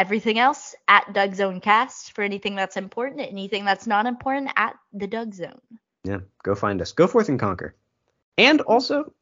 Everything 0.00 0.38
else 0.38 0.74
at 0.88 1.12
Doug 1.12 1.34
Zone 1.34 1.60
Cast 1.60 2.12
for 2.14 2.22
anything 2.22 2.54
that's 2.54 2.78
important, 2.78 3.20
anything 3.20 3.66
that's 3.66 3.86
not 3.86 4.06
important 4.06 4.50
at 4.56 4.74
the 4.94 5.06
Doug 5.06 5.34
Zone. 5.34 5.60
Yeah, 6.04 6.20
go 6.42 6.54
find 6.54 6.80
us. 6.80 6.92
Go 6.92 7.06
forth 7.06 7.28
and 7.28 7.38
conquer. 7.38 7.74
And 8.38 8.62
also, 8.62 9.12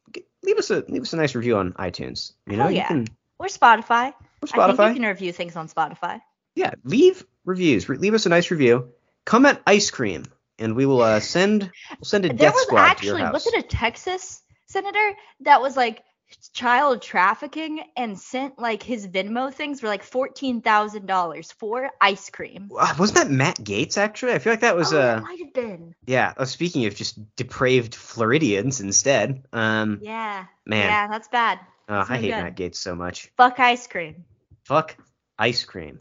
leave 0.41 0.57
us 0.57 0.69
a 0.71 0.85
leave 0.87 1.01
us 1.01 1.11
a 1.11 1.17
nice 1.17 1.35
review 1.35 1.57
on 1.57 1.73
iTunes. 1.73 2.31
You 2.47 2.55
know, 2.55 2.63
Hell 2.63 2.71
you 2.71 2.77
yeah. 2.77 2.87
can 2.87 3.07
Or 3.39 3.47
Spotify. 3.47 4.13
or 4.13 4.47
I 4.53 4.67
think 4.67 4.77
Spotify. 4.79 4.87
you 4.87 4.93
can 5.01 5.03
review 5.03 5.33
things 5.33 5.57
on 5.57 5.67
Spotify. 5.67 6.21
yeah, 6.55 6.71
leave 6.85 7.25
reviews. 7.43 7.89
Re- 7.89 7.97
leave 7.97 8.13
us 8.13 8.25
a 8.25 8.29
nice 8.29 8.49
review. 8.49 8.89
Comment 9.25 9.59
ice 9.67 9.91
cream, 9.91 10.23
and 10.59 10.75
we 10.77 10.85
will 10.85 11.01
uh, 11.01 11.19
send 11.19 11.63
we'll 11.91 12.03
send 12.05 12.23
a 12.23 12.29
There 12.29 12.37
death 12.37 12.53
was 12.53 12.63
squad 12.63 12.83
to 12.85 12.89
actually, 12.89 13.07
your 13.09 13.17
house. 13.27 13.33
was 13.33 13.47
it 13.47 13.65
a 13.65 13.67
Texas 13.67 14.41
senator 14.67 15.11
that 15.41 15.59
was 15.61 15.75
like 15.75 16.03
child 16.53 17.01
trafficking 17.01 17.81
and 17.95 18.17
sent 18.19 18.59
like 18.59 18.83
his 18.83 19.07
Venmo 19.07 19.53
things 19.53 19.81
were 19.81 19.89
like 19.89 20.03
$14,000 20.03 21.53
for 21.53 21.89
ice 22.01 22.29
cream? 22.29 22.67
Wasn't 22.69 23.15
that 23.17 23.29
Matt 23.29 23.57
Gaetz 23.57 23.97
actually? 23.97 24.33
I 24.33 24.39
feel 24.39 24.53
like 24.53 24.61
that 24.61 24.75
was 24.75 24.93
oh, 24.93 24.99
uh 24.99 25.21
might 25.21 25.39
have 25.39 25.53
been. 25.53 25.95
yeah. 26.05 26.33
Uh, 26.37 26.45
speaking 26.45 26.85
of 26.85 26.95
just 26.95 27.17
depraved 27.35 27.95
Floridians 27.95 28.81
instead. 28.81 29.43
Um, 29.53 29.99
Yeah. 30.01 30.45
man, 30.65 30.85
Yeah, 30.85 31.07
that's 31.07 31.27
bad. 31.27 31.59
That's 31.87 32.09
I 32.09 32.17
hate 32.17 32.29
good. 32.31 32.43
Matt 32.43 32.55
Gaetz 32.55 32.75
so 32.75 32.95
much. 32.95 33.31
Fuck 33.37 33.59
ice 33.59 33.87
cream. 33.87 34.25
Fuck 34.65 34.95
ice 35.37 35.63
cream. 35.63 35.99